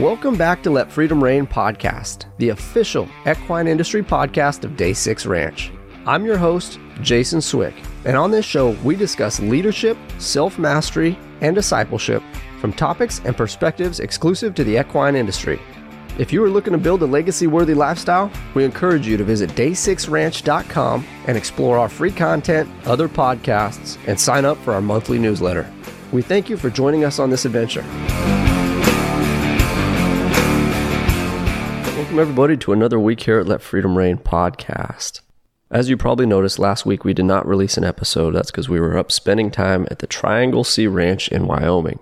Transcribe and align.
Welcome 0.00 0.38
back 0.38 0.62
to 0.62 0.70
Let 0.70 0.90
Freedom 0.90 1.22
Reign 1.22 1.46
podcast, 1.46 2.24
the 2.38 2.48
official 2.48 3.06
equine 3.30 3.66
industry 3.66 4.02
podcast 4.02 4.64
of 4.64 4.74
Day 4.74 4.94
6 4.94 5.26
Ranch. 5.26 5.70
I'm 6.06 6.24
your 6.24 6.38
host, 6.38 6.80
Jason 7.02 7.42
Swick, 7.42 7.74
and 8.06 8.16
on 8.16 8.30
this 8.30 8.46
show, 8.46 8.70
we 8.82 8.96
discuss 8.96 9.40
leadership, 9.40 9.98
self 10.16 10.58
mastery, 10.58 11.18
and 11.42 11.54
discipleship 11.54 12.22
from 12.62 12.72
topics 12.72 13.20
and 13.26 13.36
perspectives 13.36 14.00
exclusive 14.00 14.54
to 14.54 14.64
the 14.64 14.80
equine 14.80 15.16
industry. 15.16 15.60
If 16.18 16.32
you 16.32 16.42
are 16.44 16.48
looking 16.48 16.72
to 16.72 16.78
build 16.78 17.02
a 17.02 17.06
legacy 17.06 17.46
worthy 17.46 17.74
lifestyle, 17.74 18.32
we 18.54 18.64
encourage 18.64 19.06
you 19.06 19.18
to 19.18 19.24
visit 19.24 19.50
day6ranch.com 19.50 21.06
and 21.26 21.36
explore 21.36 21.76
our 21.76 21.90
free 21.90 22.12
content, 22.12 22.70
other 22.86 23.06
podcasts, 23.06 23.98
and 24.06 24.18
sign 24.18 24.46
up 24.46 24.56
for 24.64 24.72
our 24.72 24.80
monthly 24.80 25.18
newsletter. 25.18 25.70
We 26.10 26.22
thank 26.22 26.48
you 26.48 26.56
for 26.56 26.70
joining 26.70 27.04
us 27.04 27.18
on 27.18 27.28
this 27.28 27.44
adventure. 27.44 27.84
Welcome, 32.10 32.22
everybody, 32.22 32.56
to 32.56 32.72
another 32.72 32.98
week 32.98 33.20
here 33.20 33.38
at 33.38 33.46
Let 33.46 33.62
Freedom 33.62 33.96
Reign 33.96 34.18
podcast. 34.18 35.20
As 35.70 35.88
you 35.88 35.96
probably 35.96 36.26
noticed, 36.26 36.58
last 36.58 36.84
week 36.84 37.04
we 37.04 37.14
did 37.14 37.24
not 37.24 37.46
release 37.46 37.76
an 37.76 37.84
episode. 37.84 38.32
That's 38.32 38.50
because 38.50 38.68
we 38.68 38.80
were 38.80 38.98
up 38.98 39.12
spending 39.12 39.48
time 39.52 39.86
at 39.92 40.00
the 40.00 40.08
Triangle 40.08 40.64
C 40.64 40.88
Ranch 40.88 41.28
in 41.28 41.46
Wyoming. 41.46 42.00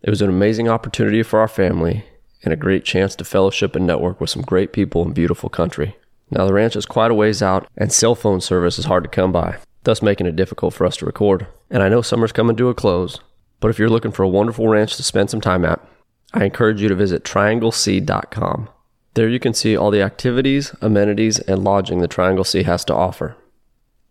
It 0.00 0.08
was 0.08 0.22
an 0.22 0.30
amazing 0.30 0.70
opportunity 0.70 1.22
for 1.22 1.38
our 1.38 1.48
family 1.48 2.06
and 2.42 2.54
a 2.54 2.56
great 2.56 2.86
chance 2.86 3.14
to 3.16 3.26
fellowship 3.26 3.76
and 3.76 3.86
network 3.86 4.22
with 4.22 4.30
some 4.30 4.40
great 4.40 4.72
people 4.72 5.04
in 5.04 5.12
beautiful 5.12 5.50
country. 5.50 5.96
Now, 6.30 6.46
the 6.46 6.54
ranch 6.54 6.74
is 6.74 6.86
quite 6.86 7.10
a 7.10 7.14
ways 7.14 7.42
out, 7.42 7.68
and 7.76 7.92
cell 7.92 8.14
phone 8.14 8.40
service 8.40 8.78
is 8.78 8.86
hard 8.86 9.04
to 9.04 9.10
come 9.10 9.32
by, 9.32 9.58
thus 9.84 10.00
making 10.00 10.26
it 10.26 10.34
difficult 10.34 10.72
for 10.72 10.86
us 10.86 10.96
to 10.96 11.04
record. 11.04 11.46
And 11.68 11.82
I 11.82 11.90
know 11.90 12.00
summer's 12.00 12.32
coming 12.32 12.56
to 12.56 12.70
a 12.70 12.74
close, 12.74 13.20
but 13.60 13.68
if 13.68 13.78
you're 13.78 13.90
looking 13.90 14.12
for 14.12 14.22
a 14.22 14.28
wonderful 14.28 14.68
ranch 14.68 14.96
to 14.96 15.02
spend 15.02 15.28
some 15.28 15.42
time 15.42 15.66
at, 15.66 15.86
I 16.32 16.46
encourage 16.46 16.80
you 16.80 16.88
to 16.88 16.94
visit 16.94 17.22
triangleC.com. 17.22 18.70
There 19.14 19.28
you 19.28 19.38
can 19.38 19.52
see 19.52 19.76
all 19.76 19.90
the 19.90 20.00
activities, 20.00 20.74
amenities, 20.80 21.38
and 21.40 21.62
lodging 21.62 21.98
the 21.98 22.08
Triangle 22.08 22.44
C 22.44 22.62
has 22.62 22.82
to 22.86 22.94
offer. 22.94 23.36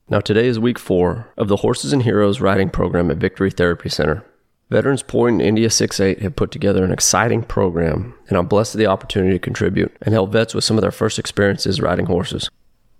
Now, 0.09 0.19
today 0.19 0.45
is 0.45 0.59
week 0.59 0.77
four 0.77 1.33
of 1.37 1.47
the 1.47 1.57
Horses 1.57 1.91
and 1.91 2.03
Heroes 2.03 2.39
riding 2.39 2.69
program 2.69 3.09
at 3.09 3.17
Victory 3.17 3.49
Therapy 3.49 3.89
Center. 3.89 4.23
Veterans 4.69 5.01
Point 5.01 5.39
and 5.39 5.41
India 5.41 5.69
6-8 5.69 6.21
have 6.21 6.35
put 6.35 6.51
together 6.51 6.83
an 6.83 6.91
exciting 6.91 7.41
program, 7.41 8.13
and 8.27 8.37
I'm 8.37 8.45
blessed 8.45 8.75
with 8.75 8.79
the 8.79 8.85
opportunity 8.91 9.33
to 9.33 9.39
contribute 9.39 9.91
and 10.03 10.13
help 10.13 10.31
vets 10.31 10.53
with 10.53 10.63
some 10.63 10.77
of 10.77 10.81
their 10.81 10.91
first 10.91 11.17
experiences 11.17 11.81
riding 11.81 12.05
horses. 12.05 12.49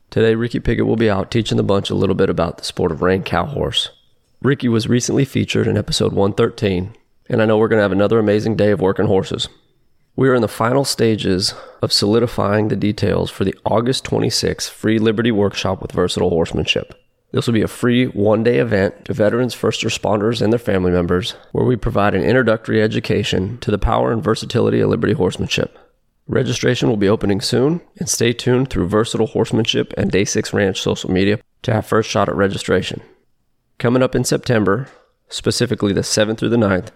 Today, 0.10 0.34
Ricky 0.34 0.60
Piggott 0.60 0.88
will 0.88 0.96
be 0.96 1.10
out 1.10 1.30
teaching 1.30 1.58
the 1.58 1.64
bunch 1.64 1.92
a 1.92 1.96
little 1.96 2.16
bit 2.16 2.32
about 2.32 2.58
the 2.58 2.64
sport 2.64 2.92
of 2.92 3.04
rein 3.04 3.22
cow 3.22 3.46
horse. 3.46 3.90
Ricky 4.42 4.68
was 4.68 4.90
recently 4.90 5.24
featured 5.24 5.68
in 5.68 5.78
episode 5.78 6.14
113, 6.14 6.96
and 7.30 7.42
I 7.42 7.46
know 7.46 7.60
we're 7.60 7.68
going 7.68 7.78
to 7.78 7.84
have 7.84 7.92
another 7.92 8.18
amazing 8.18 8.56
day 8.56 8.72
of 8.72 8.82
working 8.82 9.06
horses. 9.06 9.48
We 10.16 10.28
are 10.28 10.36
in 10.36 10.42
the 10.42 10.48
final 10.50 10.84
stages 10.84 11.54
of 11.82 11.94
solidifying 11.94 12.68
the 12.68 12.76
details 12.76 13.32
for 13.32 13.46
the 13.46 13.56
August 13.64 14.04
26th 14.04 14.70
Free 14.70 15.00
Liberty 15.00 15.32
Workshop 15.32 15.82
with 15.82 15.94
Versatile 15.94 16.30
Horsemanship. 16.30 16.94
This 17.32 17.48
will 17.48 17.54
be 17.54 17.62
a 17.62 17.68
free 17.70 18.08
one 18.08 18.44
day 18.44 18.58
event 18.58 19.06
to 19.06 19.14
veterans, 19.14 19.54
first 19.54 19.84
responders, 19.84 20.42
and 20.42 20.52
their 20.52 20.60
family 20.60 20.92
members, 20.92 21.36
where 21.54 21.64
we 21.64 21.78
provide 21.78 22.14
an 22.14 22.24
introductory 22.24 22.82
education 22.82 23.58
to 23.60 23.72
the 23.72 23.78
power 23.78 24.12
and 24.12 24.22
versatility 24.22 24.82
of 24.82 24.90
Liberty 24.90 25.14
Horsemanship. 25.14 25.80
Registration 26.28 26.90
will 26.90 26.98
be 26.98 27.10
opening 27.10 27.40
soon, 27.40 27.80
and 27.98 28.10
stay 28.10 28.34
tuned 28.34 28.70
through 28.70 28.90
Versatile 28.90 29.28
Horsemanship 29.28 29.94
and 29.96 30.12
Day 30.12 30.26
6 30.26 30.52
Ranch 30.52 30.82
social 30.82 31.10
media 31.10 31.40
to 31.62 31.74
have 31.74 31.86
first 31.86 32.10
shot 32.10 32.28
at 32.28 32.36
registration. 32.36 33.02
Coming 33.80 34.04
up 34.04 34.14
in 34.14 34.26
September, 34.26 34.90
specifically 35.30 35.94
the 35.94 36.02
7th 36.02 36.38
through 36.38 36.50
the 36.50 36.58
9th, 36.58 36.90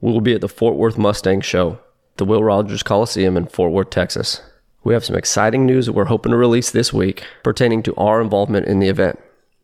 we 0.00 0.10
will 0.10 0.22
be 0.22 0.34
at 0.34 0.40
the 0.40 0.48
Fort 0.48 0.76
Worth 0.76 0.96
Mustang 0.96 1.42
Show, 1.42 1.78
the 2.22 2.26
Will 2.26 2.44
Rogers 2.44 2.84
Coliseum 2.84 3.36
in 3.36 3.46
Fort 3.46 3.72
Worth, 3.72 3.90
Texas. 3.90 4.42
We 4.84 4.94
have 4.94 5.04
some 5.04 5.16
exciting 5.16 5.66
news 5.66 5.86
that 5.86 5.92
we're 5.92 6.04
hoping 6.04 6.30
to 6.30 6.38
release 6.38 6.70
this 6.70 6.92
week 6.92 7.24
pertaining 7.42 7.82
to 7.82 7.96
our 7.96 8.20
involvement 8.20 8.68
in 8.68 8.78
the 8.78 8.86
event. 8.86 9.18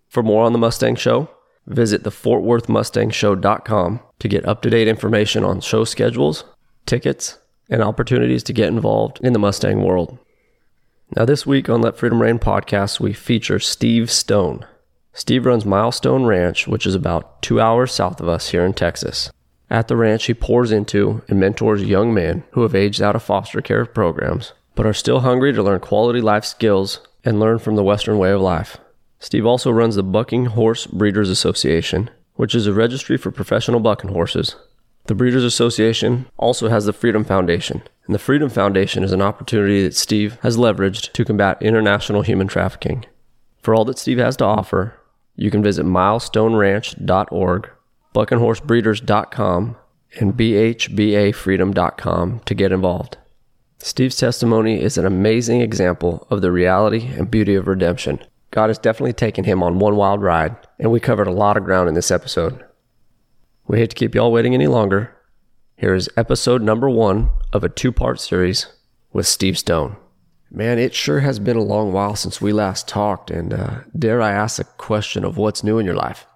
For 0.09 0.25
more 0.25 0.45
on 0.45 0.53
the 0.53 0.59
Mustang 0.59 0.97
Show, 0.97 1.31
visit 1.69 2.03
the 2.03 2.11
FortWorthMustangShow.com 2.11 4.01
to 4.19 4.29
get 4.29 4.45
up 4.45 4.63
to 4.63 4.71
date 4.71 4.89
information 4.89 5.45
on 5.45 5.61
show 5.61 5.85
schedules, 5.85 6.43
tickets, 6.85 7.39
and 7.71 7.81
opportunities 7.81 8.43
to 8.43 8.53
get 8.53 8.67
involved 8.67 9.21
in 9.23 9.35
the 9.35 9.39
Mustang 9.39 9.85
world. 9.85 10.19
Now, 11.15 11.27
this 11.27 11.47
week 11.47 11.69
on 11.69 11.81
Let 11.81 11.97
Freedom 11.97 12.21
Reign 12.21 12.41
podcast, 12.41 12.99
we 12.99 13.13
feature 13.13 13.61
Steve 13.61 14.11
Stone. 14.11 14.67
Steve 15.13 15.47
runs 15.47 15.65
Milestone 15.65 16.25
Ranch, 16.25 16.67
which 16.67 16.87
is 16.87 16.97
about 16.97 17.41
two 17.41 17.61
hours 17.61 17.93
south 17.93 18.21
of 18.21 18.29
us 18.29 18.49
here 18.49 18.65
in 18.65 18.73
Texas. 18.73 19.31
At 19.71 19.89
the 19.89 19.97
ranch, 19.97 20.27
he 20.27 20.35
pours 20.35 20.73
into 20.73 21.23
and 21.29 21.39
mentors 21.39 21.83
young 21.83 22.15
men 22.15 22.45
who 22.53 22.63
have 22.63 22.75
aged 22.75 23.03
out 23.03 23.17
of 23.17 23.23
foster 23.23 23.61
care 23.61 23.85
programs, 23.85 24.53
but 24.75 24.87
are 24.87 24.95
still 24.95 25.21
hungry 25.21 25.53
to 25.53 25.63
learn 25.63 25.81
quality 25.81 26.21
life 26.21 26.45
skills 26.45 27.01
and 27.25 27.39
learn 27.39 27.59
from 27.59 27.77
the 27.77 27.85
Western 27.85 28.19
way 28.19 28.31
of 28.31 28.41
life. 28.41 28.79
Steve 29.21 29.45
also 29.45 29.71
runs 29.71 29.97
the 29.97 30.03
Bucking 30.03 30.47
Horse 30.47 30.87
Breeders 30.87 31.29
Association, 31.29 32.09
which 32.35 32.55
is 32.55 32.67
a 32.67 32.73
registry 32.73 33.17
for 33.17 33.31
professional 33.31 33.81
bucking 33.81 34.11
horses. 34.11 34.57
The 35.07 35.15
Breeders 35.15 35.45
Association 35.45 36.27
also 36.37 36.69
has 36.69 36.85
the 36.85 36.93
Freedom 36.93 37.25
Foundation, 37.25 37.83
and 38.07 38.15
the 38.15 38.19
Freedom 38.19 38.49
Foundation 38.49 39.03
is 39.03 39.13
an 39.13 39.23
opportunity 39.23 39.83
that 39.83 39.97
Steve 39.97 40.39
has 40.43 40.57
leveraged 40.57 41.13
to 41.13 41.25
combat 41.25 41.61
international 41.61 42.23
human 42.23 42.47
trafficking. 42.47 43.05
For 43.61 43.75
all 43.75 43.85
that 43.87 43.99
Steve 43.99 44.19
has 44.19 44.37
to 44.37 44.45
offer, 44.45 44.95
you 45.35 45.51
can 45.51 45.63
visit 45.63 45.85
milestoneranch.org, 45.85 47.71
buckinghorsebreeders.com, 48.15 49.77
and 50.19 50.35
bhbafreedom.com 50.35 52.41
to 52.41 52.55
get 52.55 52.73
involved. 52.73 53.19
Steve's 53.79 54.17
testimony 54.17 54.83
is 54.83 54.99
an 54.99 55.07
amazing 55.07 55.61
example 55.61 56.27
of 56.31 56.41
the 56.41 56.51
reality 56.51 57.07
and 57.07 57.31
beauty 57.31 57.55
of 57.55 57.69
redemption. 57.69 58.19
God 58.51 58.71
has 58.71 58.79
definitely 58.79 59.13
taken 59.13 59.45
him 59.45 59.63
on 59.63 59.79
one 59.79 59.97
wild 59.97 60.23
ride, 60.23 60.57
and 60.79 60.91
we 60.91 61.01
covered 61.01 61.27
a 61.27 61.33
lot 61.33 61.57
of 61.57 61.65
ground 61.65 61.89
in 61.89 61.95
this 61.95 62.11
episode. 62.11 62.65
We 63.67 63.79
hate 63.79 63.91
to 63.91 63.97
keep 63.97 64.15
y'all 64.15 64.33
waiting 64.33 64.55
any 64.55 64.67
longer. 64.67 65.15
Here 65.77 65.95
is 65.95 66.09
episode 66.17 66.63
number 66.63 66.91
one 66.91 67.31
of 67.53 67.63
a 67.63 67.69
two 67.69 67.93
part 67.93 68.19
series 68.19 68.67
with 69.13 69.27
Steve 69.27 69.59
Stone. 69.59 69.97
Man, 70.51 70.79
it 70.79 70.95
sure 70.95 71.21
has 71.21 71.39
been 71.39 71.57
a 71.57 71.63
long 71.63 71.93
while 71.93 72.17
since 72.17 72.41
we 72.41 72.53
last 72.53 72.89
talked, 72.89 73.31
and 73.31 73.53
uh, 73.53 73.81
dare 73.97 74.23
I 74.23 74.33
ask 74.33 74.59
a 74.59 74.65
question 74.65 75.25
of 75.25 75.37
what's 75.37 75.63
new 75.63 75.79
in 75.79 75.87
your 75.87 75.95
life? 75.95 76.27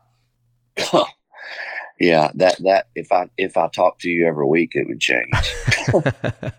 yeah, 2.03 2.33
that 2.35 2.57
that 2.65 2.89
if 2.97 3.13
I 3.13 3.29
if 3.39 3.57
I 3.57 3.69
talk 3.69 4.01
to 4.01 4.09
you 4.09 4.27
every 4.27 4.47
week, 4.47 4.73
it 4.75 4.89
would 4.89 5.01
change. 5.01 5.33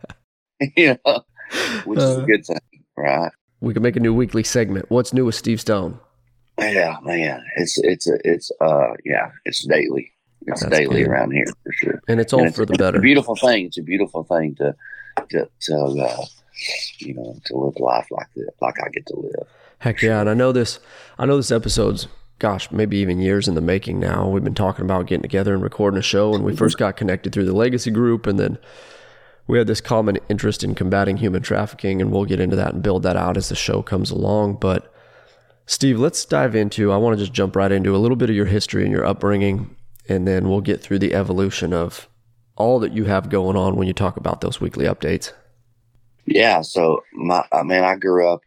you 0.78 0.98
know, 1.06 1.24
which 1.86 2.00
is 2.00 2.18
a 2.18 2.22
good 2.22 2.46
thing, 2.46 2.60
right? 2.98 3.32
We 3.60 3.74
could 3.74 3.84
make 3.84 3.98
a 3.98 4.00
new 4.00 4.14
weekly 4.14 4.44
segment. 4.44 4.86
What's 4.90 5.14
new 5.14 5.26
with 5.26 5.36
Steve 5.36 5.60
Stone? 5.60 6.00
Yeah, 6.60 6.98
man, 7.04 7.44
it's 7.58 7.78
it's 7.80 8.08
it's 8.24 8.52
uh 8.62 8.94
yeah, 9.04 9.32
it's 9.44 9.66
daily. 9.68 10.12
It's 10.46 10.62
That's 10.62 10.78
daily 10.78 11.04
good. 11.04 11.10
around 11.10 11.32
here 11.32 11.46
for 11.64 11.72
sure. 11.74 12.02
And 12.08 12.20
it's 12.20 12.34
all 12.34 12.44
And 12.44 12.54
for 12.54 12.66
the 12.66 12.74
it's 12.74 12.82
a 12.82 12.84
better. 12.84 13.00
beautiful 13.00 13.36
thing. 13.36 13.66
It's 13.68 13.78
a 13.78 13.82
beautiful 13.82 14.24
thing 14.24 14.56
to 14.56 14.76
to, 15.30 15.50
to 15.62 15.76
uh, 15.76 16.26
you 17.00 17.14
know 17.16 17.36
to 17.46 17.58
live 17.58 17.80
life 17.80 18.08
like 18.12 18.28
that, 18.36 18.52
like 18.62 18.76
I 18.82 18.90
get 18.90 19.06
to 19.08 19.16
live. 19.16 19.48
Heck 19.80 20.02
yeah, 20.02 20.22
and 20.22 20.30
I 20.30 20.34
know 20.34 20.52
this. 20.54 20.80
I 21.18 21.26
know 21.26 21.38
this 21.38 21.52
episode's 21.52 22.08
gosh, 22.40 22.72
maybe 22.72 22.98
even 22.98 23.20
years 23.20 23.48
in 23.48 23.56
the 23.56 23.62
making 23.62 24.00
now. 24.00 24.28
We've 24.28 24.44
been 24.44 24.56
talking 24.56 24.86
about 24.86 25.08
getting 25.08 25.22
together 25.22 25.54
and 25.54 25.64
recording 25.64 25.98
a 25.98 26.04
show, 26.04 26.34
and 26.34 26.44
we 26.44 26.56
first 26.56 26.78
got 26.78 26.98
connected 26.98 27.34
through 27.34 27.46
the 27.46 27.54
Legacy 27.54 27.92
Group, 27.92 28.28
and 28.28 28.40
then 28.40 28.58
we 29.48 29.58
had 29.58 29.68
this 29.68 29.82
common 29.82 30.18
interest 30.30 30.64
in 30.64 30.76
combating 30.76 31.18
human 31.18 31.42
trafficking, 31.42 32.02
and 32.02 32.12
we'll 32.12 32.26
get 32.26 32.40
into 32.40 32.56
that 32.56 32.74
and 32.74 32.84
build 32.84 33.04
that 33.04 33.16
out 33.18 33.38
as 33.38 33.50
the 33.50 33.56
show 33.56 33.82
comes 33.82 34.12
along. 34.12 34.56
But 34.56 34.94
Steve, 35.66 36.00
let's 36.00 36.26
dive 36.26 36.56
into. 36.56 36.92
I 36.92 36.98
want 36.98 37.18
to 37.18 37.24
just 37.24 37.34
jump 37.34 37.56
right 37.56 37.72
into 37.72 37.96
a 37.96 37.98
little 37.98 38.18
bit 38.18 38.30
of 38.30 38.36
your 38.36 38.46
history 38.46 38.84
and 38.84 38.92
your 38.92 39.06
upbringing, 39.06 39.76
and 40.10 40.28
then 40.28 40.50
we'll 40.50 40.62
get 40.62 40.82
through 40.82 41.00
the 41.00 41.14
evolution 41.14 41.74
of 41.74 42.10
all 42.56 42.80
that 42.80 42.94
you 42.94 43.06
have 43.06 43.30
going 43.30 43.58
on 43.58 43.76
when 43.76 43.88
you 43.88 43.94
talk 43.94 44.18
about 44.18 44.42
those 44.42 44.62
weekly 44.62 44.86
updates. 44.86 45.32
Yeah. 46.26 46.62
So 46.62 47.04
my 47.14 47.46
I 47.52 47.64
mean, 47.64 47.84
I 47.84 47.96
grew 47.96 48.28
up 48.28 48.42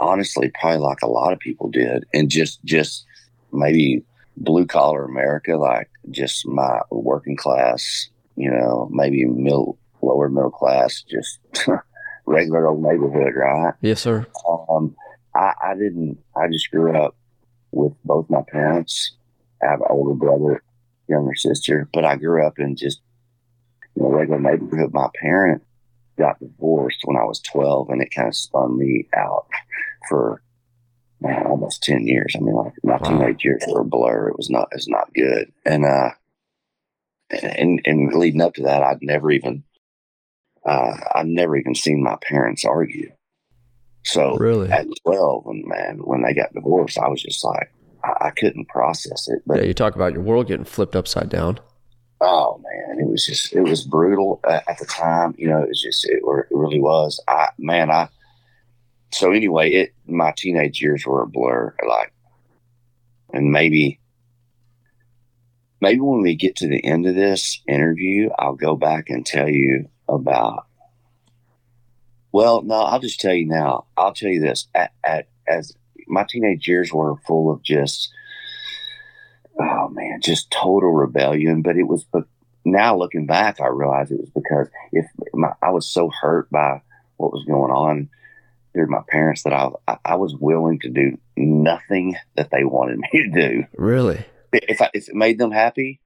honestly, 0.00 0.50
probably 0.58 0.78
like 0.78 1.02
a 1.02 1.08
lot 1.08 1.32
of 1.32 1.38
people 1.38 1.70
did, 1.70 2.04
and 2.12 2.28
just 2.28 2.64
just 2.64 3.06
maybe 3.52 4.04
blue 4.36 4.66
collar 4.66 5.04
America, 5.04 5.56
like 5.56 5.90
just 6.10 6.46
my 6.46 6.80
working 6.90 7.36
class, 7.36 8.08
you 8.36 8.50
know, 8.50 8.88
maybe 8.92 9.24
middle 9.26 9.78
lower 10.02 10.28
middle 10.28 10.50
class, 10.50 11.02
just 11.02 11.38
regular 12.26 12.66
old 12.68 12.82
neighborhood, 12.82 13.34
right? 13.34 13.74
Yes, 13.80 14.00
sir. 14.00 14.26
Um, 14.68 14.96
I, 15.34 15.52
I 15.62 15.74
didn't. 15.74 16.18
I 16.36 16.48
just 16.48 16.70
grew 16.70 16.96
up 16.96 17.16
with 17.72 17.92
both 18.04 18.28
my 18.30 18.42
parents. 18.50 19.12
I 19.62 19.70
have 19.70 19.80
an 19.80 19.86
older 19.90 20.14
brother, 20.14 20.62
younger 21.08 21.34
sister, 21.34 21.88
but 21.92 22.04
I 22.04 22.16
grew 22.16 22.46
up 22.46 22.58
in 22.58 22.76
just 22.76 23.00
you 23.96 24.02
know 24.02 24.10
regular 24.10 24.40
neighborhood. 24.40 24.92
My 24.92 25.08
parent 25.20 25.62
got 26.18 26.40
divorced 26.40 27.00
when 27.04 27.16
I 27.16 27.24
was 27.24 27.40
twelve, 27.40 27.90
and 27.90 28.02
it 28.02 28.14
kind 28.14 28.28
of 28.28 28.36
spun 28.36 28.78
me 28.78 29.06
out 29.16 29.46
for 30.08 30.42
man, 31.20 31.46
almost 31.46 31.82
ten 31.82 32.06
years. 32.06 32.34
I 32.36 32.40
mean, 32.40 32.54
like 32.54 32.72
my 32.82 32.92
Wow. 32.96 32.98
teenage 32.98 33.44
years 33.44 33.62
were 33.68 33.80
a 33.80 33.84
blur. 33.84 34.28
It 34.28 34.36
was 34.36 34.50
not. 34.50 34.68
it's 34.72 34.88
not 34.88 35.12
good. 35.14 35.52
And 35.64 35.84
uh, 35.84 36.10
and 37.30 37.80
and 37.84 38.12
leading 38.14 38.40
up 38.40 38.54
to 38.54 38.62
that, 38.62 38.82
I'd 38.82 39.02
never 39.02 39.30
even 39.30 39.62
uh, 40.66 40.92
I've 41.14 41.26
never 41.26 41.56
even 41.56 41.74
seen 41.74 42.02
my 42.02 42.16
parents 42.22 42.64
argue. 42.64 43.10
So 44.04 44.36
really, 44.36 44.70
at 44.70 44.86
twelve, 45.04 45.46
and 45.46 45.64
man, 45.66 45.98
when 46.04 46.22
they 46.22 46.34
got 46.34 46.52
divorced, 46.54 46.98
I 46.98 47.08
was 47.08 47.22
just 47.22 47.44
like, 47.44 47.70
I, 48.02 48.26
I 48.26 48.30
couldn't 48.30 48.68
process 48.68 49.28
it. 49.28 49.42
But 49.46 49.58
yeah, 49.58 49.64
you 49.64 49.74
talk 49.74 49.94
about 49.94 50.12
your 50.12 50.22
world 50.22 50.48
getting 50.48 50.64
flipped 50.64 50.96
upside 50.96 51.28
down. 51.28 51.60
Oh 52.22 52.58
man, 52.62 52.98
it 52.98 53.08
was 53.08 53.24
just 53.26 53.52
it 53.54 53.62
was 53.62 53.84
brutal 53.84 54.40
uh, 54.44 54.60
at 54.68 54.78
the 54.78 54.86
time. 54.86 55.34
You 55.38 55.48
know, 55.48 55.62
it 55.62 55.68
was 55.68 55.82
just 55.82 56.04
it, 56.06 56.20
it 56.24 56.46
really 56.50 56.80
was. 56.80 57.20
I 57.28 57.48
man, 57.58 57.90
I 57.90 58.08
so 59.12 59.32
anyway, 59.32 59.70
it 59.70 59.94
my 60.06 60.32
teenage 60.36 60.80
years 60.80 61.04
were 61.04 61.22
a 61.22 61.26
blur. 61.26 61.74
Like, 61.86 62.12
and 63.32 63.50
maybe 63.50 64.00
maybe 65.80 66.00
when 66.00 66.22
we 66.22 66.34
get 66.34 66.56
to 66.56 66.68
the 66.68 66.84
end 66.84 67.06
of 67.06 67.14
this 67.14 67.60
interview, 67.66 68.30
I'll 68.38 68.54
go 68.54 68.76
back 68.76 69.10
and 69.10 69.24
tell 69.24 69.48
you 69.48 69.88
about. 70.08 70.66
Well, 72.32 72.62
no, 72.62 72.76
I'll 72.76 73.00
just 73.00 73.20
tell 73.20 73.34
you 73.34 73.46
now. 73.46 73.86
I'll 73.96 74.14
tell 74.14 74.30
you 74.30 74.40
this: 74.40 74.68
at, 74.74 74.92
at 75.02 75.28
as 75.48 75.74
my 76.06 76.24
teenage 76.28 76.68
years 76.68 76.92
were 76.92 77.16
full 77.26 77.50
of 77.50 77.62
just, 77.62 78.12
oh 79.58 79.88
man, 79.88 80.20
just 80.22 80.50
total 80.50 80.92
rebellion. 80.92 81.62
But 81.62 81.76
it 81.76 81.84
was, 81.84 82.04
but 82.04 82.24
now 82.64 82.96
looking 82.96 83.26
back, 83.26 83.60
I 83.60 83.66
realize 83.66 84.12
it 84.12 84.20
was 84.20 84.30
because 84.30 84.68
if 84.92 85.06
my, 85.34 85.52
I 85.60 85.70
was 85.70 85.86
so 85.86 86.10
hurt 86.20 86.48
by 86.50 86.82
what 87.16 87.32
was 87.32 87.44
going 87.44 87.72
on 87.72 88.08
during 88.74 88.90
my 88.90 89.02
parents 89.08 89.42
that 89.42 89.52
I, 89.52 89.70
I 90.04 90.14
was 90.14 90.34
willing 90.34 90.78
to 90.80 90.88
do 90.88 91.18
nothing 91.36 92.16
that 92.36 92.50
they 92.50 92.64
wanted 92.64 92.98
me 92.98 93.08
to 93.12 93.28
do. 93.28 93.64
Really? 93.76 94.24
If 94.52 94.80
I, 94.80 94.90
if 94.94 95.08
it 95.08 95.14
made 95.14 95.38
them 95.38 95.50
happy, 95.50 96.00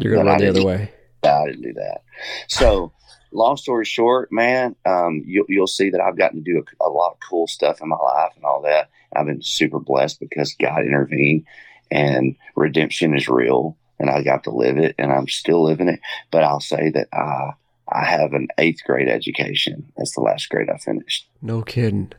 you're 0.00 0.14
gonna 0.14 0.30
run 0.30 0.38
the 0.38 0.48
other 0.48 0.64
way. 0.64 0.92
I 1.24 1.46
didn't 1.46 1.62
do 1.62 1.72
that. 1.74 2.02
So, 2.46 2.92
long 3.32 3.56
story 3.56 3.84
short, 3.84 4.30
man, 4.30 4.76
um, 4.86 5.22
you, 5.26 5.44
you'll 5.48 5.66
see 5.66 5.90
that 5.90 6.00
I've 6.00 6.16
gotten 6.16 6.42
to 6.42 6.52
do 6.52 6.62
a, 6.80 6.84
a, 6.84 6.90
lot 6.90 7.12
of 7.12 7.18
cool 7.28 7.46
stuff 7.46 7.80
in 7.80 7.88
my 7.88 7.96
life 7.96 8.32
and 8.36 8.44
all 8.44 8.62
that. 8.62 8.90
I've 9.14 9.26
been 9.26 9.42
super 9.42 9.80
blessed 9.80 10.20
because 10.20 10.54
God 10.54 10.80
intervened, 10.82 11.44
and 11.90 12.36
redemption 12.54 13.16
is 13.16 13.28
real, 13.28 13.76
and 13.98 14.10
I 14.10 14.22
got 14.22 14.44
to 14.44 14.50
live 14.50 14.78
it, 14.78 14.94
and 14.98 15.12
I'm 15.12 15.28
still 15.28 15.64
living 15.64 15.88
it. 15.88 16.00
But 16.30 16.44
I'll 16.44 16.60
say 16.60 16.90
that 16.90 17.08
I 17.12 17.52
I 17.92 18.04
have 18.04 18.32
an 18.32 18.48
eighth 18.58 18.84
grade 18.84 19.08
education. 19.08 19.92
That's 19.96 20.14
the 20.14 20.20
last 20.20 20.48
grade 20.48 20.68
I 20.70 20.78
finished. 20.78 21.28
No 21.42 21.62
kidding. 21.62 22.12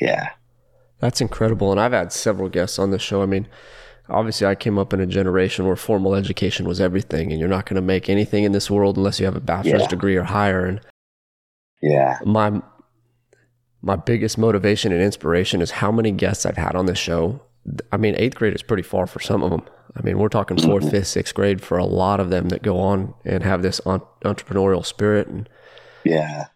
Yeah. 0.00 0.30
That's 1.00 1.20
incredible. 1.20 1.70
And 1.70 1.80
I've 1.80 1.92
had 1.92 2.12
several 2.12 2.48
guests 2.48 2.78
on 2.78 2.90
this 2.90 3.02
show. 3.02 3.22
I 3.22 3.26
mean, 3.26 3.48
obviously 4.08 4.46
I 4.46 4.54
came 4.54 4.78
up 4.78 4.92
in 4.92 5.00
a 5.00 5.06
generation 5.06 5.66
where 5.66 5.76
formal 5.76 6.14
education 6.14 6.66
was 6.66 6.80
everything 6.80 7.30
and 7.30 7.40
you're 7.40 7.48
not 7.48 7.66
going 7.66 7.76
to 7.76 7.82
make 7.82 8.08
anything 8.08 8.44
in 8.44 8.52
this 8.52 8.70
world 8.70 8.96
unless 8.96 9.18
you 9.18 9.26
have 9.26 9.36
a 9.36 9.40
bachelor's 9.40 9.82
yeah. 9.82 9.88
degree 9.88 10.16
or 10.16 10.24
higher 10.24 10.64
and 10.64 10.80
yeah 11.82 12.18
my 12.24 12.60
my 13.82 13.96
biggest 13.96 14.38
motivation 14.38 14.92
and 14.92 15.02
inspiration 15.02 15.60
is 15.60 15.70
how 15.72 15.90
many 15.90 16.10
guests 16.10 16.46
I've 16.46 16.56
had 16.56 16.76
on 16.76 16.86
this 16.86 16.98
show 16.98 17.40
I 17.92 17.96
mean 17.96 18.14
8th 18.14 18.34
grade 18.34 18.54
is 18.54 18.62
pretty 18.62 18.82
far 18.82 19.06
for 19.06 19.20
some 19.20 19.42
of 19.42 19.50
them 19.50 19.62
I 19.96 20.02
mean 20.02 20.18
we're 20.18 20.28
talking 20.28 20.56
4th 20.56 20.82
mm-hmm. 20.82 20.96
5th 20.96 21.22
6th 21.22 21.34
grade 21.34 21.60
for 21.62 21.78
a 21.78 21.84
lot 21.84 22.20
of 22.20 22.30
them 22.30 22.48
that 22.48 22.62
go 22.62 22.78
on 22.78 23.14
and 23.24 23.42
have 23.42 23.62
this 23.62 23.80
entrepreneurial 23.80 24.84
spirit 24.84 25.28
and 25.28 25.48
yeah 26.04 26.46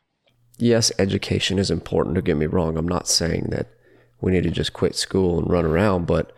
yes 0.58 0.90
education 0.98 1.58
is 1.58 1.70
important 1.70 2.14
don't 2.14 2.24
get 2.24 2.36
me 2.36 2.46
wrong 2.46 2.76
I'm 2.76 2.88
not 2.88 3.08
saying 3.08 3.48
that 3.50 3.68
we 4.20 4.32
need 4.32 4.42
to 4.44 4.50
just 4.50 4.72
quit 4.72 4.96
school 4.96 5.38
and 5.38 5.50
run 5.50 5.64
around 5.64 6.06
but 6.06 6.32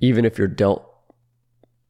even 0.00 0.24
if 0.24 0.38
you're 0.38 0.48
dealt 0.48 0.90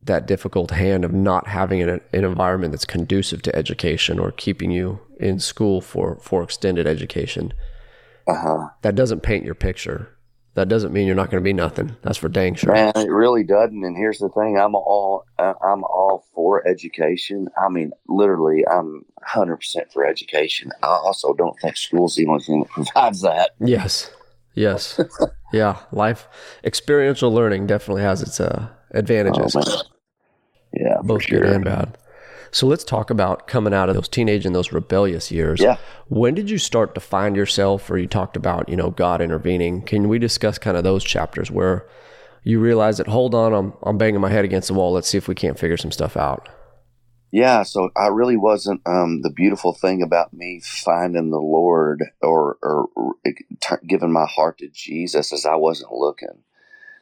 that 0.02 0.26
difficult 0.26 0.70
hand 0.70 1.04
of 1.04 1.12
not 1.12 1.48
having 1.48 1.82
an, 1.82 2.00
an 2.12 2.24
environment 2.24 2.72
that's 2.72 2.84
conducive 2.84 3.42
to 3.42 3.54
education 3.54 4.18
or 4.18 4.32
keeping 4.32 4.70
you 4.70 5.00
in 5.18 5.38
school 5.38 5.80
for, 5.80 6.16
for 6.22 6.42
extended 6.42 6.86
education, 6.86 7.52
uh-huh. 8.26 8.68
that 8.82 8.94
doesn't 8.94 9.22
paint 9.22 9.44
your 9.44 9.54
picture. 9.54 10.16
That 10.54 10.68
doesn't 10.68 10.92
mean 10.92 11.06
you're 11.06 11.14
not 11.16 11.30
going 11.30 11.42
to 11.42 11.46
be 11.46 11.52
nothing. 11.52 11.96
That's 12.02 12.18
for 12.18 12.28
dang 12.28 12.56
sure. 12.56 12.72
Man, 12.72 12.92
it 12.96 13.10
really 13.10 13.44
doesn't. 13.44 13.84
And 13.84 13.96
here's 13.96 14.18
the 14.18 14.28
thing: 14.30 14.58
I'm 14.58 14.74
all 14.74 15.24
I'm 15.38 15.84
all 15.84 16.26
for 16.34 16.66
education. 16.66 17.48
I 17.62 17.68
mean, 17.68 17.92
literally, 18.08 18.64
I'm 18.68 19.04
100 19.18 19.56
percent 19.56 19.92
for 19.92 20.04
education. 20.04 20.72
I 20.82 20.88
also 20.88 21.34
don't 21.34 21.58
think 21.60 21.76
school's 21.76 22.16
the 22.16 22.26
only 22.26 22.42
thing 22.42 22.60
that 22.60 22.68
provides 22.70 23.22
that. 23.22 23.50
Yes, 23.60 24.10
yes. 24.54 25.00
Yeah, 25.52 25.80
life 25.90 26.28
experiential 26.62 27.32
learning 27.32 27.66
definitely 27.66 28.02
has 28.02 28.22
its 28.22 28.38
uh, 28.38 28.68
advantages. 28.92 29.56
Oh, 29.56 29.82
yeah, 30.72 30.98
both 31.02 31.24
sure. 31.24 31.40
good 31.40 31.52
and 31.52 31.64
bad. 31.64 31.98
So 32.52 32.66
let's 32.66 32.84
talk 32.84 33.10
about 33.10 33.46
coming 33.46 33.72
out 33.72 33.88
of 33.88 33.94
those 33.94 34.08
teenage 34.08 34.44
and 34.44 34.54
those 34.54 34.72
rebellious 34.72 35.30
years. 35.30 35.60
Yeah. 35.60 35.76
When 36.08 36.34
did 36.34 36.50
you 36.50 36.58
start 36.58 36.94
to 36.94 37.00
find 37.00 37.36
yourself, 37.36 37.90
or 37.90 37.98
you 37.98 38.06
talked 38.06 38.36
about, 38.36 38.68
you 38.68 38.76
know, 38.76 38.90
God 38.90 39.20
intervening? 39.20 39.82
Can 39.82 40.08
we 40.08 40.18
discuss 40.18 40.58
kind 40.58 40.76
of 40.76 40.84
those 40.84 41.04
chapters 41.04 41.50
where 41.50 41.86
you 42.42 42.58
realize 42.58 42.98
that, 42.98 43.06
hold 43.06 43.34
on, 43.34 43.52
I'm 43.52 43.72
I'm 43.82 43.98
banging 43.98 44.20
my 44.20 44.30
head 44.30 44.44
against 44.44 44.68
the 44.68 44.74
wall. 44.74 44.92
Let's 44.92 45.08
see 45.08 45.18
if 45.18 45.28
we 45.28 45.34
can't 45.34 45.58
figure 45.58 45.76
some 45.76 45.92
stuff 45.92 46.16
out. 46.16 46.48
Yeah, 47.32 47.62
so 47.62 47.90
I 47.96 48.08
really 48.08 48.36
wasn't. 48.36 48.80
Um, 48.86 49.22
the 49.22 49.30
beautiful 49.30 49.72
thing 49.72 50.02
about 50.02 50.32
me 50.32 50.60
finding 50.64 51.30
the 51.30 51.38
Lord 51.38 52.02
or 52.20 52.58
or 52.62 52.88
t- 53.24 53.86
giving 53.86 54.12
my 54.12 54.26
heart 54.26 54.58
to 54.58 54.68
Jesus 54.68 55.32
is 55.32 55.46
I 55.46 55.54
wasn't 55.54 55.92
looking. 55.92 56.42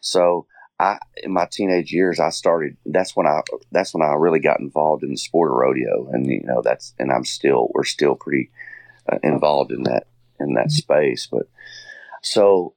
So 0.00 0.46
I, 0.80 0.98
in 1.22 1.32
my 1.32 1.46
teenage 1.50 1.92
years, 1.92 2.20
I 2.20 2.30
started. 2.30 2.76
That's 2.86 3.16
when 3.16 3.26
I. 3.26 3.40
That's 3.72 3.92
when 3.92 4.02
I 4.02 4.12
really 4.14 4.40
got 4.40 4.60
involved 4.60 5.02
in 5.02 5.10
the 5.10 5.16
sport 5.16 5.50
of 5.50 5.56
rodeo, 5.56 6.08
and 6.12 6.26
you 6.26 6.42
know 6.44 6.62
that's. 6.62 6.94
And 6.98 7.10
I'm 7.10 7.24
still. 7.24 7.70
We're 7.74 7.84
still 7.84 8.14
pretty 8.14 8.50
uh, 9.10 9.18
involved 9.22 9.72
in 9.72 9.82
that 9.84 10.06
in 10.38 10.54
that 10.54 10.70
space. 10.70 11.26
But 11.26 11.48
so 12.22 12.74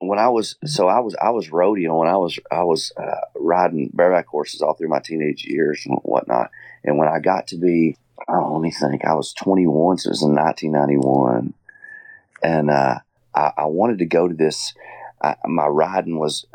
when 0.00 0.18
I 0.18 0.28
was 0.28 0.56
so 0.64 0.88
I 0.88 1.00
was 1.00 1.16
I 1.20 1.30
was 1.30 1.50
rodeo 1.50 2.00
and 2.00 2.10
I 2.10 2.16
was 2.16 2.38
I 2.50 2.62
was 2.62 2.92
uh, 2.96 3.20
riding 3.36 3.90
bareback 3.92 4.26
horses 4.26 4.62
all 4.62 4.74
through 4.74 4.88
my 4.88 5.00
teenage 5.00 5.44
years 5.44 5.82
and 5.86 5.98
whatnot. 6.02 6.50
And 6.84 6.98
when 6.98 7.08
I 7.08 7.18
got 7.18 7.48
to 7.48 7.56
be, 7.56 7.96
oh, 8.28 8.52
let 8.52 8.62
me 8.62 8.70
think, 8.70 9.04
I 9.04 9.14
was 9.14 9.32
21, 9.32 9.98
so 9.98 10.08
it 10.08 10.10
was 10.10 10.22
in 10.22 10.34
1991, 10.34 11.52
and 12.42 12.70
uh, 12.70 13.00
I, 13.34 13.52
I, 13.58 13.64
wanted 13.66 13.98
to 13.98 14.06
go 14.06 14.28
to 14.28 14.34
this. 14.34 14.72
I, 15.22 15.36
my 15.46 15.66
riding 15.66 16.18
was, 16.18 16.46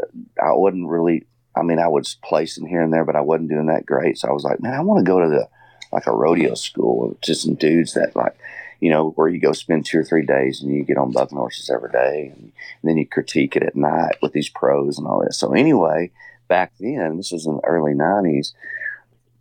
I 0.41 0.53
wasn't 0.53 0.87
really. 0.87 1.25
I 1.55 1.61
mean, 1.61 1.77
I 1.77 1.87
was 1.87 2.17
placing 2.23 2.65
here 2.65 2.81
and 2.81 2.91
there, 2.91 3.05
but 3.05 3.15
I 3.15 3.21
wasn't 3.21 3.49
doing 3.49 3.67
that 3.67 3.85
great. 3.85 4.17
So 4.17 4.27
I 4.27 4.31
was 4.31 4.43
like, 4.43 4.59
man, 4.59 4.73
I 4.73 4.81
want 4.81 5.05
to 5.05 5.09
go 5.09 5.19
to 5.19 5.29
the 5.29 5.47
like 5.91 6.07
a 6.07 6.11
rodeo 6.11 6.55
school, 6.55 7.15
just 7.21 7.43
some 7.43 7.53
dudes 7.53 7.93
that 7.93 8.15
like 8.15 8.35
you 8.83 8.89
know, 8.89 9.11
where 9.11 9.29
you 9.29 9.39
go 9.39 9.53
spend 9.53 9.85
two 9.85 9.99
or 9.99 10.03
three 10.03 10.25
days 10.25 10.61
and 10.61 10.75
you 10.75 10.83
get 10.83 10.97
on 10.97 11.13
bucking 11.13 11.37
horses 11.37 11.69
every 11.69 11.89
day, 11.89 12.33
and, 12.35 12.43
and, 12.43 12.51
then 12.83 12.97
you 12.97 13.07
critique 13.07 13.55
it 13.55 13.63
at 13.63 13.77
night 13.77 14.17
with 14.21 14.33
these 14.33 14.49
pros 14.49 14.97
and 14.97 15.07
all 15.07 15.23
this. 15.23 15.39
So 15.39 15.53
anyway, 15.53 16.11
back 16.49 16.73
then, 16.81 17.15
this 17.15 17.31
was 17.31 17.45
in 17.45 17.55
the 17.55 17.65
early 17.65 17.93
'90s. 17.93 18.51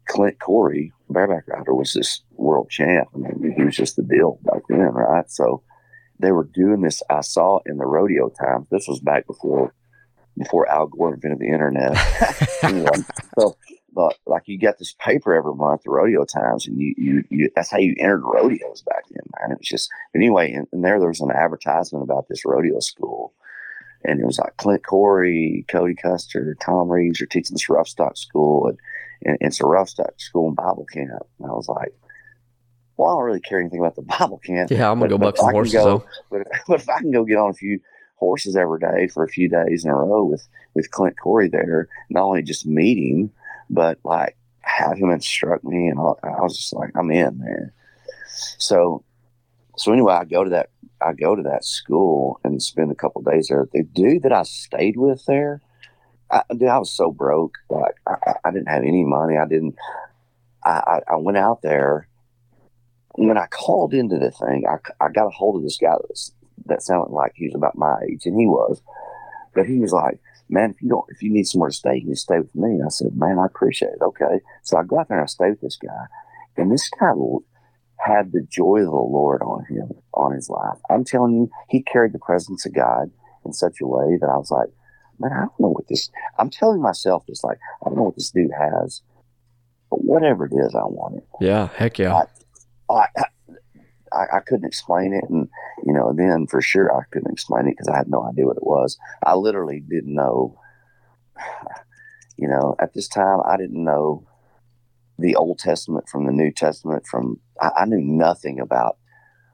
Clint 0.07 0.39
Corey, 0.39 0.93
bareback 1.11 1.49
rider, 1.49 1.75
was 1.75 1.93
this 1.93 2.23
world 2.37 2.71
champ. 2.71 3.09
I 3.17 3.19
mean, 3.19 3.53
he 3.57 3.65
was 3.65 3.75
just 3.75 3.97
the 3.97 4.03
deal 4.03 4.39
back 4.45 4.63
then, 4.69 4.79
right? 4.79 5.29
So 5.29 5.65
they 6.23 6.33
were 6.33 6.45
doing 6.45 6.81
this. 6.81 7.03
I 7.11 7.21
saw 7.21 7.61
in 7.67 7.77
the 7.77 7.87
rodeo 7.87 8.31
times. 8.31 8.67
This 8.71 8.89
was 8.89 9.01
back 9.01 9.27
before 9.27 9.75
before 10.39 10.67
Al 10.69 10.87
Gore 10.87 11.15
invented 11.15 11.41
the 11.41 11.53
internet. 11.53 11.97
anyway, 12.63 13.05
so 13.39 13.57
but 13.95 14.17
like 14.27 14.45
you 14.47 14.59
get 14.59 14.79
this 14.79 14.95
paper 14.99 15.35
every 15.35 15.55
month, 15.55 15.83
the 15.83 15.91
rodeo 15.91 16.25
times, 16.25 16.67
and 16.67 16.81
you, 16.81 16.95
you, 16.97 17.25
you 17.29 17.51
that's 17.55 17.71
how 17.71 17.79
you 17.79 17.95
entered 17.99 18.23
rodeos 18.25 18.83
back 18.83 19.05
then, 19.11 19.23
man. 19.39 19.53
It 19.53 19.59
was 19.59 19.69
just 19.69 19.91
anyway, 20.15 20.53
and, 20.53 20.67
and 20.73 20.85
there 20.85 20.99
there 20.99 21.09
was 21.09 21.21
an 21.21 21.31
advertisement 21.31 22.05
about 22.05 22.29
this 22.29 22.45
rodeo 22.45 22.81
school, 22.81 23.35
and 24.05 24.21
it 24.21 24.27
was 24.27 24.39
like 24.39 24.57
Clint 24.57 24.85
Corey, 24.85 25.67
Cody 25.69 25.95
Custer, 25.95 26.57
Tom 26.61 26.89
Reeves 26.89 27.21
are 27.21 27.27
teaching 27.27 27.55
this 27.55 27.69
rough 27.69 27.89
stock 27.89 28.17
school, 28.17 28.69
and, 28.69 28.79
and 29.25 29.39
it's 29.41 29.61
a 29.61 29.67
rough 29.67 29.91
stock 29.91 30.19
school 30.19 30.49
and 30.49 30.57
Bible 30.57 30.87
camp. 30.91 31.27
And 31.39 31.51
I 31.51 31.53
was 31.53 31.69
like, 31.69 31.95
well, 32.97 33.11
I 33.11 33.15
don't 33.15 33.25
really 33.25 33.41
care 33.41 33.61
anything 33.61 33.81
about 33.81 33.97
the 33.97 34.03
Bible 34.03 34.39
camp. 34.39 34.71
Yeah, 34.71 34.91
I'm 34.91 34.99
gonna 34.99 35.11
go 35.11 35.19
buck 35.19 35.37
some 35.37 35.53
horses. 35.53 35.75
Go, 35.75 35.85
though. 35.85 36.07
But, 36.31 36.49
but 36.69 36.81
if 36.81 36.89
I 36.89 36.99
can 36.99 37.11
go 37.11 37.25
get 37.25 37.39
on 37.39 37.51
a 37.51 37.55
few 37.55 37.81
horses 38.17 38.57
every 38.57 38.79
day 38.79 39.09
for 39.09 39.25
a 39.25 39.29
few 39.29 39.49
days 39.49 39.85
in 39.85 39.91
a 39.91 39.95
row 39.95 40.25
with 40.25 40.47
with 40.75 40.91
Clint 40.91 41.19
Corey 41.19 41.49
there, 41.49 41.89
not 42.11 42.25
only 42.25 42.43
just 42.43 42.67
meet 42.67 42.99
him 42.99 43.31
but 43.73 43.99
like 44.05 44.37
have 44.61 44.97
him 44.97 45.11
instruct 45.11 45.65
me, 45.65 45.89
and 45.89 45.99
I, 45.99 46.29
I 46.29 46.41
was 46.43 46.57
just 46.57 46.73
like, 46.73 46.91
I'm 46.95 47.11
in, 47.11 47.39
man. 47.39 47.73
So, 48.59 49.05
so 49.77 49.93
anyway, 49.93 50.15
I 50.15 50.25
go 50.25 50.45
to 50.45 50.51
that 50.51 50.71
I 51.01 51.15
go 51.15 51.35
to 51.35 51.43
that 51.43 51.65
school 51.65 52.39
and 52.45 52.63
spend 52.63 52.93
a 52.93 52.95
couple 52.95 53.23
days 53.23 53.49
there. 53.49 53.67
The 53.73 53.83
dude 53.83 54.23
that 54.23 54.33
I 54.33 54.45
stayed 54.45 54.97
with 54.97 55.25
there, 55.27 55.61
I, 56.31 56.43
dude, 56.51 56.69
I 56.69 56.79
was 56.79 56.93
so 56.93 57.11
broke. 57.11 57.57
Like 57.69 57.95
I, 58.07 58.35
I 58.45 58.51
didn't 58.53 58.69
have 58.69 58.85
any 58.85 59.05
money. 59.05 59.37
I 59.37 59.47
didn't. 59.47 59.75
I, 60.65 61.01
I, 61.11 61.17
went 61.17 61.39
out 61.39 61.63
there. 61.63 62.07
When 63.15 63.37
I 63.37 63.47
called 63.47 63.95
into 63.95 64.19
the 64.19 64.31
thing, 64.31 64.65
I, 64.69 64.77
I 65.05 65.09
got 65.11 65.27
a 65.27 65.31
hold 65.31 65.57
of 65.57 65.63
this 65.63 65.79
guy 65.79 65.95
that, 66.67 66.83
sounded 66.83 67.13
like 67.13 67.33
he 67.35 67.47
was 67.47 67.55
about 67.55 67.77
my 67.77 67.97
age, 68.09 68.27
and 68.27 68.39
he 68.39 68.47
was. 68.47 68.81
But 69.55 69.67
he 69.67 69.79
was 69.79 69.93
like, 69.93 70.19
man, 70.49 70.71
if 70.71 70.83
you 70.83 70.89
don't, 70.89 71.05
if 71.09 71.23
you 71.23 71.31
need 71.31 71.47
somewhere 71.47 71.71
to 71.71 71.77
stay, 71.77 71.97
you 71.97 72.07
can 72.07 72.17
stay 72.17 72.39
with 72.39 72.55
me. 72.55 72.81
I 72.85 72.89
said, 72.89 73.15
man, 73.15 73.39
I 73.39 73.47
appreciate 73.47 73.93
it. 73.93 74.03
Okay. 74.03 74.41
So 74.63 74.77
I 74.77 74.83
go 74.85 74.99
out 74.99 75.09
there 75.09 75.19
and 75.19 75.25
I 75.25 75.27
stay 75.27 75.51
with 75.51 75.61
this 75.61 75.77
guy. 75.77 76.07
And 76.57 76.71
this 76.71 76.89
guy 76.89 77.13
had 77.99 78.33
the 78.33 78.47
joy 78.51 78.79
of 78.79 78.87
the 78.87 78.91
Lord 78.91 79.43
on 79.43 79.65
him, 79.67 79.91
on 80.15 80.35
his 80.35 80.49
life. 80.49 80.79
I'm 80.91 81.05
telling 81.05 81.35
you, 81.35 81.51
he 81.69 81.83
carried 81.83 82.13
the 82.13 82.19
presence 82.19 82.67
of 82.67 82.75
God 82.75 83.11
in 83.45 83.53
such 83.53 83.81
a 83.81 83.87
way 83.87 84.17
that 84.21 84.29
I 84.29 84.37
was 84.37 84.51
like, 84.51 84.69
man, 85.19 85.33
I 85.33 85.41
don't 85.41 85.61
know 85.61 85.69
what 85.69 85.89
this. 85.89 86.11
I'm 86.39 86.51
telling 86.51 86.83
myself 86.83 87.25
this, 87.27 87.45
like, 87.45 87.59
I 87.83 87.89
don't 87.89 87.97
know 87.97 88.05
what 88.05 88.17
this 88.17 88.31
dude 88.31 88.51
has, 88.59 89.03
but 89.91 90.05
whatever 90.05 90.47
it 90.47 90.53
is, 90.53 90.75
I 90.75 90.85
want 90.85 91.19
it. 91.19 91.25
Yeah, 91.41 91.69
heck 91.75 91.99
yeah. 91.99 92.25
I, 92.95 93.09
I, 94.13 94.37
I 94.37 94.41
couldn't 94.41 94.67
explain 94.67 95.13
it, 95.13 95.25
and 95.29 95.49
you 95.85 95.93
know, 95.93 96.13
then 96.17 96.47
for 96.47 96.61
sure 96.61 96.95
I 96.95 97.05
couldn't 97.11 97.33
explain 97.33 97.67
it 97.67 97.73
because 97.73 97.89
I 97.89 97.97
had 97.97 98.09
no 98.09 98.23
idea 98.23 98.47
what 98.47 98.57
it 98.57 98.67
was. 98.67 98.99
I 99.25 99.35
literally 99.35 99.81
didn't 99.81 100.15
know. 100.15 100.59
You 102.37 102.49
know, 102.49 102.75
at 102.81 102.95
this 102.95 103.09
time, 103.09 103.41
I 103.47 103.57
didn't 103.57 103.85
know 103.85 104.27
the 105.19 105.37
Old 105.37 105.59
Testament 105.59 106.09
from 106.09 106.27
the 106.27 106.33
New 106.33 106.51
Testament. 106.51 107.07
From 107.07 107.41
I, 107.61 107.71
I 107.81 107.85
knew 107.85 108.01
nothing 108.01 108.59
about, 108.59 108.97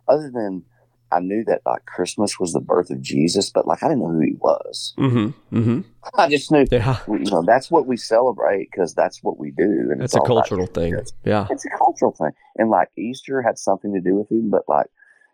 other 0.07 0.31
than 0.33 0.65
I 1.11 1.21
knew 1.21 1.43
that 1.47 1.63
like 1.65 1.85
Christmas 1.87 2.39
was 2.39 2.53
the 2.53 2.61
birth 2.61 2.91
of 2.91 3.01
Jesus, 3.01 3.51
but 3.51 3.67
like 3.67 3.83
I 3.83 3.89
didn't 3.89 4.01
know 4.03 4.11
who 4.13 4.21
he 4.21 4.37
was. 4.41 4.95
Mm-hmm. 4.99 5.57
Mm-hmm. 5.59 5.81
I 6.19 6.29
just 6.29 6.53
knew, 6.53 6.67
Yeah. 6.71 6.99
you 7.09 7.31
know, 7.31 7.43
that's 7.47 7.71
what 7.71 7.87
we 7.87 7.97
celebrate 7.97 8.69
because 8.71 8.95
that's 8.95 9.23
what 9.23 9.39
we 9.39 9.51
do. 9.53 9.89
And 9.91 10.03
It's 10.03 10.15
it's 10.15 10.23
a 10.23 10.27
cultural 10.27 10.67
thing. 10.67 10.95
Yeah. 11.25 11.47
It's 11.51 11.65
a 11.65 11.71
cultural 11.79 12.13
thing, 12.13 12.31
and 12.57 12.69
like 12.71 12.89
Easter 12.99 13.41
had 13.43 13.59
something 13.59 13.93
to 13.95 14.01
do 14.01 14.17
with 14.17 14.31
him, 14.31 14.51
but 14.51 14.63
like 14.69 14.87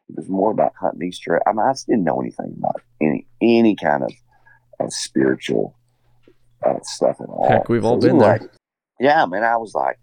it 0.08 0.16
was 0.16 0.28
more 0.28 0.50
about 0.50 0.72
hunting 0.80 1.08
Easter. 1.08 1.40
I 1.46 1.52
mean, 1.52 1.66
I 1.66 1.72
just 1.72 1.86
didn't 1.86 2.04
know 2.04 2.20
anything 2.20 2.54
about 2.58 2.80
any 3.00 3.26
any 3.42 3.74
kind 3.74 4.02
of, 4.04 4.12
of 4.80 4.92
spiritual 4.92 5.76
uh, 6.64 6.78
stuff 6.82 7.16
at 7.20 7.28
all. 7.28 7.48
Heck, 7.48 7.68
we've 7.68 7.84
all 7.84 8.00
So 8.00 8.08
been 8.08 8.18
there. 8.18 8.34
anyway, 8.34 8.48
Yeah, 9.00 9.26
man. 9.26 9.42
I 9.44 9.56
was 9.56 9.74
like, 9.74 9.98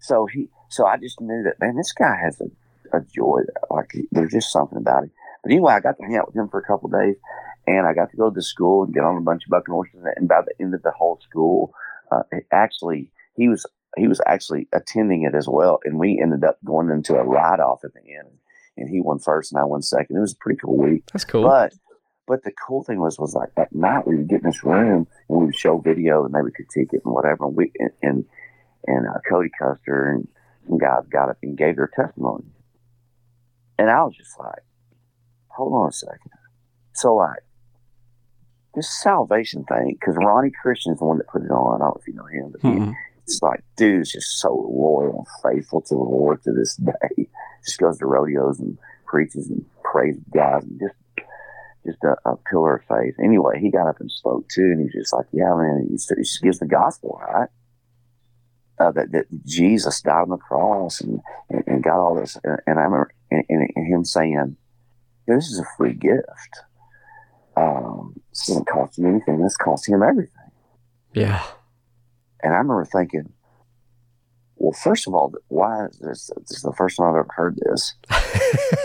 so 0.00 0.26
he, 0.26 0.48
so 0.68 0.86
I 0.86 0.96
just 0.96 1.20
knew 1.20 1.42
that 1.44 1.60
man, 1.64 1.76
this 1.76 1.92
guy 1.92 2.16
has 2.24 2.40
a, 2.40 2.46
a 2.92 3.00
joy. 3.00 3.40
Like 3.70 3.92
there's 4.10 4.32
just 4.32 4.52
something 4.52 4.78
about 4.78 5.04
it. 5.04 5.10
But 5.42 5.52
anyway, 5.52 5.72
I 5.72 5.80
got 5.80 5.96
to 5.98 6.02
hang 6.02 6.16
out 6.16 6.26
with 6.26 6.36
him 6.36 6.48
for 6.48 6.60
a 6.60 6.64
couple 6.64 6.92
of 6.92 7.00
days, 7.00 7.16
and 7.66 7.86
I 7.86 7.94
got 7.94 8.10
to 8.10 8.16
go 8.16 8.30
to 8.30 8.34
the 8.34 8.42
school 8.42 8.84
and 8.84 8.94
get 8.94 9.04
on 9.04 9.16
a 9.16 9.20
bunch 9.20 9.44
of 9.44 9.50
bucking 9.50 9.72
horses. 9.72 10.04
And 10.16 10.28
by 10.28 10.42
the 10.42 10.54
end 10.62 10.74
of 10.74 10.82
the 10.82 10.92
whole 10.92 11.18
school, 11.22 11.72
uh, 12.10 12.22
it 12.30 12.46
actually 12.52 13.10
he 13.36 13.48
was 13.48 13.66
he 13.96 14.08
was 14.08 14.20
actually 14.26 14.68
attending 14.72 15.24
it 15.24 15.34
as 15.34 15.48
well, 15.48 15.80
and 15.84 15.98
we 15.98 16.20
ended 16.22 16.44
up 16.44 16.58
going 16.64 16.90
into 16.90 17.14
a 17.14 17.24
ride 17.24 17.60
off 17.60 17.84
at 17.84 17.92
the 17.94 18.00
end. 18.00 18.28
And 18.76 18.88
he 18.88 19.02
won 19.02 19.18
first, 19.18 19.52
and 19.52 19.60
I 19.60 19.64
won 19.64 19.82
second. 19.82 20.16
It 20.16 20.20
was 20.20 20.32
a 20.32 20.36
pretty 20.36 20.58
cool 20.64 20.78
week. 20.78 21.04
That's 21.12 21.26
cool. 21.26 21.42
But 21.42 21.74
but 22.26 22.44
the 22.44 22.52
cool 22.66 22.82
thing 22.84 23.00
was 23.00 23.18
was 23.18 23.34
like 23.34 23.50
at 23.56 23.74
night 23.74 24.06
we 24.06 24.16
would 24.16 24.28
get 24.28 24.42
in 24.42 24.46
this 24.46 24.64
room 24.64 25.06
and 25.28 25.38
we 25.38 25.46
would 25.46 25.54
show 25.54 25.78
video 25.78 26.24
and 26.24 26.34
they 26.34 26.40
would 26.40 26.54
critique 26.54 26.90
it 26.92 27.02
and 27.04 27.12
whatever. 27.12 27.44
And 27.46 27.56
we 27.56 27.72
and 27.78 27.90
and, 28.02 28.24
and 28.86 29.06
uh, 29.06 29.18
Cody 29.28 29.50
Custer 29.58 30.12
and, 30.12 30.28
and 30.68 30.80
guys 30.80 31.06
got 31.10 31.28
up 31.28 31.38
and 31.42 31.58
gave 31.58 31.76
their 31.76 31.90
testimony. 31.94 32.44
And 33.78 33.90
I 33.90 34.02
was 34.04 34.14
just 34.16 34.38
like, 34.38 34.62
hold 35.48 35.72
on 35.72 35.88
a 35.88 35.92
second. 35.92 36.30
So 36.94 37.14
like 37.16 37.40
this 38.74 38.88
salvation 39.02 39.64
thing, 39.64 39.96
because 39.98 40.16
Ronnie 40.16 40.50
Christian's 40.62 40.98
the 40.98 41.04
one 41.04 41.18
that 41.18 41.28
put 41.28 41.42
it 41.42 41.50
on. 41.50 41.76
I 41.80 41.84
don't 41.84 41.94
know 41.94 42.00
if 42.00 42.06
you 42.08 42.14
know 42.14 42.24
him, 42.26 42.52
but 42.52 42.60
he, 42.62 42.68
Mhm. 42.68 42.94
it's 43.26 43.40
like 43.42 43.62
dude's 43.76 44.12
just 44.12 44.38
so 44.40 44.48
loyal 44.54 45.26
and 45.42 45.52
faithful 45.54 45.80
to 45.82 45.94
the 45.94 46.00
Lord 46.00 46.42
to 46.44 46.52
this 46.52 46.76
day. 46.76 47.28
Just 47.64 47.78
goes 47.78 47.98
to 47.98 48.06
rodeos 48.06 48.58
and 48.58 48.76
preaches 49.06 49.48
and 49.48 49.64
prays 49.84 50.16
guys 50.34 50.64
and 50.64 50.80
just 50.80 50.94
just 51.86 52.02
a, 52.02 52.16
a 52.28 52.36
pillar 52.36 52.76
of 52.76 52.84
faith. 52.86 53.14
Anyway, 53.22 53.60
he 53.60 53.70
got 53.70 53.86
up 53.86 54.00
and 54.00 54.10
spoke 54.10 54.48
too, 54.48 54.62
and 54.64 54.78
he 54.80 54.84
was 54.86 54.92
just 54.94 55.12
like, 55.12 55.26
"Yeah, 55.32 55.54
man." 55.54 55.82
He, 55.84 55.90
he 55.90 55.96
just 56.22 56.42
gives 56.42 56.58
the 56.58 56.66
gospel, 56.66 57.20
right? 57.22 57.48
Uh, 58.80 58.90
that, 58.90 59.12
that 59.12 59.26
Jesus 59.44 60.00
died 60.00 60.22
on 60.22 60.30
the 60.30 60.36
cross 60.38 61.00
and, 61.00 61.20
and, 61.50 61.62
and 61.68 61.84
got 61.84 62.00
all 62.00 62.16
this, 62.16 62.36
and, 62.42 62.58
and 62.66 62.78
I 62.80 62.82
remember 62.82 63.12
and, 63.32 63.44
and, 63.48 63.68
and 63.76 63.86
him 63.94 64.04
saying, 64.04 64.56
"This 65.26 65.48
is 65.50 65.58
a 65.58 65.64
free 65.76 65.94
gift. 65.94 66.60
Um, 67.56 68.14
this 68.30 68.46
doesn't 68.46 68.66
cost 68.68 68.98
him 68.98 69.06
anything. 69.06 69.40
This 69.42 69.56
costs 69.56 69.86
him 69.88 70.02
everything." 70.02 70.50
Yeah. 71.14 71.42
And 72.42 72.52
I 72.54 72.56
remember 72.56 72.84
thinking, 72.84 73.32
well, 74.56 74.72
first 74.72 75.06
of 75.06 75.14
all, 75.14 75.32
why 75.48 75.86
is 75.86 75.98
this? 75.98 76.30
This 76.48 76.56
is 76.58 76.62
the 76.62 76.72
first 76.72 76.96
time 76.96 77.06
I've 77.08 77.16
ever 77.16 77.28
heard 77.34 77.56
this. 77.64 77.94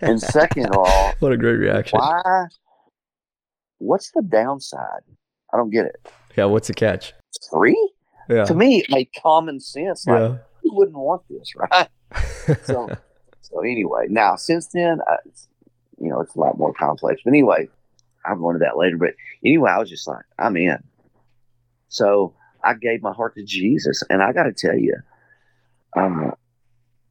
And 0.00 0.20
second 0.20 0.66
of 0.66 0.76
all, 0.76 1.12
what 1.20 1.32
a 1.32 1.36
great 1.36 1.56
reaction. 1.58 1.98
why? 1.98 2.46
What's 3.78 4.10
the 4.12 4.22
downside? 4.22 5.02
I 5.52 5.56
don't 5.56 5.70
get 5.70 5.86
it. 5.86 6.08
Yeah. 6.36 6.46
What's 6.46 6.68
the 6.68 6.74
catch? 6.74 7.12
It's 7.34 7.48
free? 7.48 7.92
Yeah. 8.28 8.44
To 8.44 8.54
me, 8.54 8.80
it 8.80 8.90
made 8.90 9.08
common 9.20 9.60
sense. 9.60 10.06
Like, 10.06 10.18
Yeah. 10.20 10.36
who 10.62 10.76
wouldn't 10.76 10.96
want 10.96 11.22
this, 11.28 11.52
right? 11.56 11.88
So, 12.64 12.88
so 13.52 13.60
anyway, 13.60 14.06
now 14.08 14.36
since 14.36 14.68
then, 14.68 15.00
I, 15.06 15.16
you 16.00 16.08
know, 16.08 16.20
it's 16.20 16.34
a 16.34 16.40
lot 16.40 16.58
more 16.58 16.72
complex. 16.72 17.20
But 17.24 17.30
anyway, 17.30 17.68
I'll 18.24 18.36
go 18.36 18.50
into 18.50 18.60
that 18.60 18.76
later. 18.76 18.96
But 18.96 19.14
anyway, 19.44 19.70
I 19.70 19.78
was 19.78 19.90
just 19.90 20.08
like, 20.08 20.24
I'm 20.38 20.56
in. 20.56 20.78
So 21.88 22.34
I 22.64 22.74
gave 22.74 23.02
my 23.02 23.12
heart 23.12 23.34
to 23.34 23.44
Jesus, 23.44 24.02
and 24.08 24.22
I 24.22 24.32
got 24.32 24.44
to 24.44 24.52
tell 24.52 24.76
you, 24.76 24.96
um, 25.96 26.32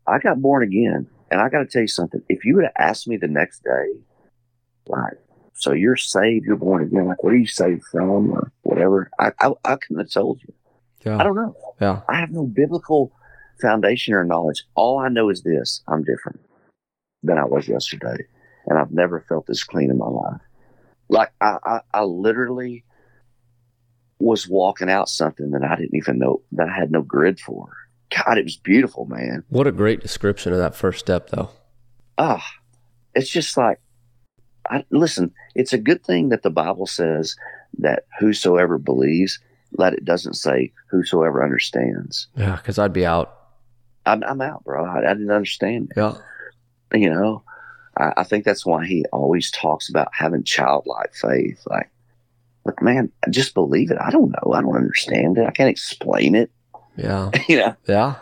I 0.07 0.17
got 0.19 0.41
born 0.41 0.63
again, 0.63 1.07
and 1.29 1.39
I 1.39 1.49
got 1.49 1.59
to 1.59 1.65
tell 1.65 1.83
you 1.83 1.87
something. 1.87 2.21
If 2.29 2.45
you 2.45 2.55
would 2.55 2.63
have 2.63 2.73
asked 2.77 3.07
me 3.07 3.17
the 3.17 3.27
next 3.27 3.63
day, 3.63 3.99
like, 4.87 5.13
so 5.53 5.73
you're 5.73 5.97
saved, 5.97 6.45
you're 6.45 6.55
born 6.55 6.83
again, 6.83 7.05
like, 7.07 7.23
what 7.23 7.33
are 7.33 7.37
you 7.37 7.45
saved 7.45 7.83
from, 7.91 8.31
or 8.31 8.51
whatever, 8.63 9.11
I, 9.19 9.31
I, 9.39 9.51
I 9.63 9.75
couldn't 9.75 9.99
have 9.99 10.09
told 10.09 10.41
you. 10.41 10.53
Yeah. 11.05 11.17
I 11.17 11.23
don't 11.23 11.35
know. 11.35 11.55
Yeah. 11.79 12.01
I 12.09 12.19
have 12.19 12.31
no 12.31 12.45
biblical 12.45 13.11
foundation 13.61 14.13
or 14.13 14.23
knowledge. 14.23 14.63
All 14.75 14.99
I 14.99 15.09
know 15.09 15.29
is 15.29 15.43
this 15.43 15.81
I'm 15.87 16.03
different 16.03 16.39
than 17.23 17.37
I 17.37 17.45
was 17.45 17.67
yesterday. 17.67 18.17
And 18.67 18.77
I've 18.77 18.91
never 18.91 19.25
felt 19.27 19.47
this 19.47 19.63
clean 19.63 19.89
in 19.89 19.97
my 19.97 20.07
life. 20.07 20.41
Like, 21.09 21.31
I, 21.41 21.57
I, 21.63 21.79
I 21.93 22.03
literally 22.03 22.83
was 24.19 24.47
walking 24.47 24.89
out 24.89 25.09
something 25.09 25.51
that 25.51 25.63
I 25.63 25.75
didn't 25.75 25.95
even 25.95 26.19
know 26.19 26.41
that 26.51 26.69
I 26.69 26.75
had 26.75 26.91
no 26.91 27.01
grid 27.01 27.39
for. 27.39 27.75
God, 28.15 28.37
it 28.37 28.43
was 28.43 28.57
beautiful, 28.57 29.05
man. 29.05 29.43
What 29.49 29.67
a 29.67 29.71
great 29.71 30.01
description 30.01 30.53
of 30.53 30.59
that 30.59 30.75
first 30.75 30.99
step, 30.99 31.29
though. 31.29 31.49
Ah, 32.17 32.45
it's 33.15 33.29
just 33.29 33.57
like, 33.57 33.79
I, 34.69 34.85
listen, 34.91 35.33
it's 35.55 35.73
a 35.73 35.77
good 35.77 36.03
thing 36.05 36.29
that 36.29 36.43
the 36.43 36.49
Bible 36.49 36.85
says 36.85 37.35
that 37.79 38.03
whosoever 38.19 38.77
believes, 38.77 39.39
that 39.77 39.93
it 39.93 40.05
doesn't 40.05 40.35
say 40.35 40.71
whosoever 40.89 41.43
understands. 41.43 42.27
Yeah. 42.35 42.57
Because 42.57 42.77
I'd 42.77 42.93
be 42.93 43.05
out. 43.05 43.40
I'm, 44.05 44.23
I'm 44.23 44.41
out, 44.41 44.63
bro. 44.63 44.85
I, 44.85 44.99
I 44.99 45.13
didn't 45.13 45.31
understand 45.31 45.91
it. 45.91 45.99
Yeah. 45.99 46.17
You 46.93 47.09
know, 47.09 47.43
I, 47.97 48.13
I 48.17 48.23
think 48.23 48.45
that's 48.45 48.65
why 48.65 48.85
he 48.85 49.05
always 49.11 49.51
talks 49.51 49.89
about 49.89 50.09
having 50.13 50.43
childlike 50.43 51.13
faith. 51.13 51.61
Like, 51.65 51.89
look, 52.65 52.81
man, 52.81 53.11
just 53.29 53.53
believe 53.53 53.91
it. 53.91 53.97
I 53.99 54.09
don't 54.09 54.31
know. 54.31 54.53
I 54.53 54.61
don't 54.61 54.75
understand 54.75 55.37
it. 55.37 55.45
I 55.47 55.51
can't 55.51 55.69
explain 55.69 56.35
it. 56.35 56.51
Yeah. 56.97 57.31
you 57.47 57.57
know. 57.57 57.75
Yeah. 57.87 58.15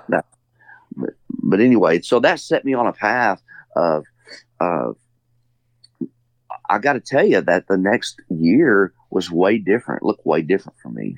But 1.42 1.60
anyway, 1.62 2.02
so 2.02 2.20
that 2.20 2.40
set 2.40 2.66
me 2.66 2.74
on 2.74 2.88
a 2.88 2.94
path 2.94 3.42
of, 3.76 4.06
of. 4.60 4.98
I 6.72 6.78
got 6.78 6.94
to 6.94 7.00
tell 7.00 7.26
you 7.26 7.42
that 7.42 7.68
the 7.68 7.78
next 7.78 8.22
year 8.30 8.94
was 9.10 9.32
way 9.32 9.58
different. 9.58 10.04
Looked 10.04 10.26
way 10.26 10.44
different 10.44 10.78
for 10.84 10.90
me, 10.90 11.16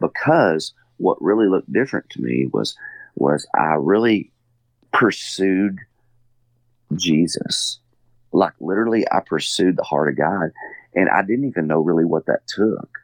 because 0.00 0.72
what 0.96 1.20
really 1.20 1.48
looked 1.48 1.70
different 1.70 2.08
to 2.10 2.22
me 2.22 2.46
was 2.50 2.74
was 3.16 3.46
I 3.54 3.74
really 3.78 4.30
pursued 4.92 5.78
Jesus. 6.94 7.80
Like 8.32 8.52
literally, 8.60 9.04
I 9.10 9.20
pursued 9.20 9.76
the 9.76 9.82
heart 9.82 10.10
of 10.10 10.18
God, 10.18 10.50
and 10.94 11.08
I 11.08 11.22
didn't 11.22 11.48
even 11.48 11.66
know 11.66 11.80
really 11.80 12.04
what 12.04 12.26
that 12.26 12.46
took, 12.46 12.98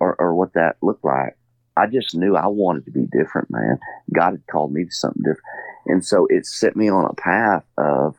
or 0.00 0.14
or 0.18 0.34
what 0.34 0.54
that 0.54 0.76
looked 0.80 1.04
like. 1.04 1.36
I 1.76 1.86
just 1.86 2.14
knew 2.14 2.36
I 2.36 2.46
wanted 2.46 2.84
to 2.84 2.92
be 2.92 3.06
different, 3.10 3.50
man. 3.50 3.78
God 4.12 4.32
had 4.32 4.46
called 4.46 4.72
me 4.72 4.84
to 4.84 4.90
something 4.92 5.22
different, 5.22 5.42
and 5.86 6.04
so 6.04 6.26
it 6.30 6.46
set 6.46 6.76
me 6.76 6.88
on 6.88 7.04
a 7.04 7.14
path 7.14 7.64
of 7.76 8.16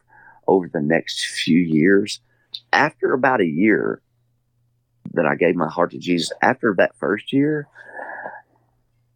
over 0.48 0.70
the 0.72 0.82
next 0.82 1.26
few 1.26 1.60
years. 1.60 2.20
After 2.72 3.14
about 3.14 3.42
a 3.42 3.46
year 3.46 4.02
that 5.14 5.26
I 5.26 5.36
gave 5.36 5.56
my 5.56 5.70
heart 5.70 5.92
to 5.92 5.98
Jesus, 5.98 6.32
after 6.42 6.74
that 6.78 6.96
first 6.98 7.32
year, 7.32 7.68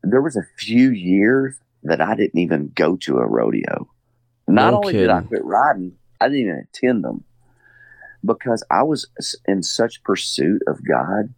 there 0.04 0.22
was 0.22 0.38
a 0.38 0.48
few 0.58 0.92
years 0.92 1.60
that 1.84 2.02
I 2.02 2.16
didn't 2.16 2.40
even 2.40 2.72
go 2.76 2.96
to 2.98 3.18
a 3.18 3.26
rodeo. 3.28 3.88
Not 4.48 4.72
No 4.72 4.78
only 4.78 4.94
did 4.94 5.10
I 5.10 5.22
quit 5.22 5.44
riding, 5.46 5.94
I 6.20 6.28
didn't 6.28 6.42
even 6.42 6.68
attend 6.74 7.04
them 7.04 7.24
because 8.26 8.64
I 8.70 8.84
was 8.84 9.08
in 9.46 9.64
such 9.64 10.04
pursuit 10.04 10.62
of 10.68 10.80
God 10.86 11.34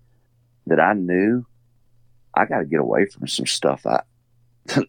that 0.67 0.79
I 0.79 0.93
knew 0.93 1.45
I 2.33 2.45
got 2.45 2.59
to 2.59 2.65
get 2.65 2.79
away 2.79 3.05
from 3.05 3.27
some 3.27 3.45
stuff 3.45 3.85
I, 3.85 4.01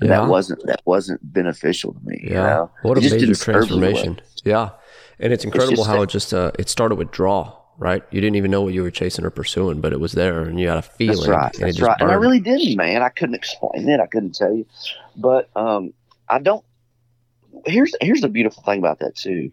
Yeah. 0.00 0.08
that 0.08 0.28
wasn't 0.28 0.64
that 0.66 0.82
wasn't 0.84 1.20
beneficial 1.32 1.94
to 1.94 2.00
me. 2.04 2.20
Yeah. 2.22 2.28
You 2.30 2.34
know? 2.34 2.70
What 2.82 2.98
a 2.98 3.00
It 3.00 3.12
major 3.12 3.26
well. 3.26 3.34
transformation. 3.34 4.20
Yeah. 4.44 4.70
And 5.18 5.32
it's 5.32 5.44
incredible 5.44 5.76
just 5.76 5.88
how 5.88 5.96
that- 5.96 6.02
it 6.02 6.08
just 6.10 6.34
uh, 6.34 6.52
it 6.58 6.68
started 6.68 6.96
with 6.96 7.10
draw, 7.10 7.56
right? 7.78 8.02
You 8.10 8.20
didn't 8.20 8.36
even 8.36 8.50
know 8.50 8.62
what 8.62 8.74
you 8.74 8.82
were 8.82 8.90
chasing 8.90 9.24
or 9.24 9.30
pursuing, 9.30 9.80
but 9.80 9.92
it 9.92 10.00
was 10.00 10.12
there 10.12 10.42
and 10.42 10.58
you 10.58 10.68
had 10.68 10.78
a 10.78 10.82
feeling. 10.82 11.16
That's 11.16 11.28
right. 11.28 11.54
And 11.54 11.62
it 11.62 11.66
That's 11.66 11.76
just 11.76 11.88
right. 11.88 12.00
And 12.00 12.10
I 12.10 12.14
really 12.14 12.40
didn't, 12.40 12.76
man. 12.76 13.02
I 13.02 13.08
couldn't 13.08 13.34
explain 13.34 13.88
it. 13.88 14.00
I 14.00 14.06
couldn't 14.06 14.34
tell 14.34 14.52
you. 14.52 14.66
But 15.16 15.50
um, 15.56 15.92
I 16.28 16.38
don't. 16.38 16.64
here's 17.66 17.94
here's 18.00 18.20
the 18.20 18.28
beautiful 18.28 18.62
thing 18.62 18.78
about 18.78 19.00
that 19.00 19.16
too. 19.16 19.50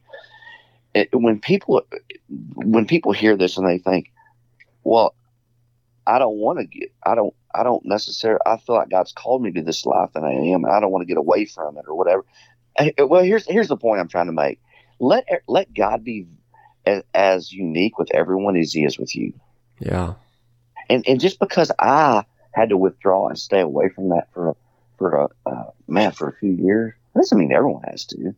It, 0.93 1.09
when 1.11 1.39
people 1.39 1.85
when 2.55 2.85
people 2.85 3.11
hear 3.11 3.35
this 3.35 3.57
and 3.57 3.67
they 3.67 3.77
think, 3.77 4.11
well, 4.83 5.15
I 6.05 6.19
don't 6.19 6.37
want 6.37 6.59
to 6.59 6.65
get, 6.65 6.91
I 7.03 7.15
don't, 7.15 7.33
I 7.55 7.63
don't 7.63 7.85
necessarily, 7.85 8.41
I 8.45 8.57
feel 8.57 8.75
like 8.75 8.89
God's 8.89 9.13
called 9.13 9.41
me 9.41 9.51
to 9.53 9.61
this 9.61 9.85
life 9.85 10.11
and 10.15 10.25
I 10.25 10.31
am, 10.33 10.65
and 10.65 10.73
I 10.73 10.79
don't 10.79 10.91
want 10.91 11.01
to 11.01 11.07
get 11.07 11.17
away 11.17 11.45
from 11.45 11.77
it 11.77 11.85
or 11.87 11.95
whatever. 11.95 12.25
Well, 12.97 13.23
here's 13.23 13.45
here's 13.47 13.67
the 13.67 13.77
point 13.77 14.01
I'm 14.01 14.07
trying 14.07 14.25
to 14.25 14.33
make. 14.33 14.59
Let 14.99 15.25
let 15.47 15.73
God 15.73 16.03
be 16.03 16.27
as, 16.85 17.03
as 17.13 17.51
unique 17.51 17.97
with 17.97 18.13
everyone 18.13 18.55
as 18.55 18.73
He 18.73 18.83
is 18.83 18.97
with 18.97 19.15
you. 19.15 19.33
Yeah. 19.79 20.13
And 20.89 21.03
and 21.07 21.19
just 21.19 21.39
because 21.39 21.71
I 21.79 22.25
had 22.53 22.69
to 22.69 22.77
withdraw 22.77 23.27
and 23.27 23.37
stay 23.37 23.59
away 23.59 23.89
from 23.89 24.09
that 24.09 24.27
for 24.33 24.49
a, 24.49 24.55
for 24.97 25.15
a 25.15 25.27
uh, 25.49 25.71
man 25.87 26.11
for 26.11 26.29
a 26.29 26.33
few 26.33 26.51
years 26.51 26.93
doesn't 27.15 27.37
mean 27.37 27.51
everyone 27.51 27.83
has 27.83 28.05
to. 28.05 28.35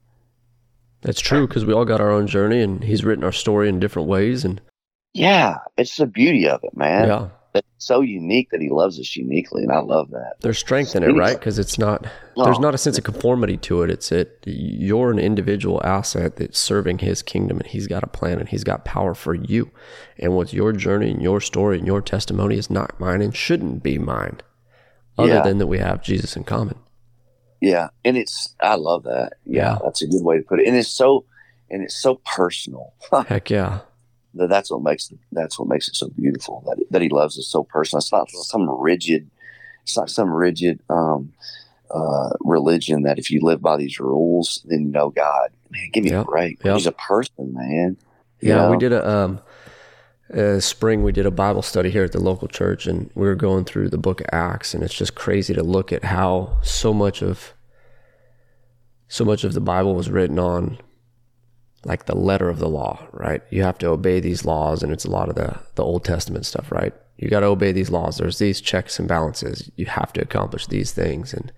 That's 1.01 1.21
true 1.21 1.47
because 1.47 1.65
we 1.65 1.73
all 1.73 1.85
got 1.85 2.01
our 2.01 2.11
own 2.11 2.27
journey, 2.27 2.61
and 2.61 2.83
He's 2.83 3.03
written 3.03 3.23
our 3.23 3.31
story 3.31 3.69
in 3.69 3.79
different 3.79 4.07
ways, 4.07 4.43
and 4.43 4.59
yeah, 5.13 5.59
it's 5.77 5.97
the 5.97 6.07
beauty 6.07 6.47
of 6.47 6.63
it, 6.63 6.75
man. 6.75 7.07
Yeah. 7.07 7.27
It's 7.57 7.85
so 7.85 8.01
unique 8.01 8.49
that 8.51 8.61
he 8.61 8.69
loves 8.69 8.99
us 8.99 9.15
uniquely, 9.15 9.63
and 9.63 9.71
I 9.71 9.79
love 9.79 10.09
that. 10.11 10.35
There's 10.41 10.57
strength 10.57 10.95
in 10.95 11.03
it, 11.03 11.13
right? 11.13 11.37
Because 11.37 11.59
it's 11.59 11.77
not 11.77 12.03
there's 12.35 12.57
oh. 12.57 12.61
not 12.61 12.75
a 12.75 12.77
sense 12.77 12.97
of 12.97 13.03
conformity 13.03 13.57
to 13.57 13.83
it. 13.83 13.89
It's 13.89 14.11
it 14.11 14.43
you're 14.45 15.11
an 15.11 15.19
individual 15.19 15.81
asset 15.83 16.37
that's 16.37 16.59
serving 16.59 16.99
his 16.99 17.21
kingdom, 17.21 17.57
and 17.57 17.67
he's 17.67 17.87
got 17.87 18.03
a 18.03 18.07
plan, 18.07 18.39
and 18.39 18.49
he's 18.49 18.63
got 18.63 18.85
power 18.85 19.13
for 19.13 19.33
you. 19.33 19.71
And 20.17 20.35
what's 20.35 20.53
your 20.53 20.71
journey 20.73 21.11
and 21.11 21.21
your 21.21 21.41
story 21.41 21.77
and 21.77 21.87
your 21.87 22.01
testimony 22.01 22.57
is 22.57 22.69
not 22.69 22.99
mine 22.99 23.21
and 23.21 23.35
shouldn't 23.35 23.83
be 23.83 23.97
mine, 23.97 24.41
other 25.17 25.29
yeah. 25.29 25.41
than 25.43 25.57
that 25.59 25.67
we 25.67 25.79
have 25.79 26.01
Jesus 26.01 26.35
in 26.35 26.43
common. 26.43 26.79
Yeah, 27.61 27.89
and 28.03 28.17
it's 28.17 28.55
I 28.61 28.75
love 28.75 29.03
that. 29.03 29.33
Yeah, 29.45 29.73
yeah, 29.73 29.77
that's 29.83 30.01
a 30.01 30.07
good 30.07 30.23
way 30.23 30.37
to 30.37 30.43
put 30.43 30.59
it. 30.59 30.67
And 30.67 30.75
it's 30.75 30.89
so 30.89 31.25
and 31.69 31.83
it's 31.83 31.95
so 31.95 32.15
personal. 32.25 32.93
Heck 33.27 33.49
yeah 33.49 33.81
that's 34.35 34.71
what 34.71 34.81
makes 34.81 35.11
that's 35.31 35.57
what 35.57 35.67
makes 35.67 35.87
it 35.87 35.95
so 35.95 36.09
beautiful 36.09 36.63
that 36.67 36.83
that 36.91 37.01
he 37.01 37.09
loves 37.09 37.37
us 37.39 37.47
so 37.47 37.63
personal. 37.63 37.99
It's 37.99 38.11
not 38.11 38.29
some 38.29 38.69
rigid, 38.69 39.29
it's 39.83 39.97
not 39.97 40.09
some 40.09 40.29
rigid 40.29 40.79
um, 40.89 41.33
uh, 41.93 42.29
religion 42.41 43.03
that 43.03 43.19
if 43.19 43.29
you 43.29 43.39
live 43.41 43.61
by 43.61 43.77
these 43.77 43.99
rules, 43.99 44.61
then 44.65 44.81
you 44.81 44.91
know 44.91 45.09
God. 45.09 45.51
Man, 45.71 45.89
give 45.93 46.03
me 46.03 46.11
yep. 46.11 46.23
a 46.23 46.25
break. 46.25 46.63
Yep. 46.63 46.75
He's 46.75 46.87
a 46.87 46.91
person, 46.91 47.53
man. 47.53 47.97
You 48.41 48.49
yeah, 48.49 48.55
know? 48.57 48.71
we 48.71 48.77
did 48.77 48.93
a 48.93 49.09
um, 49.09 49.41
uh, 50.33 50.59
spring. 50.59 51.03
We 51.03 51.11
did 51.11 51.25
a 51.25 51.31
Bible 51.31 51.61
study 51.61 51.89
here 51.89 52.03
at 52.03 52.11
the 52.11 52.19
local 52.19 52.47
church, 52.47 52.87
and 52.87 53.09
we 53.15 53.25
were 53.27 53.35
going 53.35 53.65
through 53.65 53.89
the 53.89 53.97
Book 53.97 54.21
of 54.21 54.27
Acts, 54.31 54.73
and 54.73 54.83
it's 54.83 54.93
just 54.93 55.15
crazy 55.15 55.53
to 55.53 55.63
look 55.63 55.91
at 55.91 56.03
how 56.03 56.57
so 56.61 56.93
much 56.93 57.21
of 57.21 57.53
so 59.07 59.23
much 59.23 59.43
of 59.43 59.53
the 59.53 59.61
Bible 59.61 59.95
was 59.95 60.09
written 60.09 60.39
on 60.39 60.79
like 61.85 62.05
the 62.05 62.15
letter 62.15 62.49
of 62.49 62.59
the 62.59 62.67
law, 62.67 63.07
right? 63.13 63.41
You 63.49 63.63
have 63.63 63.77
to 63.77 63.87
obey 63.87 64.19
these 64.19 64.43
laws, 64.43 64.83
and 64.83 64.91
it's 64.91 65.05
a 65.05 65.11
lot 65.11 65.29
of 65.29 65.35
the 65.35 65.59
the 65.75 65.83
Old 65.83 66.03
Testament 66.03 66.45
stuff, 66.45 66.71
right? 66.71 66.93
You 67.17 67.29
got 67.29 67.41
to 67.41 67.45
obey 67.45 67.71
these 67.71 67.89
laws. 67.89 68.17
There's 68.17 68.39
these 68.39 68.59
checks 68.59 68.99
and 68.99 69.07
balances. 69.07 69.71
You 69.77 69.85
have 69.85 70.11
to 70.13 70.21
accomplish 70.21 70.67
these 70.67 70.91
things, 70.91 71.33
and 71.33 71.51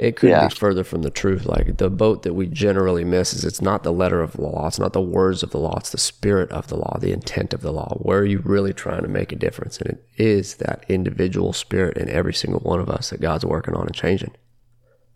it 0.00 0.16
could 0.16 0.30
yeah. 0.30 0.48
be 0.48 0.54
further 0.54 0.82
from 0.82 1.02
the 1.02 1.10
truth. 1.10 1.46
Like 1.46 1.76
the 1.76 1.88
boat 1.88 2.22
that 2.22 2.34
we 2.34 2.46
generally 2.46 3.04
miss 3.04 3.32
is 3.32 3.44
it's 3.44 3.62
not 3.62 3.82
the 3.82 3.92
letter 3.92 4.20
of 4.20 4.32
the 4.32 4.42
law, 4.42 4.66
it's 4.66 4.78
not 4.78 4.92
the 4.92 5.00
words 5.00 5.42
of 5.42 5.50
the 5.50 5.58
law, 5.58 5.76
it's 5.78 5.90
the 5.90 5.98
spirit 5.98 6.50
of 6.50 6.68
the 6.68 6.76
law, 6.76 6.98
the 6.98 7.12
intent 7.12 7.54
of 7.54 7.60
the 7.60 7.72
law. 7.72 7.96
Where 8.00 8.18
are 8.18 8.26
you 8.26 8.40
really 8.44 8.72
trying 8.72 9.02
to 9.02 9.08
make 9.08 9.30
a 9.30 9.36
difference? 9.36 9.78
And 9.78 9.90
it 9.90 10.04
is 10.16 10.54
that 10.56 10.84
individual 10.88 11.52
spirit 11.52 11.96
in 11.96 12.08
every 12.08 12.34
single 12.34 12.60
one 12.60 12.80
of 12.80 12.88
us 12.88 13.10
that 13.10 13.20
God's 13.20 13.44
working 13.44 13.74
on 13.74 13.86
and 13.86 13.94
changing. 13.94 14.32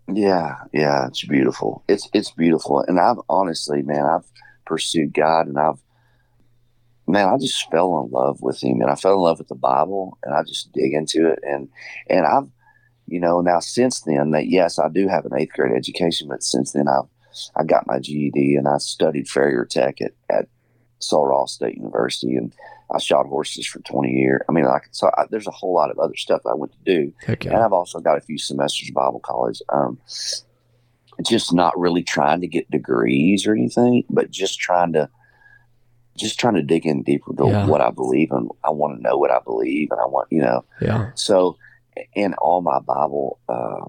Yeah, 0.07 0.57
yeah, 0.71 1.07
it's 1.07 1.25
beautiful. 1.25 1.83
It's 1.87 2.07
it's 2.13 2.29
beautiful, 2.31 2.81
and 2.87 2.99
I've 2.99 3.17
honestly, 3.27 3.81
man, 3.81 4.05
I've 4.05 4.25
pursued 4.65 5.13
God, 5.13 5.47
and 5.47 5.57
I've, 5.57 5.79
man, 7.07 7.29
I 7.29 7.37
just 7.37 7.69
fell 7.71 8.03
in 8.05 8.11
love 8.11 8.41
with 8.41 8.61
Him, 8.63 8.81
and 8.81 8.89
I 8.89 8.95
fell 8.95 9.13
in 9.13 9.19
love 9.19 9.39
with 9.39 9.47
the 9.47 9.55
Bible, 9.55 10.17
and 10.23 10.33
I 10.35 10.43
just 10.43 10.71
dig 10.73 10.93
into 10.93 11.27
it, 11.27 11.39
and 11.43 11.69
and 12.09 12.25
I've, 12.25 12.47
you 13.07 13.19
know, 13.19 13.41
now 13.41 13.59
since 13.59 14.01
then 14.01 14.31
that 14.31 14.47
yes, 14.47 14.79
I 14.79 14.89
do 14.89 15.07
have 15.07 15.25
an 15.25 15.33
eighth 15.37 15.53
grade 15.53 15.75
education, 15.75 16.27
but 16.29 16.43
since 16.43 16.73
then 16.73 16.87
I've 16.87 17.09
I 17.55 17.63
got 17.63 17.87
my 17.87 17.99
GED, 17.99 18.55
and 18.55 18.67
I 18.67 18.77
studied 18.77 19.27
Farrier 19.27 19.65
Tech 19.65 20.01
at 20.01 20.13
at 20.29 20.47
Sul 20.99 21.25
Ross 21.25 21.53
State 21.53 21.77
University, 21.77 22.35
and 22.35 22.53
I 22.93 22.99
shot 22.99 23.25
horses 23.25 23.65
for 23.65 23.79
20 23.79 24.11
years. 24.11 24.41
I 24.47 24.51
mean, 24.51 24.65
like, 24.65 24.87
so 24.91 25.09
I, 25.17 25.25
there's 25.29 25.47
a 25.47 25.51
whole 25.51 25.73
lot 25.73 25.91
of 25.91 25.97
other 25.99 26.15
stuff 26.15 26.41
I 26.45 26.53
went 26.53 26.73
to 26.73 26.77
do. 26.85 27.13
And 27.51 27.63
I've 27.63 27.73
also 27.73 27.99
got 27.99 28.17
a 28.17 28.21
few 28.21 28.37
semesters 28.37 28.89
of 28.89 28.95
Bible 28.95 29.19
college. 29.19 29.61
Um, 29.69 29.99
just 31.23 31.53
not 31.53 31.77
really 31.79 32.03
trying 32.03 32.41
to 32.41 32.47
get 32.47 32.69
degrees 32.69 33.47
or 33.47 33.53
anything, 33.53 34.03
but 34.09 34.29
just 34.29 34.59
trying 34.59 34.93
to, 34.93 35.09
just 36.15 36.39
trying 36.39 36.55
to 36.55 36.61
dig 36.61 36.85
in 36.85 37.03
deeper 37.03 37.33
to 37.35 37.47
yeah. 37.47 37.65
what 37.65 37.81
I 37.81 37.89
believe 37.89 38.31
and 38.31 38.49
I 38.63 38.69
want 38.69 38.97
to 38.97 39.01
know 39.01 39.17
what 39.17 39.31
I 39.31 39.39
believe 39.39 39.91
and 39.91 39.99
I 39.99 40.05
want, 40.05 40.27
you 40.31 40.41
know, 40.41 40.63
yeah. 40.81 41.11
So 41.15 41.57
in 42.13 42.33
all 42.35 42.61
my 42.61 42.79
Bible, 42.79 43.39
uh, 43.49 43.85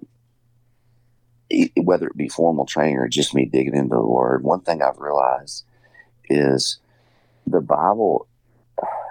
whether 1.76 2.06
it 2.06 2.16
be 2.16 2.28
formal 2.28 2.66
training 2.66 2.96
or 2.96 3.09
just 3.09 3.35
me 3.35 3.44
digging 3.44 3.76
into 3.76 3.96
the 3.96 4.06
word, 4.06 4.42
one 4.42 4.61
thing 4.61 4.82
I've 4.82 4.98
realized 4.98 5.64
is 6.28 6.78
the 7.46 7.61
Bible 7.61 8.26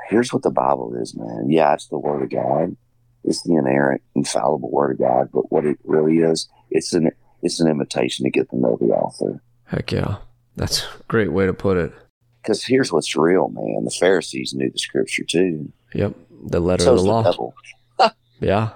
here's 0.10 0.34
what 0.34 0.43
the 0.43 0.51
Bible 0.51 0.95
is, 0.95 1.15
man. 1.15 1.47
Yeah, 1.49 1.73
it's 1.73 1.88
the 1.88 1.99
Word 1.99 2.23
of 2.23 2.30
God. 2.30 2.75
It's 3.23 3.41
the 3.43 3.56
inerrant, 3.56 4.01
infallible 4.15 4.71
Word 4.71 4.91
of 4.91 4.99
God. 4.99 5.30
But 5.34 5.51
what 5.51 5.65
it 5.65 5.78
really 5.84 6.19
is, 6.19 6.47
it's 6.69 6.93
an 6.93 7.12
it's 7.41 7.60
an 7.60 7.67
invitation 7.67 8.23
to 8.23 8.32
get 8.32 8.49
to 8.49 8.58
know 8.58 8.78
the 8.80 8.88
author. 8.88 9.41
Heck 9.65 9.91
yeah, 9.91 10.17
that's 10.56 10.84
a 10.84 11.04
great 11.08 11.32
way 11.32 11.45
to 11.45 11.54
put 11.54 11.78
it. 11.78 11.93
Because 12.41 12.63
here's 12.63 12.91
what's 12.91 13.15
real, 13.15 13.49
man. 13.49 13.86
The 13.86 13.91
Pharisees 13.91 14.54
knew 14.54 14.69
the 14.69 14.78
Scripture 14.78 15.23
too. 15.23 15.71
Yep, 15.93 16.15
the 16.47 16.60
letter 16.60 16.84
so 16.84 16.93
of 16.93 16.99
the 16.99 17.04
law. 17.04 17.54
The 17.97 18.13
yeah. 18.39 18.71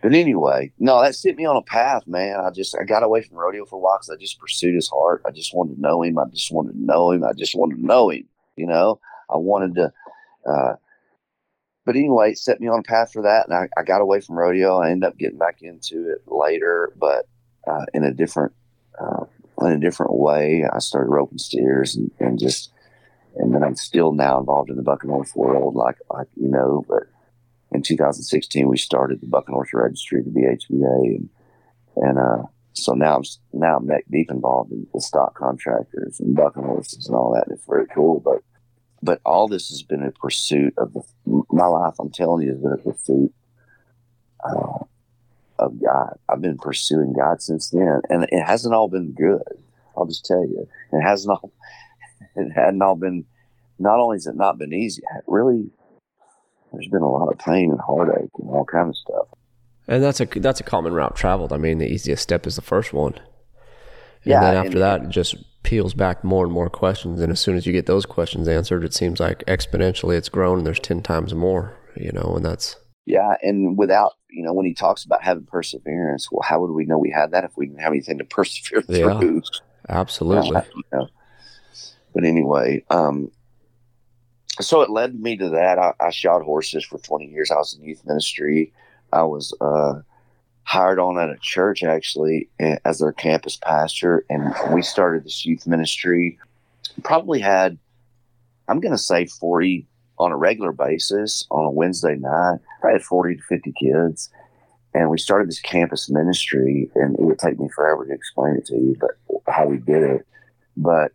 But 0.00 0.14
anyway, 0.14 0.72
no, 0.78 1.02
that 1.02 1.16
set 1.16 1.36
me 1.36 1.44
on 1.44 1.56
a 1.56 1.62
path, 1.62 2.06
man. 2.06 2.38
I 2.38 2.50
just 2.50 2.76
I 2.78 2.84
got 2.84 3.02
away 3.02 3.22
from 3.22 3.36
rodeo 3.36 3.64
for 3.64 3.76
a 3.76 3.78
while 3.80 3.98
because 3.98 4.10
I 4.10 4.16
just 4.16 4.38
pursued 4.38 4.76
his 4.76 4.88
heart. 4.88 5.22
I 5.26 5.32
just 5.32 5.54
wanted 5.54 5.74
to 5.74 5.80
know 5.80 6.02
him. 6.02 6.18
I 6.18 6.24
just 6.26 6.52
wanted 6.52 6.72
to 6.72 6.84
know 6.84 7.10
him. 7.10 7.24
I 7.24 7.32
just 7.32 7.56
wanted 7.56 7.76
to 7.76 7.86
know 7.86 8.10
him. 8.10 8.24
You 8.56 8.66
know, 8.66 9.00
I 9.30 9.36
wanted 9.36 9.74
to 9.76 9.92
uh, 10.46 10.74
but 11.88 11.96
anyway, 11.96 12.32
it 12.32 12.38
set 12.38 12.60
me 12.60 12.68
on 12.68 12.80
a 12.80 12.82
path 12.82 13.12
for 13.12 13.22
that, 13.22 13.48
and 13.48 13.54
I, 13.54 13.66
I, 13.80 13.82
got 13.82 14.02
away 14.02 14.20
from 14.20 14.38
rodeo. 14.38 14.78
I 14.78 14.90
ended 14.90 15.08
up 15.08 15.16
getting 15.16 15.38
back 15.38 15.62
into 15.62 16.10
it 16.10 16.22
later, 16.26 16.92
but 16.96 17.26
uh, 17.66 17.86
in 17.94 18.04
a 18.04 18.12
different 18.12 18.52
uh, 19.00 19.24
in 19.62 19.72
a 19.72 19.80
different 19.80 20.12
way. 20.12 20.64
I 20.70 20.80
started 20.80 21.10
roping 21.10 21.38
steers 21.38 21.96
and, 21.96 22.10
and 22.20 22.38
just, 22.38 22.70
and 23.36 23.54
then 23.54 23.62
I'm 23.62 23.74
still 23.74 24.12
now 24.12 24.38
involved 24.38 24.68
in 24.68 24.76
the 24.76 24.82
Bucking 24.82 25.08
Horse 25.08 25.34
world, 25.34 25.76
like 25.76 25.96
like 26.10 26.28
you 26.36 26.48
know. 26.48 26.84
But 26.86 27.04
in 27.72 27.80
2016, 27.80 28.68
we 28.68 28.76
started 28.76 29.22
the 29.22 29.26
Bucking 29.26 29.54
Horse 29.54 29.70
Registry, 29.72 30.22
the 30.22 30.30
BHBA, 30.30 31.16
and 31.16 31.28
and 31.96 32.18
uh, 32.18 32.42
so 32.74 32.92
now 32.92 33.16
I'm 33.16 33.22
now 33.54 33.78
I'm 33.78 33.86
neck 33.86 34.04
deep 34.10 34.30
involved 34.30 34.72
in 34.72 34.86
the 34.92 35.00
stock 35.00 35.34
contractors 35.38 36.20
and 36.20 36.36
bucking 36.36 36.64
horses 36.64 37.06
and 37.06 37.16
all 37.16 37.32
that. 37.32 37.50
It's 37.50 37.64
very 37.66 37.86
cool, 37.94 38.20
but 38.20 38.42
but 39.02 39.20
all 39.24 39.48
this 39.48 39.68
has 39.68 39.82
been 39.82 40.02
a 40.02 40.12
pursuit 40.12 40.74
of 40.76 40.92
the, 40.92 41.02
my 41.50 41.66
life. 41.66 41.94
I'm 41.98 42.10
telling 42.10 42.42
you, 42.42 42.52
has 42.52 42.60
been 42.60 42.72
a 42.72 42.76
pursuit 42.78 43.34
uh, 44.44 44.84
of 45.58 45.82
God. 45.82 46.18
I've 46.28 46.42
been 46.42 46.58
pursuing 46.58 47.12
God 47.12 47.42
since 47.42 47.70
then, 47.70 48.00
and 48.08 48.24
it 48.24 48.42
hasn't 48.42 48.74
all 48.74 48.88
been 48.88 49.12
good. 49.12 49.42
I'll 49.96 50.06
just 50.06 50.24
tell 50.24 50.42
you, 50.42 50.68
it 50.92 51.00
hasn't 51.00 51.30
all. 51.30 51.52
It 52.36 52.52
hadn't 52.52 52.82
all 52.82 52.94
been. 52.94 53.24
Not 53.80 53.98
only 53.98 54.16
has 54.16 54.26
it 54.26 54.36
not 54.36 54.58
been 54.58 54.72
easy, 54.72 55.02
really, 55.26 55.70
there's 56.72 56.88
been 56.88 57.02
a 57.02 57.10
lot 57.10 57.32
of 57.32 57.38
pain 57.38 57.70
and 57.70 57.80
heartache 57.80 58.30
and 58.38 58.48
all 58.50 58.64
kind 58.64 58.88
of 58.88 58.96
stuff. 58.96 59.26
And 59.88 60.02
that's 60.02 60.20
a 60.20 60.26
that's 60.26 60.60
a 60.60 60.64
common 60.64 60.92
route 60.92 61.16
traveled. 61.16 61.52
I 61.52 61.56
mean, 61.56 61.78
the 61.78 61.90
easiest 61.90 62.22
step 62.22 62.46
is 62.46 62.56
the 62.56 62.62
first 62.62 62.92
one, 62.92 63.18
and 64.24 64.32
yeah, 64.32 64.40
then 64.40 64.56
after 64.56 64.72
and, 64.72 64.82
that, 64.82 65.02
it 65.04 65.08
just 65.10 65.36
peels 65.62 65.94
back 65.94 66.24
more 66.24 66.44
and 66.44 66.52
more 66.52 66.70
questions. 66.70 67.20
And 67.20 67.30
as 67.30 67.40
soon 67.40 67.56
as 67.56 67.66
you 67.66 67.72
get 67.72 67.86
those 67.86 68.06
questions 68.06 68.48
answered, 68.48 68.84
it 68.84 68.94
seems 68.94 69.20
like 69.20 69.44
exponentially 69.46 70.16
it's 70.16 70.28
grown 70.28 70.58
and 70.58 70.66
there's 70.66 70.80
10 70.80 71.02
times 71.02 71.34
more, 71.34 71.76
you 71.96 72.10
know, 72.12 72.34
and 72.36 72.44
that's. 72.44 72.76
Yeah. 73.06 73.34
And 73.42 73.76
without, 73.76 74.14
you 74.30 74.42
know, 74.42 74.52
when 74.52 74.66
he 74.66 74.74
talks 74.74 75.04
about 75.04 75.22
having 75.22 75.44
perseverance, 75.44 76.28
well, 76.30 76.42
how 76.42 76.60
would 76.60 76.70
we 76.70 76.84
know 76.84 76.98
we 76.98 77.10
had 77.10 77.32
that 77.32 77.44
if 77.44 77.52
we 77.56 77.66
didn't 77.66 77.80
have 77.80 77.92
anything 77.92 78.18
to 78.18 78.24
persevere 78.36 78.82
yeah, 78.88 79.18
through? 79.18 79.42
Absolutely. 79.88 80.56
Uh, 80.56 80.62
you 80.74 80.82
know? 80.92 81.08
But 82.14 82.24
anyway, 82.24 82.84
um, 82.90 83.30
so 84.60 84.80
it 84.80 84.90
led 84.90 85.20
me 85.20 85.36
to 85.36 85.50
that. 85.50 85.78
I, 85.78 85.92
I 86.00 86.10
shot 86.10 86.42
horses 86.42 86.84
for 86.84 86.98
20 86.98 87.26
years. 87.26 87.50
I 87.50 87.56
was 87.56 87.74
in 87.74 87.84
youth 87.84 88.02
ministry. 88.04 88.72
I 89.12 89.22
was, 89.22 89.54
uh, 89.60 90.00
hired 90.68 90.98
on 90.98 91.18
at 91.18 91.30
a 91.30 91.38
church 91.40 91.82
actually 91.82 92.46
eh, 92.60 92.76
as 92.84 92.98
their 92.98 93.12
campus 93.12 93.56
pastor, 93.56 94.26
and 94.28 94.54
we 94.70 94.82
started 94.82 95.24
this 95.24 95.46
youth 95.46 95.66
ministry. 95.66 96.38
Probably 97.02 97.40
had, 97.40 97.78
I'm 98.68 98.78
going 98.78 98.92
to 98.92 98.98
say, 98.98 99.24
40 99.24 99.86
on 100.18 100.30
a 100.30 100.36
regular 100.36 100.72
basis 100.72 101.46
on 101.50 101.64
a 101.64 101.70
Wednesday 101.70 102.16
night. 102.16 102.58
I 102.84 102.92
had 102.92 103.02
40 103.02 103.36
to 103.36 103.42
50 103.44 103.72
kids, 103.80 104.28
and 104.92 105.08
we 105.08 105.16
started 105.16 105.48
this 105.48 105.58
campus 105.58 106.10
ministry, 106.10 106.90
and 106.94 107.14
it 107.14 107.22
would 107.22 107.38
take 107.38 107.58
me 107.58 107.70
forever 107.74 108.04
to 108.04 108.12
explain 108.12 108.56
it 108.56 108.66
to 108.66 108.74
you, 108.74 108.94
but 109.00 109.12
how 109.50 109.66
we 109.66 109.78
did 109.78 110.02
it. 110.02 110.26
But 110.76 111.12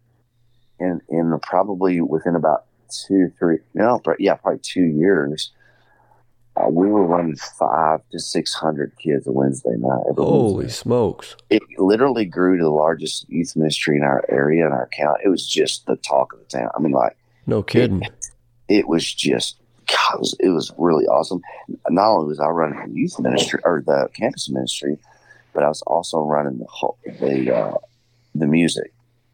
in 0.80 1.00
in 1.10 1.39
probably 1.44 2.02
within 2.02 2.36
about 2.36 2.66
two, 3.08 3.32
three, 3.38 3.60
no, 3.76 4.02
yeah, 4.18 4.34
probably 4.34 4.62
two 4.63 4.86
years, 4.86 5.52
uh, 6.56 6.70
we 6.70 6.88
were 6.88 7.06
running 7.06 7.36
five 7.36 8.02
to 8.12 8.20
six 8.20 8.54
hundred 8.54 8.92
kids 8.98 9.26
a 9.28 9.32
Wednesday 9.32 9.76
night. 9.78 10.04
Holy 10.16 10.58
Wednesday. 10.58 10.74
smokes! 10.74 11.36
It 11.50 11.63
literally 11.78 12.26
grew 12.26 12.58
to 12.58 12.63
the 12.63 12.70
largest 12.70 13.28
youth 13.30 13.56
ministry 13.56 13.98
in 13.98 14.04
our 14.04 14.24
area 14.30 14.66
and 14.66 14.74
our 14.74 14.88
county. 14.88 15.24
It 15.26 15.30
was 15.30 15.48
just 15.48 15.86
the 15.88 15.96
talk 15.98 16.34
of 16.34 16.39
the 16.39 16.46
town. 16.46 16.70
I 16.76 16.80
mean, 16.80 16.92
like 16.92 17.18
no 17.48 17.63
kidding. 17.63 18.04
It, 18.04 18.13
it 18.70 18.88
was 18.88 19.12
just 19.12 19.58
God, 19.88 20.16
it 20.16 20.20
was, 20.20 20.36
it 20.39 20.50
was 20.50 20.72
really 20.78 21.06
awesome. 21.06 21.42
Not 21.89 22.12
only 22.12 22.28
was 22.28 22.39
I 22.39 22.48
running 22.48 22.94
the 22.94 23.00
youth 23.00 23.20
ministry 23.20 23.60
or 23.63 23.84
the 23.86 24.10
campus 24.13 24.50
ministry, 24.50 24.98
but 25.54 25.63
I 25.63 25.68
was 25.68 25.82
also 25.84 26.22
running 26.22 26.60
the 26.60 26.66
whole, 26.70 26.98
the 27.20 27.56
uh, 27.56 27.78
the 28.36 28.48
music. 28.48 28.94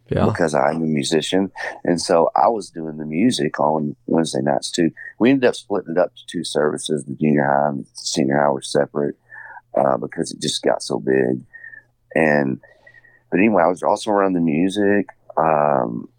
Yeah. 0.10 0.26
Because 0.26 0.56
I'm 0.56 0.78
a 0.78 0.86
musician, 0.86 1.52
and 1.84 2.02
so 2.02 2.32
I 2.36 2.48
was 2.48 2.70
doing 2.70 2.98
the 2.98 3.06
music 3.06 3.60
on 3.60 3.96
Wednesday 4.08 4.42
nights 4.42 4.72
too. 4.72 4.92
We 5.20 5.30
ended 5.30 5.48
up 5.48 5.56
splitting 5.56 5.92
it 5.92 5.98
up 5.98 6.16
to 6.16 6.22
two 6.28 6.44
services. 6.44 7.06
The 7.06 7.14
junior 7.14 7.46
high 7.46 7.70
and 7.70 7.86
senior 7.94 8.40
high 8.40 8.50
were 8.50 8.62
separate 8.62 9.16
uh, 9.78 9.98
because 9.98 10.32
it 10.32 10.42
just 10.42 10.64
got 10.64 10.82
so 10.82 11.00
big. 11.00 11.42
And 12.16 12.60
but 13.30 13.40
anyway, 13.40 13.64
I 13.64 13.68
was 13.68 13.84
also 13.84 14.12
running 14.12 14.34
the 14.34 14.40
music, 14.40 15.10
um, 15.38 16.10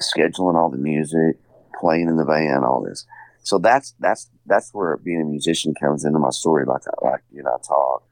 scheduling 0.00 0.56
all 0.56 0.70
the 0.70 0.76
music, 0.76 1.36
playing 1.80 2.08
in 2.08 2.16
the 2.16 2.24
band, 2.24 2.64
all 2.64 2.82
this 2.82 3.06
so 3.46 3.58
that's 3.58 3.94
that's 4.00 4.28
that's 4.46 4.74
where 4.74 4.96
being 4.96 5.20
a 5.20 5.24
musician 5.24 5.72
comes 5.72 6.04
into 6.04 6.18
my 6.18 6.30
story. 6.30 6.64
Like 6.66 6.82
I, 6.88 7.10
like 7.10 7.20
you 7.32 7.44
know, 7.44 7.50
I 7.50 7.58
talk, 7.64 8.02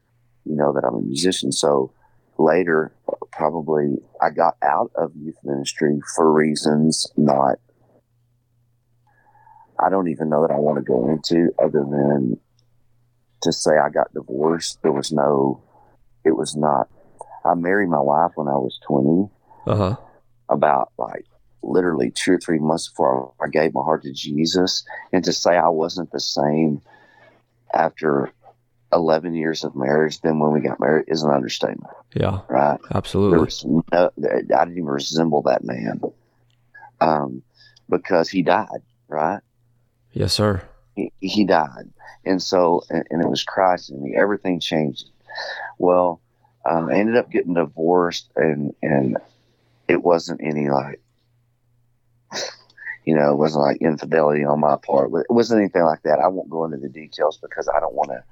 you 0.45 0.55
know, 0.55 0.71
that 0.71 0.85
I'm 0.85 0.95
a 0.95 1.01
musician. 1.01 1.51
So 1.51 1.91
later, 2.37 2.93
probably 3.31 3.97
I 4.21 4.29
got 4.29 4.55
out 4.61 4.91
of 4.95 5.11
youth 5.15 5.37
ministry 5.43 5.99
for 6.15 6.31
reasons 6.31 7.11
not. 7.17 7.57
I 9.79 9.89
don't 9.89 10.07
even 10.07 10.29
know 10.29 10.41
that 10.41 10.53
I 10.53 10.57
want 10.57 10.77
to 10.77 10.83
go 10.83 11.09
into 11.09 11.53
other 11.61 11.83
than 11.83 12.39
to 13.41 13.51
say 13.51 13.71
I 13.77 13.89
got 13.89 14.13
divorced. 14.13 14.79
There 14.81 14.91
was 14.91 15.11
no, 15.11 15.61
it 16.23 16.35
was 16.35 16.55
not. 16.55 16.87
I 17.45 17.55
married 17.55 17.89
my 17.89 17.99
wife 17.99 18.31
when 18.35 18.47
I 18.47 18.55
was 18.55 18.79
20. 18.87 19.29
Uh 19.67 19.75
huh. 19.75 19.95
About 20.49 20.91
like 20.97 21.25
literally 21.61 22.11
two 22.11 22.33
or 22.33 22.39
three 22.39 22.59
months 22.59 22.89
before 22.89 23.33
I 23.41 23.47
gave 23.49 23.73
my 23.73 23.81
heart 23.81 24.03
to 24.03 24.13
Jesus. 24.13 24.85
And 25.11 25.23
to 25.25 25.33
say 25.33 25.57
I 25.57 25.67
wasn't 25.67 26.11
the 26.11 26.19
same 26.19 26.81
after 27.73 28.31
11 28.95 29.35
years 29.35 29.63
of 29.63 29.75
marriage 29.75 30.21
than 30.21 30.39
when 30.39 30.51
we 30.51 30.61
got 30.61 30.79
married 30.79 31.05
is 31.07 31.21
an 31.21 31.31
understatement. 31.31 31.91
Yeah. 32.13 32.39
Right. 32.47 32.79
Absolutely. 32.93 33.51
No, 33.91 34.09
I 34.17 34.39
didn't 34.39 34.71
even 34.71 34.85
resemble 34.85 35.41
that 35.43 35.63
man 35.63 36.01
um, 37.01 37.43
because 37.89 38.29
he 38.29 38.41
died. 38.41 38.81
Right. 39.07 39.41
Yes, 40.13 40.33
sir. 40.33 40.63
He, 40.95 41.11
he 41.19 41.43
died. 41.43 41.91
And 42.25 42.41
so, 42.41 42.83
and, 42.89 43.05
and, 43.11 43.21
it 43.21 43.27
was 43.27 43.43
Christ 43.43 43.91
in 43.91 44.01
me. 44.01 44.15
Everything 44.15 44.59
changed. 44.59 45.09
Well, 45.77 46.21
um, 46.67 46.89
I 46.89 46.95
ended 46.95 47.17
up 47.17 47.29
getting 47.29 47.53
divorced 47.53 48.31
and, 48.35 48.73
and 48.81 49.17
it 49.87 50.01
wasn't 50.01 50.41
any 50.41 50.69
like 50.69 51.01
you 53.05 53.15
know, 53.15 53.31
it 53.31 53.37
wasn't 53.37 53.63
like 53.63 53.77
infidelity 53.81 54.43
on 54.43 54.59
my 54.59 54.77
part. 54.77 55.11
It 55.13 55.31
wasn't 55.31 55.59
anything 55.59 55.83
like 55.83 56.01
that. 56.03 56.19
I 56.19 56.27
won't 56.27 56.49
go 56.49 56.65
into 56.65 56.77
the 56.77 56.89
details 56.89 57.37
because 57.37 57.69
I 57.69 57.79
don't 57.79 57.93
want 57.93 58.09
to 58.09 58.23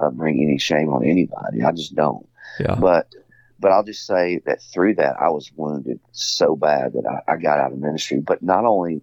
uh, 0.00 0.10
bring 0.10 0.42
any 0.42 0.58
shame 0.58 0.88
on 0.88 1.04
anybody. 1.04 1.62
I 1.62 1.72
just 1.72 1.94
don't. 1.94 2.26
Yeah. 2.60 2.76
But 2.76 3.12
but 3.60 3.72
I'll 3.72 3.84
just 3.84 4.06
say 4.06 4.40
that 4.46 4.62
through 4.62 4.94
that 4.96 5.20
I 5.20 5.30
was 5.30 5.50
wounded 5.56 6.00
so 6.12 6.54
bad 6.54 6.92
that 6.92 7.04
I, 7.06 7.32
I 7.32 7.36
got 7.36 7.58
out 7.58 7.72
of 7.72 7.78
ministry. 7.78 8.20
But 8.20 8.42
not 8.42 8.64
only 8.64 9.02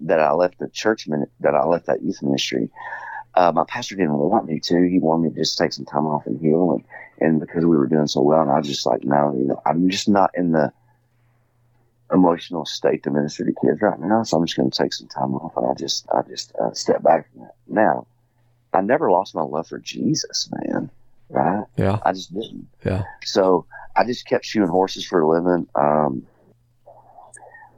that 0.00 0.20
I 0.20 0.32
left 0.32 0.58
the 0.58 0.68
church 0.68 1.08
minute 1.08 1.30
that 1.40 1.54
I 1.54 1.64
left 1.64 1.86
that 1.86 2.02
youth 2.02 2.22
ministry, 2.22 2.70
uh, 3.34 3.52
my 3.54 3.64
pastor 3.68 3.96
didn't 3.96 4.16
want 4.16 4.46
me 4.46 4.60
to. 4.60 4.88
He 4.88 4.98
wanted 4.98 5.22
me 5.22 5.34
to 5.34 5.40
just 5.40 5.58
take 5.58 5.72
some 5.72 5.84
time 5.84 6.06
off 6.06 6.26
and 6.26 6.40
heal, 6.40 6.72
and 6.72 6.84
and 7.20 7.40
because 7.40 7.64
we 7.64 7.76
were 7.76 7.86
doing 7.86 8.06
so 8.06 8.22
well, 8.22 8.42
and 8.42 8.50
I 8.50 8.58
was 8.58 8.66
just 8.66 8.86
like, 8.86 9.04
no, 9.04 9.34
you 9.36 9.46
know, 9.46 9.60
I'm 9.66 9.88
just 9.90 10.08
not 10.08 10.30
in 10.34 10.52
the 10.52 10.72
emotional 12.12 12.66
state 12.66 13.04
to 13.04 13.10
minister 13.10 13.44
to 13.44 13.52
kids 13.64 13.80
right 13.82 14.00
now, 14.00 14.22
so 14.24 14.36
I'm 14.36 14.46
just 14.46 14.56
going 14.56 14.70
to 14.70 14.82
take 14.82 14.92
some 14.92 15.08
time 15.08 15.34
off, 15.34 15.56
and 15.56 15.66
I 15.66 15.74
just 15.74 16.08
I 16.10 16.22
just 16.28 16.54
uh, 16.56 16.72
step 16.72 17.02
back 17.02 17.30
from 17.30 17.42
that. 17.42 17.54
Now, 17.68 18.06
I 18.72 18.80
never 18.80 19.10
lost 19.10 19.34
my 19.34 19.42
love 19.42 19.68
for 19.68 19.78
Jesus, 19.78 20.48
man. 20.52 20.90
Right? 21.28 21.64
Yeah. 21.76 21.98
I 22.04 22.12
just 22.12 22.32
didn't. 22.32 22.68
Yeah. 22.84 23.04
So 23.24 23.66
I 23.96 24.04
just 24.04 24.26
kept 24.26 24.44
shoeing 24.44 24.68
horses 24.68 25.04
for 25.04 25.20
a 25.20 25.28
living, 25.28 25.66
um, 25.74 26.26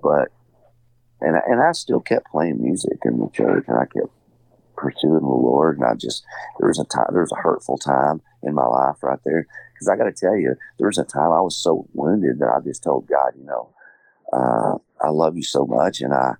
but 0.02 0.28
and 1.20 1.36
and 1.46 1.60
I 1.60 1.72
still 1.72 2.00
kept 2.00 2.30
playing 2.30 2.62
music 2.62 2.98
in 3.04 3.18
the 3.18 3.28
church, 3.28 3.64
and 3.68 3.78
I 3.78 3.84
kept 3.84 4.12
pursuing 4.76 5.20
the 5.20 5.26
Lord. 5.26 5.78
And 5.78 5.86
I 5.86 5.94
just 5.94 6.24
there 6.58 6.68
was 6.68 6.78
a 6.78 6.84
time 6.84 7.06
there 7.12 7.22
was 7.22 7.32
a 7.32 7.42
hurtful 7.42 7.78
time 7.78 8.22
in 8.42 8.54
my 8.54 8.66
life 8.66 9.02
right 9.02 9.18
there 9.24 9.46
because 9.74 9.88
I 9.88 9.96
got 9.96 10.04
to 10.04 10.12
tell 10.12 10.36
you, 10.36 10.54
there 10.78 10.88
was 10.88 10.98
a 10.98 11.04
time 11.04 11.32
I 11.32 11.40
was 11.40 11.56
so 11.56 11.86
wounded 11.92 12.38
that 12.38 12.48
I 12.48 12.60
just 12.64 12.82
told 12.82 13.06
God, 13.06 13.32
you 13.38 13.44
know 13.44 13.68
uh, 14.32 14.76
I 15.00 15.10
love 15.10 15.36
you 15.36 15.42
so 15.42 15.66
much, 15.66 16.00
and 16.00 16.14
I 16.14 16.34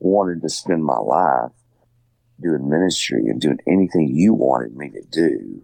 wanted 0.00 0.42
to 0.42 0.48
spend 0.48 0.84
my 0.84 0.98
life 0.98 1.52
doing 2.40 2.68
ministry 2.68 3.26
and 3.28 3.40
doing 3.40 3.58
anything 3.66 4.08
you 4.08 4.34
wanted 4.34 4.76
me 4.76 4.90
to 4.90 5.02
do. 5.02 5.62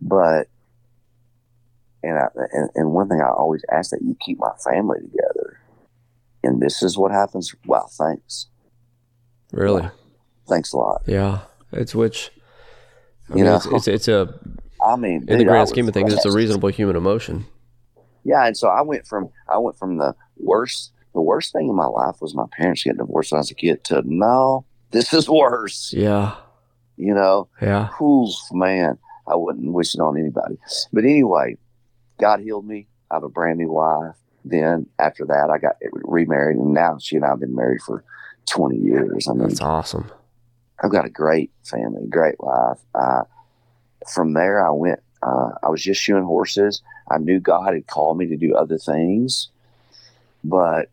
But 0.00 0.48
and 2.02 2.18
I, 2.18 2.26
and, 2.52 2.70
and 2.74 2.90
one 2.92 3.08
thing 3.08 3.20
I 3.20 3.30
always 3.30 3.64
ask 3.72 3.90
that 3.90 4.02
you 4.02 4.16
keep 4.20 4.38
my 4.38 4.52
family 4.62 5.00
together. 5.00 5.60
And 6.42 6.60
this 6.60 6.82
is 6.82 6.98
what 6.98 7.10
happens. 7.10 7.54
Wow, 7.64 7.86
thanks. 7.90 8.48
Really? 9.52 9.82
Wow. 9.82 9.92
Thanks 10.46 10.72
a 10.74 10.76
lot. 10.76 11.02
Yeah, 11.06 11.40
it's 11.72 11.94
which. 11.94 12.30
I 13.30 13.32
you 13.32 13.36
mean, 13.36 13.44
know, 13.46 13.56
it's, 13.56 13.66
it's, 13.66 13.88
it's 13.88 14.08
a. 14.08 14.38
I 14.84 14.96
mean, 14.96 15.22
in 15.22 15.26
dude, 15.26 15.40
the 15.40 15.44
grand 15.44 15.68
scheme 15.70 15.88
of 15.88 15.94
things, 15.94 16.12
it's 16.12 16.26
a 16.26 16.32
reasonable 16.32 16.68
human 16.68 16.96
emotion. 16.96 17.46
Yeah, 18.24 18.46
and 18.46 18.56
so 18.56 18.68
I 18.68 18.82
went 18.82 19.06
from 19.06 19.30
I 19.48 19.56
went 19.56 19.78
from 19.78 19.96
the 19.96 20.14
worst 20.36 20.92
the 21.14 21.22
worst 21.22 21.52
thing 21.52 21.68
in 21.68 21.74
my 21.74 21.86
life 21.86 22.16
was 22.20 22.34
my 22.34 22.44
parents 22.52 22.82
getting 22.82 22.98
divorced 22.98 23.32
when 23.32 23.38
I 23.38 23.40
was 23.40 23.50
a 23.50 23.54
kid 23.54 23.84
to 23.84 24.02
no, 24.04 24.66
this 24.94 25.12
is 25.12 25.28
worse. 25.28 25.92
Yeah. 25.92 26.36
You 26.96 27.14
know? 27.14 27.48
Yeah. 27.60 27.88
Ooh, 28.00 28.28
man, 28.52 28.96
I 29.26 29.34
wouldn't 29.34 29.72
wish 29.72 29.94
it 29.94 30.00
on 30.00 30.16
anybody. 30.16 30.56
But 30.92 31.04
anyway, 31.04 31.58
God 32.18 32.40
healed 32.40 32.66
me. 32.66 32.86
I 33.10 33.16
have 33.16 33.24
a 33.24 33.28
brand 33.28 33.58
new 33.58 33.70
wife. 33.70 34.14
Then 34.44 34.86
after 34.98 35.24
that, 35.26 35.50
I 35.50 35.58
got 35.58 35.76
remarried, 35.92 36.58
and 36.58 36.72
now 36.72 36.98
she 37.00 37.16
and 37.16 37.24
I 37.24 37.28
have 37.28 37.40
been 37.40 37.54
married 37.54 37.82
for 37.82 38.04
20 38.46 38.76
years. 38.76 39.26
I 39.28 39.32
mean, 39.32 39.48
That's 39.48 39.60
awesome. 39.60 40.10
I've 40.82 40.92
got 40.92 41.06
a 41.06 41.10
great 41.10 41.50
family, 41.64 42.06
great 42.08 42.38
life. 42.40 42.78
Uh, 42.94 43.22
from 44.12 44.34
there, 44.34 44.64
I 44.64 44.70
went, 44.70 45.00
uh, 45.22 45.50
I 45.62 45.70
was 45.70 45.82
just 45.82 46.00
shoeing 46.00 46.24
horses. 46.24 46.82
I 47.10 47.18
knew 47.18 47.40
God 47.40 47.74
had 47.74 47.86
called 47.86 48.18
me 48.18 48.26
to 48.26 48.36
do 48.36 48.54
other 48.54 48.78
things, 48.78 49.48
but 50.42 50.90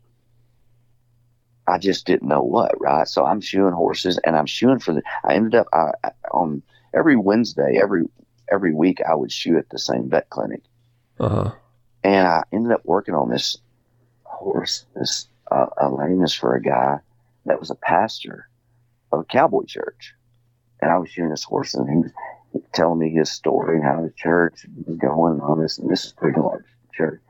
I 1.68 1.78
just 1.78 2.06
didn't 2.06 2.28
know 2.28 2.42
what, 2.42 2.80
right? 2.80 3.08
So 3.08 3.26
I'm 3.26 3.42
shoeing 3.42 3.74
horses 3.74 4.20
and 4.26 4.36
I'm 4.36 4.46
shoeing 4.46 4.80
for 4.80 4.94
the, 4.94 5.02
I 5.24 5.36
ended 5.36 5.56
up 5.56 5.68
I, 5.74 5.92
on 6.32 6.62
every 6.94 7.16
Wednesday, 7.16 7.80
every, 7.82 8.04
every 8.52 8.74
week 8.74 9.00
I 9.08 9.16
would 9.16 9.32
shoe 9.32 9.58
at 9.58 9.70
the 9.70 9.80
same 9.80 10.10
vet 10.10 10.30
clinic. 10.30 10.62
Uh-huh. 11.20 11.52
And 12.04 12.28
I 12.28 12.44
ended 12.52 12.72
up 12.72 12.82
working 12.84 13.16
on 13.16 13.30
this 13.30 13.58
horse, 14.24 14.86
this, 14.96 15.28
uh, 15.52 15.68
a 15.78 15.90
lameness 15.90 16.34
for 16.34 16.56
a 16.56 16.62
guy 16.62 16.98
that 17.46 17.60
was 17.60 17.70
a 17.70 17.76
pastor 17.76 18.50
of 19.12 19.22
a 19.22 19.26
cowboy 19.26 19.66
church. 19.66 20.14
And 20.82 20.92
I 20.92 20.98
was 20.98 21.10
shoeing 21.10 21.30
this 21.30 21.44
horse 21.44 21.74
and 21.76 21.88
he 21.88 21.96
was 21.98 22.12
telling 22.74 23.00
me 23.00 23.12
his 23.12 23.32
story 23.32 23.78
and 23.78 23.86
how 23.86 24.02
the 24.02 24.12
church 24.12 24.66
was 24.86 24.98
going 24.98 25.34
and 25.34 25.42
all 25.42 25.56
this. 25.56 25.78
And 25.78 25.90
this 25.90 26.06
is 26.06 26.14
pretty 26.14 26.40
large 26.40 26.66
church. 26.94 27.22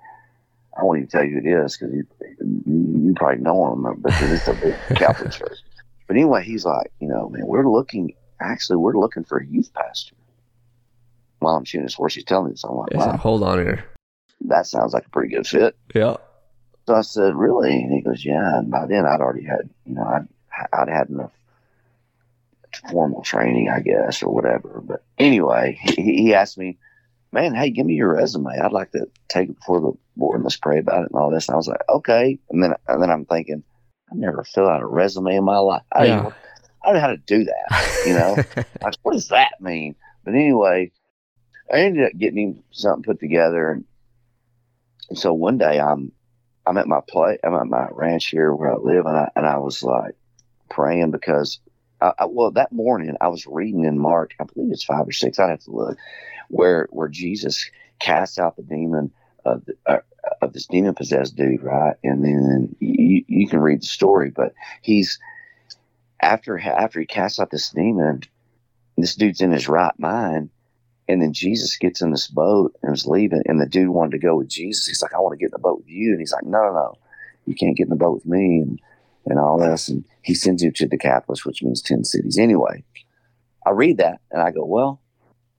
I 0.78 0.84
won't 0.84 1.00
even 1.00 1.10
tell 1.10 1.24
you 1.24 1.40
who 1.42 1.50
it 1.50 1.66
is 1.66 1.78
because 1.78 1.94
you, 1.94 2.08
you, 2.40 3.08
you 3.08 3.14
probably 3.16 3.44
know 3.44 3.74
him 3.74 4.02
because 4.02 4.32
it's 4.32 4.48
a 4.48 4.54
big 4.54 4.74
Catholic 4.96 5.32
church. 5.32 5.60
But 6.08 6.16
anyway, 6.16 6.44
he's 6.44 6.66
like, 6.66 6.92
you 7.00 7.08
know, 7.08 7.30
man, 7.30 7.46
we're 7.46 7.70
looking. 7.70 8.14
Actually, 8.40 8.78
we're 8.78 8.98
looking 8.98 9.24
for 9.24 9.38
a 9.38 9.46
youth 9.46 9.72
pastor. 9.74 10.16
While 11.40 11.56
I'm 11.56 11.66
shooting 11.66 11.84
his 11.84 11.94
horse, 11.94 12.16
he's 12.16 12.24
telling 12.24 12.48
me 12.48 12.52
this. 12.52 12.64
I'm 12.64 12.76
like, 12.76 12.94
wow, 12.94 13.18
hold 13.18 13.44
on 13.44 13.60
here. 13.60 13.84
That 14.42 14.68
sounds 14.68 14.94
like 14.94 15.06
a 15.06 15.10
pretty 15.10 15.34
good 15.34 15.46
fit. 15.46 15.76
Yeah. 15.94 16.18
So 16.88 16.96
I 16.96 17.02
said, 17.02 17.36
really? 17.36 17.72
And 17.74 17.94
he 17.94 18.02
goes, 18.02 18.26
yeah. 18.26 18.58
And 18.60 18.72
by 18.72 18.88
then, 18.88 19.06
I'd 19.06 19.22
already 19.22 19.46
had, 19.46 19.70
you 19.86 19.96
know, 19.96 20.04
I'd, 20.04 20.28
I'd 20.74 20.90
had 20.90 21.10
enough 21.10 21.32
formal 22.90 23.22
training, 23.22 23.70
I 23.70 23.82
guess, 23.82 24.24
or 24.24 24.34
whatever. 24.34 24.82
But 24.84 25.04
anyway, 25.18 25.80
he, 25.82 26.24
he 26.24 26.34
asked 26.34 26.58
me, 26.58 26.78
man, 27.32 27.54
hey, 27.56 27.70
give 27.70 27.86
me 27.86 27.94
your 27.94 28.14
resume. 28.14 28.60
I'd 28.60 28.72
like 28.72 28.92
to 28.92 29.10
take 29.28 29.50
it 29.50 29.56
before 29.56 29.80
the 29.80 29.94
board 30.16 30.36
and 30.36 30.44
let's 30.44 30.58
pray 30.58 30.80
about 30.80 31.04
it 31.04 31.12
and 31.12 31.20
all 31.20 31.32
this. 31.32 31.48
And 31.48 31.54
I 31.54 31.58
was 31.58 31.68
like, 31.68 31.82
okay. 31.90 32.40
And 32.50 32.64
then, 32.64 32.74
and 32.88 33.02
then 33.02 33.10
I'm 33.10 33.26
thinking, 33.26 33.64
I 34.12 34.16
never 34.16 34.44
filled 34.44 34.70
out 34.70 34.82
a 34.82 34.86
resume 34.86 35.36
in 35.36 35.44
my 35.44 35.58
life. 35.58 35.84
I, 35.92 36.06
yeah. 36.06 36.16
didn't, 36.18 36.34
I 36.84 36.88
don't 36.88 36.96
know 36.96 37.02
how 37.02 37.08
to 37.08 37.18
do 37.18 37.46
that. 37.46 38.04
You 38.06 38.14
know, 38.14 38.64
like, 38.82 38.96
what 39.04 39.14
does 39.14 39.30
that 39.30 39.62
mean? 39.62 39.96
But 40.24 40.34
anyway, 40.34 40.92
I 41.72 41.80
ended 41.80 42.06
up 42.06 42.18
getting 42.18 42.64
something 42.72 43.04
put 43.04 43.20
together, 43.20 43.72
and, 43.72 43.86
and 45.10 45.18
so 45.18 45.34
one 45.34 45.58
day 45.58 45.80
I'm 45.80 46.12
I'm 46.66 46.78
at 46.78 46.88
my 46.88 47.00
play 47.08 47.38
I'm 47.44 47.56
at 47.56 47.68
my 47.68 47.88
ranch 47.92 48.28
here 48.28 48.54
where 48.54 48.74
I 48.74 48.78
live, 48.78 49.06
and 49.06 49.18
I 49.18 49.30
and 49.36 49.46
I 49.46 49.58
was 49.58 49.82
like 49.82 50.16
praying 50.70 51.12
because 51.12 51.60
I, 52.02 52.14
I, 52.20 52.26
well 52.26 52.52
that 52.52 52.72
morning 52.72 53.16
I 53.22 53.28
was 53.28 53.48
reading 53.48 53.86
in 53.86 53.98
Mark 53.98 54.34
I 54.40 54.46
believe 54.46 54.72
it's 54.72 54.84
five 54.84 55.08
or 55.08 55.12
six 55.12 55.40
I 55.40 55.50
have 55.50 55.64
to 55.64 55.72
look 55.72 55.98
where 56.48 56.88
where 56.92 57.10
Jesus 57.10 57.70
cast 58.00 58.40
out 58.40 58.56
the 58.56 58.64
demon 58.64 59.12
of 59.46 59.66
the, 59.66 59.76
uh, 59.86 59.98
of 60.42 60.54
this 60.54 60.68
demon 60.68 60.94
possessed 60.94 61.36
dude, 61.36 61.64
right? 61.64 61.96
And 62.04 62.24
then 62.24 62.76
you, 62.80 63.24
you 63.28 63.48
can 63.48 63.60
read 63.60 63.82
the 63.82 63.88
story, 63.88 64.30
but 64.30 64.54
he's 64.82 65.20
after 66.22 66.60
after 66.60 67.00
he 67.00 67.06
casts 67.06 67.40
out 67.40 67.50
this 67.50 67.70
demon, 67.72 68.22
this 68.98 69.16
dude's 69.16 69.42
in 69.42 69.52
his 69.52 69.68
right 69.68 69.98
mind. 69.98 70.50
And 71.08 71.22
then 71.22 71.34
Jesus 71.34 71.76
gets 71.78 72.02
in 72.02 72.12
this 72.12 72.28
boat 72.28 72.74
and 72.82 72.96
is 72.96 73.06
leaving, 73.06 73.42
and 73.46 73.60
the 73.60 73.66
dude 73.66 73.90
wanted 73.90 74.12
to 74.12 74.20
go 74.20 74.38
with 74.38 74.48
Jesus. 74.48 74.88
He's 74.88 75.02
like, 75.02 75.14
"I 75.14 75.20
want 75.20 75.34
to 75.34 75.38
get 75.38 75.48
in 75.48 75.52
the 75.52 75.60
boat 75.60 75.80
with 75.80 75.90
you," 75.90 76.12
and 76.12 76.20
he's 76.20 76.32
like, 76.32 76.46
"No, 76.46 76.60
no, 76.60 76.74
no, 76.74 76.94
you 77.46 77.56
can't 77.56 77.76
get 77.76 77.86
in 77.86 77.90
the 77.90 77.96
boat 77.96 78.14
with 78.16 78.26
me," 78.26 78.60
and 78.60 78.80
and 79.26 79.40
all 79.40 79.58
this. 79.58 79.90
And 79.90 80.06
he 80.22 80.34
sends 80.34 80.64
you 80.64 80.72
to 80.72 80.86
the 80.86 80.92
Decapolis, 80.98 81.46
which 81.46 81.64
means 81.64 81.82
ten 81.82 82.06
cities. 82.06 82.38
Anyway, 82.38 82.84
I 83.66 83.72
read 83.72 83.98
that 83.98 84.22
and 84.32 84.42
I 84.42 84.52
go, 84.52 84.64
"Well, 84.64 85.02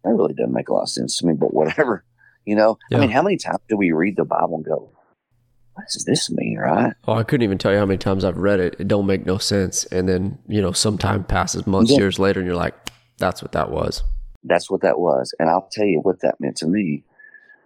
that 0.05 0.15
really 0.15 0.33
doesn't 0.33 0.55
make 0.55 0.69
a 0.69 0.73
lot 0.73 0.83
of 0.83 0.89
sense 0.89 1.19
to 1.19 1.27
me, 1.27 1.35
but 1.35 1.53
whatever." 1.53 2.05
You 2.45 2.57
know, 2.57 2.79
yeah. 2.91 2.99
I 2.99 3.01
mean, 3.01 3.11
how 3.11 3.23
many 3.23 3.37
times 3.37 3.61
do 3.69 3.77
we 3.77 3.93
read 3.93 4.17
the 4.17 4.25
Bible 4.25 4.57
and 4.57 4.65
go, 4.65 4.91
what 5.75 5.87
does 5.93 6.05
this 6.05 6.31
mean, 6.31 6.59
right? 6.59 6.93
Oh, 7.07 7.15
I 7.15 7.23
couldn't 7.23 7.45
even 7.45 7.59
tell 7.59 7.73
you 7.73 7.79
how 7.79 7.87
many 7.87 7.99
times 7.99 8.25
I've 8.25 8.37
read 8.37 8.61
it. 8.61 8.77
It 8.79 8.89
don't 8.89 9.07
make 9.07 9.25
no 9.25 9.39
sense. 9.39 9.85
And 9.87 10.09
then, 10.09 10.39
you 10.47 10.61
know, 10.61 10.73
some 10.73 10.99
time 10.99 11.25
passes 11.25 11.67
months, 11.67 11.93
yeah. 11.93 11.99
years 11.99 12.19
later, 12.19 12.41
and 12.41 12.47
you're 12.47 12.57
like, 12.57 12.75
that's 13.19 13.43
what 13.43 13.53
that 13.53 13.71
was. 13.71 14.03
That's 14.45 14.71
what 14.71 14.83
that 14.83 14.99
was. 14.99 15.35
And 15.39 15.49
I'll 15.49 15.69
tell 15.73 15.87
you 15.87 16.01
what 16.01 16.21
that 16.21 16.41
meant 16.41 16.57
to 16.59 16.67
me. 16.67 17.05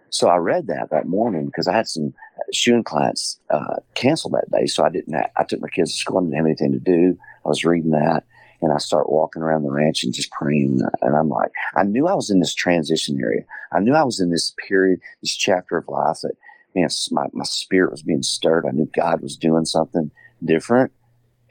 So 0.09 0.29
I 0.29 0.37
read 0.37 0.67
that 0.67 0.89
that 0.91 1.07
morning 1.07 1.47
because 1.47 1.67
I 1.67 1.75
had 1.75 1.87
some 1.87 2.13
shooting 2.53 2.83
clients 2.83 3.39
uh, 3.49 3.77
cancel 3.95 4.29
that 4.29 4.49
day. 4.51 4.67
So 4.67 4.85
I 4.85 4.89
didn't, 4.89 5.13
have, 5.13 5.29
I 5.35 5.43
took 5.43 5.59
my 5.59 5.67
kids 5.67 5.91
to 5.91 5.97
school 5.97 6.19
and 6.19 6.27
didn't 6.27 6.37
have 6.37 6.45
anything 6.45 6.71
to 6.71 6.79
do. 6.79 7.17
I 7.45 7.49
was 7.49 7.65
reading 7.65 7.91
that 7.91 8.23
and 8.61 8.73
I 8.73 8.77
start 8.77 9.11
walking 9.11 9.41
around 9.41 9.63
the 9.63 9.71
ranch 9.71 10.03
and 10.03 10.13
just 10.13 10.31
praying. 10.31 10.81
And 11.01 11.15
I'm 11.15 11.29
like, 11.29 11.51
I 11.75 11.83
knew 11.83 12.07
I 12.07 12.15
was 12.15 12.29
in 12.29 12.39
this 12.39 12.53
transition 12.53 13.19
area. 13.21 13.43
I 13.71 13.79
knew 13.79 13.93
I 13.93 14.03
was 14.03 14.19
in 14.19 14.31
this 14.31 14.53
period, 14.67 14.99
this 15.21 15.35
chapter 15.35 15.77
of 15.77 15.87
life 15.87 16.17
that, 16.23 16.33
man, 16.75 16.89
my, 17.11 17.27
my 17.33 17.43
spirit 17.43 17.91
was 17.91 18.01
being 18.01 18.23
stirred. 18.23 18.65
I 18.65 18.71
knew 18.71 18.89
God 18.95 19.21
was 19.21 19.37
doing 19.37 19.65
something 19.65 20.11
different. 20.43 20.91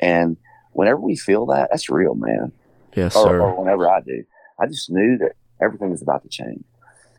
And 0.00 0.36
whenever 0.72 1.00
we 1.00 1.16
feel 1.16 1.46
that, 1.46 1.68
that's 1.70 1.88
real, 1.88 2.14
man. 2.14 2.52
Yes, 2.94 3.14
or, 3.14 3.28
sir. 3.28 3.40
Or 3.40 3.60
whenever 3.60 3.88
I 3.88 4.00
do, 4.00 4.24
I 4.58 4.66
just 4.66 4.90
knew 4.90 5.18
that 5.18 5.32
everything 5.62 5.90
was 5.90 6.02
about 6.02 6.22
to 6.22 6.28
change. 6.28 6.64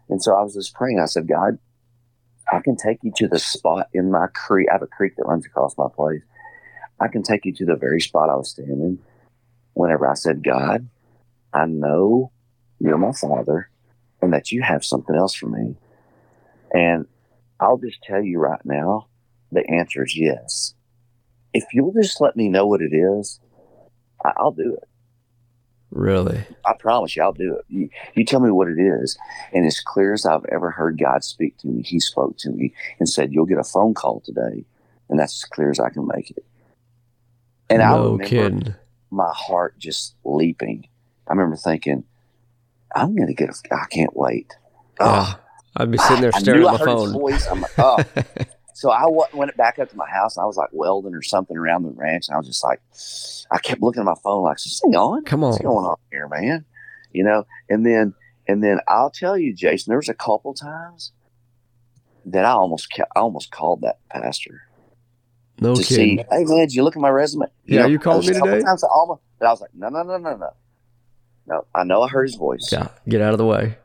And 0.10 0.22
so 0.22 0.36
I 0.36 0.42
was 0.42 0.54
just 0.54 0.74
praying. 0.74 1.00
I 1.00 1.06
said, 1.06 1.28
God, 1.28 1.60
I 2.52 2.60
can 2.60 2.76
take 2.76 3.00
you 3.04 3.12
to 3.18 3.28
the 3.28 3.40
spot 3.40 3.88
in 3.94 4.12
my 4.12 4.28
creek. 4.34 4.68
I 4.70 4.74
have 4.74 4.82
a 4.82 4.88
creek 4.88 5.16
that 5.18 5.28
runs 5.28 5.46
across 5.46 5.78
my 5.78 5.88
place. 5.94 6.22
I 7.00 7.08
can 7.08 7.24
take 7.24 7.46
you 7.46 7.54
to 7.54 7.66
the 7.66 7.76
very 7.76 8.02
spot 8.02 8.30
I 8.30 8.36
was 8.36 8.50
standing 8.50 9.00
whenever 9.78 10.10
I 10.10 10.16
said, 10.16 10.44
God, 10.44 10.90
I 11.54 11.66
know 11.68 12.32
you're 12.80 12.98
my 12.98 13.12
father 13.12 13.70
and 14.22 14.34
that 14.34 14.52
you 14.52 14.62
have 14.64 14.84
something 14.84 15.16
else 15.16 15.36
for 15.36 15.48
me. 15.48 15.76
And 16.74 17.06
I'll 17.60 17.78
just 17.78 18.02
tell 18.02 18.22
you 18.22 18.40
right 18.40 18.64
now, 18.66 19.08
the 19.52 19.70
answer 19.70 20.04
is 20.04 20.18
yes. 20.18 20.74
If 21.54 21.66
you'll 21.74 21.94
just 21.94 22.20
let 22.20 22.36
me 22.36 22.50
know 22.50 22.66
what 22.66 22.82
it 22.82 22.94
is, 22.94 23.40
I'll 24.26 24.52
do 24.52 24.78
it. 24.82 24.90
Really? 25.92 26.44
I 26.66 26.74
promise 26.74 27.16
you, 27.16 27.24
I'll 27.24 27.32
do 27.32 27.56
it. 27.56 27.66
You, 27.70 27.90
you, 28.14 28.26
tell 28.26 28.42
me 28.42 28.52
what 28.52 28.68
it 28.68 28.80
is. 28.80 29.18
And 29.54 29.66
as 29.66 29.80
clear 29.80 30.14
as 30.14 30.26
I've 30.26 30.44
ever 30.46 30.70
heard 30.72 31.00
God 31.00 31.24
speak 31.24 31.58
to 31.60 31.68
me, 31.68 31.82
He 31.84 32.00
spoke 32.00 32.38
to 32.40 32.50
me 32.50 32.74
and 33.00 33.08
said, 33.08 33.32
You'll 33.32 33.46
get 33.46 33.58
a 33.58 33.64
phone 33.64 33.94
call 33.94 34.20
today. 34.20 34.66
And 35.10 35.18
that's 35.18 35.44
as 35.44 35.50
clear 35.50 35.72
as 35.72 35.80
I 35.80 35.90
can 35.90 36.06
make 36.06 36.32
it. 36.32 36.46
And 37.70 37.80
no 37.80 37.86
I 37.86 37.96
remember, 37.96 38.24
kidding 38.26 38.76
my 39.12 39.32
heart 39.34 39.78
just 39.78 40.16
leaping. 40.24 40.88
I 41.28 41.34
remember 41.34 41.56
thinking, 41.56 42.04
I'm 42.96 43.16
going 43.16 43.28
to 43.28 43.34
get 43.34 43.50
a, 43.50 43.74
I 43.74 43.86
can't 43.90 44.16
wait. 44.16 44.56
Oh, 45.00 45.40
I'd 45.76 45.92
be 45.92 45.98
sitting 45.98 46.22
there 46.22 46.32
staring 46.38 46.66
at 46.66 46.80
my 46.80 46.86
phone. 46.86 47.14
voice. 47.14 47.48
I'm 47.48 47.62
like, 47.62 47.72
oh. 47.78 48.04
so 48.74 48.92
I 48.92 49.02
w- 49.02 49.24
went 49.34 49.56
back 49.58 49.80
up 49.80 49.90
to 49.90 49.96
my 49.96 50.10
house 50.10 50.38
and 50.38 50.44
I 50.44 50.48
was 50.48 50.58
like 50.58 50.70
welding 50.72 51.14
or 51.14 51.22
something 51.22 51.58
around 51.58 51.84
the 51.84 51.90
ranch. 51.90 52.28
And 52.28 52.36
I 52.36 52.38
was 52.38 52.48
just 52.48 52.64
like, 52.64 52.82
I 53.52 53.60
kept 53.60 53.82
looking 53.82 54.02
at 54.02 54.06
my 54.06 54.16
phone 54.24 54.44
like, 54.44 54.58
is 54.58 54.64
this 54.66 54.82
on? 54.96 55.24
Come 55.24 55.44
on. 55.44 55.52
What's 55.52 55.62
going 55.64 55.86
on 55.86 55.98
here, 56.12 56.28
man? 56.28 56.66
You 57.12 57.24
know, 57.24 57.46
and 57.70 57.86
then, 57.86 58.14
and 58.48 58.64
then 58.64 58.80
I'll 58.88 59.10
tell 59.10 59.38
you, 59.38 59.54
Jason, 59.54 59.92
there 59.92 59.98
was 59.98 60.10
a 60.10 60.14
couple 60.14 60.54
times 60.54 61.12
that 62.26 62.46
I 62.46 62.52
almost, 62.52 62.88
I 63.00 63.20
almost 63.20 63.52
called 63.52 63.82
that 63.82 64.00
pastor. 64.10 64.64
No 65.60 65.76
to 65.76 65.84
kidding. 65.84 66.20
see, 66.20 66.26
hey 66.30 66.44
man, 66.44 66.60
did 66.60 66.74
you 66.74 66.84
look 66.84 66.96
at 66.96 67.02
my 67.02 67.10
resume? 67.10 67.48
You 67.66 67.76
yeah, 67.76 67.82
know, 67.84 67.88
you 67.88 68.00
called 68.00 68.26
me 68.26 68.34
today. 68.34 68.62
Times 68.62 68.84
I 68.84 68.88
almost, 68.88 69.22
but 69.40 69.48
I 69.48 69.52
was 69.52 69.62
like, 69.62 69.72
no, 69.74 69.90
no, 69.90 70.04
no, 70.04 70.18
no, 70.18 70.36
no, 70.36 70.50
no. 71.48 71.66
I 71.74 71.84
know 71.84 72.04
I 72.04 72.10
heard 72.10 72.28
his 72.28 72.36
voice. 72.36 72.70
Yeah, 72.72 72.90
get 73.08 73.22
out 73.22 73.34
of 73.34 73.38
the 73.38 73.46
way. 73.46 73.78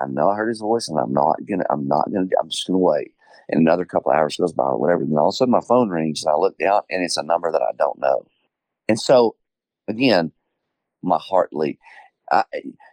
I 0.00 0.06
know 0.06 0.28
I 0.28 0.36
heard 0.36 0.48
his 0.48 0.60
voice, 0.60 0.88
and 0.88 0.98
I'm 0.98 1.12
not 1.12 1.36
gonna. 1.48 1.64
I'm 1.70 1.86
not 1.86 2.10
gonna. 2.12 2.26
I'm 2.40 2.50
just 2.50 2.66
gonna 2.66 2.78
wait. 2.78 3.12
And 3.48 3.60
another 3.60 3.84
couple 3.84 4.12
hours 4.12 4.36
goes 4.36 4.52
by, 4.52 4.64
or 4.64 4.78
whatever. 4.78 5.02
And 5.02 5.16
all 5.18 5.28
of 5.28 5.32
a 5.32 5.36
sudden, 5.36 5.52
my 5.52 5.60
phone 5.60 5.88
rings, 5.88 6.22
and 6.22 6.32
I 6.32 6.36
look 6.36 6.58
down, 6.58 6.82
and 6.90 7.02
it's 7.02 7.16
a 7.16 7.22
number 7.22 7.50
that 7.50 7.62
I 7.62 7.72
don't 7.78 7.98
know. 7.98 8.26
And 8.88 9.00
so, 9.00 9.36
again, 9.86 10.32
my 11.02 11.18
heart 11.18 11.50
leaped. 11.52 11.80
I, 12.30 12.44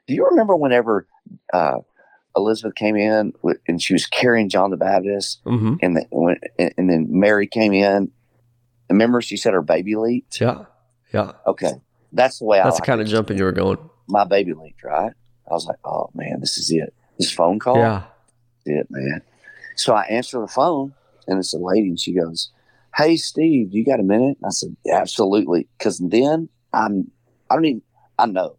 do 0.08 0.14
you 0.14 0.26
remember 0.26 0.56
whenever 0.56 1.08
uh, 1.54 1.80
Elizabeth 2.36 2.76
came 2.76 2.96
in 2.96 3.34
with, 3.42 3.58
and 3.68 3.82
she 3.82 3.94
was 3.94 4.06
carrying 4.06 4.50
John 4.50 4.72
the 4.72 4.78
Baptist, 4.78 5.44
mm-hmm. 5.46 5.76
and, 5.82 5.96
the, 5.96 6.06
when, 6.12 6.38
and 6.58 6.90
then 6.90 7.08
Mary 7.10 7.48
came 7.48 7.74
in. 7.74 8.12
Remember, 8.90 9.22
she 9.22 9.38
said 9.38 9.54
her 9.54 9.62
baby 9.62 9.96
leaked. 9.96 10.40
Yeah, 10.40 10.66
yeah. 11.14 11.32
Okay, 11.48 11.72
that's 12.12 12.40
the 12.40 12.46
way. 12.46 12.62
That's 12.64 12.76
I 12.76 12.80
the 12.80 12.86
kind 12.86 13.02
of 13.02 13.08
jumping 13.08 13.38
you 13.38 13.46
were 13.46 13.52
going. 13.52 13.78
My 14.08 14.26
baby 14.26 14.54
leaked, 14.54 14.84
right? 14.84 15.14
I 15.50 15.54
was 15.54 15.66
like, 15.66 15.80
oh 15.86 16.10
man, 16.14 16.40
this 16.40 16.58
is 16.58 16.72
it. 16.72 16.94
This 17.18 17.32
phone 17.32 17.60
call, 17.60 17.78
yeah, 17.78 18.04
it 18.66 18.88
man. 18.90 19.22
So 19.76 19.94
I 19.94 20.04
answer 20.04 20.40
the 20.40 20.48
phone, 20.48 20.94
and 21.28 21.40
it's 21.40 21.54
a 21.54 21.58
lady, 21.58 21.88
and 21.88 22.00
she 22.00 22.14
goes, 22.14 22.52
"Hey, 22.96 23.16
Steve, 23.16 23.74
you 23.74 23.86
got 23.86 24.00
a 24.00 24.04
minute?" 24.04 24.38
I 24.46 24.50
said, 24.50 24.76
"Absolutely," 24.92 25.68
because 25.78 26.00
then 26.00 26.50
I'm, 26.74 27.10
I 27.50 27.56
don't 27.56 27.66
even, 27.66 27.82
I 28.20 28.26
know 28.28 28.58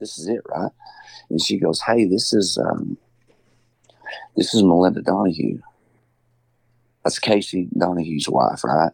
this 0.00 0.18
is 0.18 0.28
it, 0.28 0.40
right? 0.48 0.70
And 1.30 1.42
she 1.42 1.58
goes, 1.58 1.80
"Hey, 1.80 2.04
this 2.04 2.32
is 2.32 2.58
um, 2.58 2.96
this 4.36 4.54
is 4.54 4.62
Melinda 4.62 5.02
Donahew. 5.02 5.60
That's 7.04 7.18
Casey 7.18 7.68
Donahew's 7.76 8.28
wife, 8.28 8.64
right?" 8.64 8.92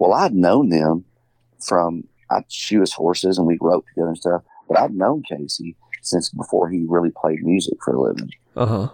Well, 0.00 0.14
I'd 0.14 0.34
known 0.34 0.68
them 0.68 1.04
from 1.60 2.04
I 2.30 2.44
shoot 2.48 2.80
his 2.80 2.92
horses 2.92 3.38
and 3.38 3.46
we 3.46 3.58
wrote 3.60 3.86
together 3.88 4.08
and 4.08 4.18
stuff, 4.18 4.42
but 4.68 4.78
I've 4.78 4.94
known 4.94 5.22
Casey 5.22 5.76
since 6.00 6.28
before 6.30 6.68
he 6.68 6.84
really 6.88 7.10
played 7.10 7.44
music 7.44 7.74
for 7.84 7.94
a 7.94 8.00
living. 8.00 8.30
Uh 8.56 8.66
huh. 8.66 8.88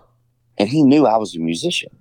And 0.58 0.68
he 0.68 0.82
knew 0.82 1.06
I 1.06 1.16
was 1.16 1.34
a 1.34 1.38
musician, 1.38 1.96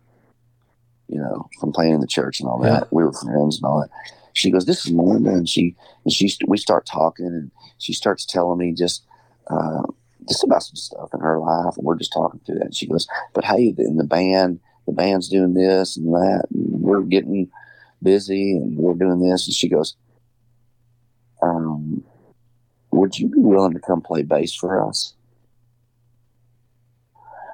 you 1.08 1.20
know, 1.20 1.48
from 1.60 1.72
playing 1.72 1.94
in 1.94 2.02
the 2.02 2.08
church 2.08 2.40
and 2.40 2.50
all 2.50 2.60
that. 2.60 2.84
Yeah. 2.84 2.88
We 2.92 3.04
were 3.04 3.14
friends 3.14 3.58
and 3.58 3.66
all 3.66 3.82
that. 3.82 3.90
She 4.34 4.52
goes, 4.52 4.66
"This 4.66 4.86
is 4.86 4.92
Melinda," 4.92 5.30
and 5.32 5.48
she 5.48 5.76
and 6.04 6.14
she 6.14 6.36
we 6.48 6.58
start 6.58 6.86
talking, 6.86 7.28
and 7.28 7.52
she 7.78 7.94
starts 7.94 8.26
telling 8.26 8.60
me 8.60 8.74
just 8.74 9.04
uh, 9.48 9.84
just 10.28 10.44
about 10.44 10.64
some 10.64 10.76
stuff 10.76 11.10
in 11.14 11.20
her 11.20 11.40
life, 11.40 11.78
and 11.78 11.86
we're 11.86 11.98
just 11.98 12.14
talking 12.14 12.40
through 12.46 12.56
that. 12.56 12.66
And 12.66 12.76
she 12.76 12.88
goes, 12.88 13.08
"But 13.34 13.46
hey, 13.46 13.74
in 13.78 13.98
the 13.98 14.04
band, 14.04 14.60
the 14.86 14.94
band's 14.94 15.30
doing 15.30 15.54
this 15.54 15.98
and 15.98 16.14
that, 16.14 16.46
and 16.54 16.82
we're 16.82 17.02
getting 17.02 17.50
busy, 18.02 18.54
and 18.54 18.78
we're 18.78 18.94
doing 18.94 19.20
this." 19.20 19.48
And 19.48 19.56
she 19.56 19.70
goes, 19.70 19.96
um, 21.42 22.04
"Would 22.92 23.18
you 23.20 23.28
be 23.30 23.40
willing 23.40 23.74
to 23.74 23.80
come 23.80 24.02
play 24.02 24.24
bass 24.24 24.54
for 24.54 24.88
us?" 24.88 25.14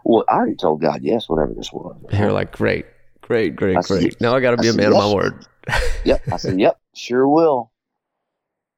Well, 0.04 0.26
I 0.28 0.34
already 0.34 0.56
told 0.56 0.82
God 0.82 1.02
yes, 1.02 1.30
whatever 1.30 1.54
this 1.54 1.72
was. 1.72 1.96
You're 2.12 2.34
like, 2.34 2.52
great, 2.52 2.86
great, 3.22 3.56
great, 3.56 3.78
I 3.78 3.82
great. 3.82 4.14
Said, 4.14 4.22
now 4.22 4.36
I 4.36 4.42
got 4.42 4.52
to 4.52 4.58
be 4.58 4.68
I 4.68 4.72
a 4.72 4.76
man 4.76 4.92
yes. 4.92 5.02
of 5.02 5.10
my 5.10 5.14
word. 5.14 5.46
yep, 6.04 6.22
I 6.32 6.38
said, 6.38 6.60
"Yep, 6.60 6.78
sure 6.94 7.28
will." 7.28 7.72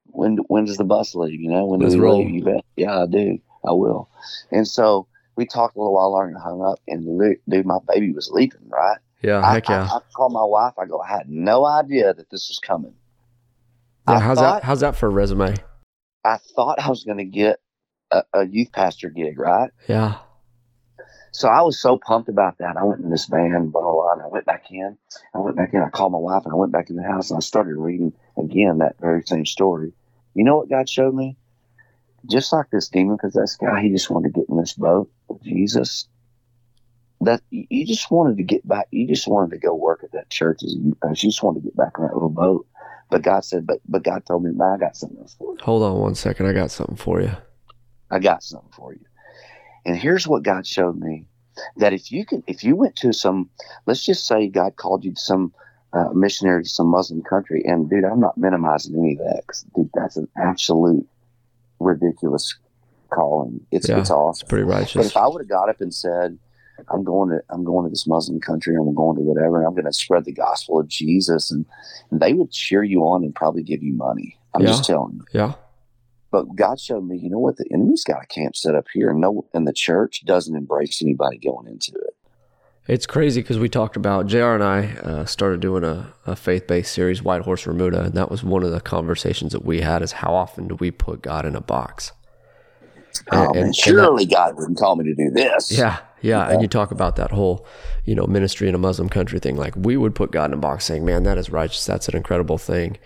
When 0.06 0.36
when 0.48 0.64
does 0.64 0.76
the 0.76 0.84
bus 0.84 1.14
leave? 1.14 1.40
You 1.40 1.50
know, 1.50 1.66
when 1.66 1.80
does 1.80 1.94
it 1.94 2.00
leave? 2.00 2.30
You 2.30 2.44
bet. 2.44 2.64
Yeah, 2.76 3.02
I 3.02 3.06
do. 3.06 3.38
I 3.66 3.72
will. 3.72 4.08
And 4.50 4.66
so 4.66 5.06
we 5.36 5.46
talked 5.46 5.76
a 5.76 5.78
little 5.78 5.94
while 5.94 6.12
longer 6.12 6.28
and 6.28 6.42
hung 6.42 6.62
up. 6.62 6.80
And 6.88 7.38
dude, 7.48 7.66
my 7.66 7.78
baby 7.88 8.12
was 8.12 8.30
leaping, 8.30 8.68
right? 8.68 8.98
Yeah, 9.22 9.40
I, 9.44 9.54
heck 9.54 9.68
yeah. 9.68 9.88
I, 9.90 9.96
I, 9.96 10.00
called 10.14 10.32
my 10.32 10.44
wife. 10.44 10.74
I 10.78 10.86
go, 10.86 11.00
I 11.00 11.08
had 11.08 11.28
no 11.28 11.66
idea 11.66 12.12
that 12.14 12.30
this 12.30 12.48
was 12.48 12.58
coming. 12.58 12.94
Yeah, 14.08 14.20
how's 14.20 14.38
thought, 14.38 14.54
that? 14.60 14.64
How's 14.64 14.80
that 14.80 14.96
for 14.96 15.06
a 15.06 15.10
resume? 15.10 15.56
I 16.24 16.38
thought 16.54 16.78
I 16.78 16.88
was 16.88 17.04
going 17.04 17.18
to 17.18 17.24
get 17.24 17.60
a, 18.10 18.22
a, 18.32 18.46
youth 18.46 18.72
pastor 18.72 19.10
gig, 19.10 19.38
right? 19.38 19.70
Yeah. 19.88 20.18
So 21.32 21.48
I 21.48 21.60
was 21.62 21.80
so 21.80 21.98
pumped 21.98 22.28
about 22.28 22.58
that. 22.58 22.76
I 22.76 22.84
went 22.84 23.00
in 23.00 23.10
this 23.10 23.26
van, 23.26 23.68
blah, 23.68 23.82
blah, 23.82 23.92
blah, 23.92 24.12
and 24.12 24.22
I 24.22 24.26
went 24.28 24.46
back 24.46 24.66
in. 24.70 24.96
I 25.34 25.38
went 25.38 25.56
back 25.56 25.74
in. 25.74 25.82
I 25.82 25.90
called 25.90 26.12
my 26.12 26.18
wife, 26.18 26.44
and 26.44 26.52
I 26.52 26.56
went 26.56 26.72
back 26.72 26.88
in 26.88 26.96
the 26.96 27.02
house, 27.02 27.30
and 27.30 27.36
I 27.36 27.40
started 27.40 27.76
reading 27.76 28.12
again 28.38 28.78
that 28.78 28.96
very 29.00 29.22
same 29.26 29.44
story. 29.44 29.92
You 30.34 30.44
know 30.44 30.56
what 30.56 30.70
God 30.70 30.88
showed 30.88 31.14
me? 31.14 31.36
Just 32.26 32.52
like 32.52 32.66
this 32.70 32.88
demon 32.88 33.16
because 33.16 33.32
possessed 33.32 33.60
guy, 33.60 33.82
he 33.82 33.90
just 33.90 34.10
wanted 34.10 34.34
to 34.34 34.40
get 34.40 34.48
in 34.48 34.56
this 34.56 34.74
boat 34.74 35.10
of 35.28 35.42
Jesus, 35.42 36.08
that 37.20 37.40
you 37.50 37.86
just 37.86 38.10
wanted 38.10 38.36
to 38.36 38.42
get 38.42 38.66
back. 38.66 38.86
You 38.90 39.06
just 39.06 39.26
wanted 39.28 39.50
to 39.52 39.58
go 39.58 39.74
work 39.74 40.00
at 40.04 40.12
that 40.12 40.30
church 40.30 40.62
as 40.62 40.74
you, 40.74 40.96
as 41.08 41.22
you 41.22 41.30
just 41.30 41.42
wanted 41.42 41.60
to 41.60 41.64
get 41.64 41.76
back 41.76 41.92
in 41.98 42.04
that 42.04 42.14
little 42.14 42.28
boat. 42.28 42.66
But 43.10 43.22
God 43.22 43.44
said, 43.44 43.66
but 43.66 43.80
but 43.88 44.02
God 44.02 44.26
told 44.26 44.44
me, 44.44 44.50
man, 44.52 44.74
I 44.74 44.76
got 44.78 44.96
something 44.96 45.18
else 45.18 45.34
for 45.38 45.52
you. 45.52 45.58
Hold 45.62 45.82
on 45.82 45.98
one 45.98 46.14
second. 46.14 46.46
I 46.46 46.52
got 46.52 46.70
something 46.70 46.96
for 46.96 47.20
you. 47.20 47.32
I 48.10 48.18
got 48.18 48.42
something 48.42 48.70
for 48.72 48.92
you. 48.92 49.00
And 49.84 49.96
here's 49.96 50.26
what 50.26 50.42
God 50.42 50.66
showed 50.66 50.98
me: 50.98 51.26
that 51.76 51.92
if 51.92 52.10
you 52.10 52.26
can, 52.26 52.42
if 52.46 52.64
you 52.64 52.76
went 52.76 52.96
to 52.96 53.12
some, 53.12 53.50
let's 53.86 54.04
just 54.04 54.26
say 54.26 54.48
God 54.48 54.76
called 54.76 55.04
you 55.04 55.14
to 55.14 55.20
some 55.20 55.54
uh, 55.92 56.08
missionary 56.12 56.64
to 56.64 56.68
some 56.68 56.88
Muslim 56.88 57.22
country, 57.22 57.62
and 57.64 57.88
dude, 57.88 58.04
I'm 58.04 58.20
not 58.20 58.36
minimizing 58.36 58.98
any 58.98 59.12
of 59.12 59.18
that, 59.20 59.46
'cause, 59.46 59.64
dude, 59.74 59.90
that's 59.94 60.16
an 60.16 60.28
absolute 60.36 61.08
ridiculous 61.80 62.56
calling. 63.12 63.60
It's 63.70 63.88
Yeah, 63.88 64.00
it's 64.00 64.10
awesome. 64.10 64.44
It's 64.44 64.50
pretty 64.50 64.64
righteous. 64.64 64.94
But 64.94 65.06
if 65.06 65.16
I 65.16 65.26
would 65.28 65.42
have 65.42 65.48
got 65.48 65.68
up 65.68 65.80
and 65.80 65.92
said, 65.94 66.38
"I'm 66.88 67.04
going 67.04 67.30
to 67.30 67.42
I'm 67.50 67.64
going 67.64 67.84
to 67.84 67.90
this 67.90 68.06
Muslim 68.06 68.40
country, 68.40 68.74
and 68.74 68.88
I'm 68.88 68.94
going 68.94 69.16
to 69.16 69.22
whatever, 69.22 69.58
and 69.58 69.66
I'm 69.66 69.74
going 69.74 69.84
to 69.86 69.92
spread 69.92 70.24
the 70.24 70.32
gospel 70.32 70.80
of 70.80 70.88
Jesus," 70.88 71.50
and, 71.50 71.64
and 72.10 72.20
they 72.20 72.32
would 72.32 72.50
cheer 72.50 72.82
you 72.82 73.02
on 73.02 73.24
and 73.24 73.34
probably 73.34 73.62
give 73.62 73.82
you 73.82 73.94
money. 73.94 74.38
I'm 74.54 74.62
Yeah. 74.62 74.68
just 74.68 74.84
telling 74.84 75.14
you. 75.14 75.24
Yeah. 75.32 75.54
But 76.32 76.54
God 76.56 76.80
showed 76.80 77.06
me, 77.06 77.16
you 77.16 77.30
know 77.30 77.38
what? 77.38 77.56
The 77.56 77.66
enemy's 77.72 78.04
got 78.04 78.22
a 78.22 78.26
camp 78.26 78.56
set 78.56 78.74
up 78.74 78.86
here, 78.92 79.10
and 79.10 79.20
no, 79.20 79.46
and 79.54 79.66
the 79.66 79.72
church 79.72 80.24
doesn't 80.26 80.56
embrace 80.56 81.00
anybody 81.00 81.38
going 81.38 81.66
into 81.68 81.92
it. 81.92 82.05
It's 82.88 83.06
crazy 83.06 83.42
because 83.42 83.58
we 83.58 83.68
talked 83.68 83.96
about 83.96 84.26
JR 84.28 84.54
and 84.54 84.62
I 84.62 84.86
uh, 85.02 85.24
started 85.24 85.58
doing 85.60 85.82
a, 85.82 86.12
a 86.24 86.36
faith 86.36 86.66
based 86.68 86.92
series, 86.92 87.20
White 87.22 87.42
Horse 87.42 87.64
Remuda, 87.66 88.04
and 88.06 88.14
that 88.14 88.30
was 88.30 88.44
one 88.44 88.62
of 88.62 88.70
the 88.70 88.80
conversations 88.80 89.52
that 89.52 89.64
we 89.64 89.80
had 89.80 90.02
is 90.02 90.12
how 90.12 90.32
often 90.34 90.68
do 90.68 90.76
we 90.76 90.92
put 90.92 91.20
God 91.22 91.44
in 91.44 91.56
a 91.56 91.60
box? 91.60 92.12
Oh 93.32 93.46
And- 93.46 93.54
man, 93.54 93.64
and- 93.64 93.76
surely 93.76 94.24
God 94.24 94.56
wouldn't 94.56 94.78
call 94.78 94.94
me 94.96 95.04
to 95.04 95.14
do 95.14 95.30
this. 95.30 95.72
Yeah, 95.72 95.98
yeah, 96.20 96.46
Yeah. 96.46 96.50
and 96.52 96.62
you 96.62 96.68
talk 96.68 96.92
about 96.92 97.16
that 97.16 97.32
whole, 97.32 97.66
you 98.04 98.14
know, 98.14 98.26
ministry 98.26 98.68
in 98.68 98.74
a 98.76 98.78
Muslim 98.78 99.08
country 99.08 99.40
thing. 99.40 99.56
Like 99.56 99.74
we 99.76 99.96
would 99.96 100.14
put 100.14 100.30
God 100.30 100.50
in 100.50 100.54
a 100.54 100.56
box, 100.58 100.84
saying, 100.84 101.04
"Man, 101.04 101.24
that 101.24 101.38
is 101.38 101.50
righteous. 101.50 101.84
That's 101.86 102.08
an 102.08 102.16
incredible 102.16 102.58
thing." 102.58 102.98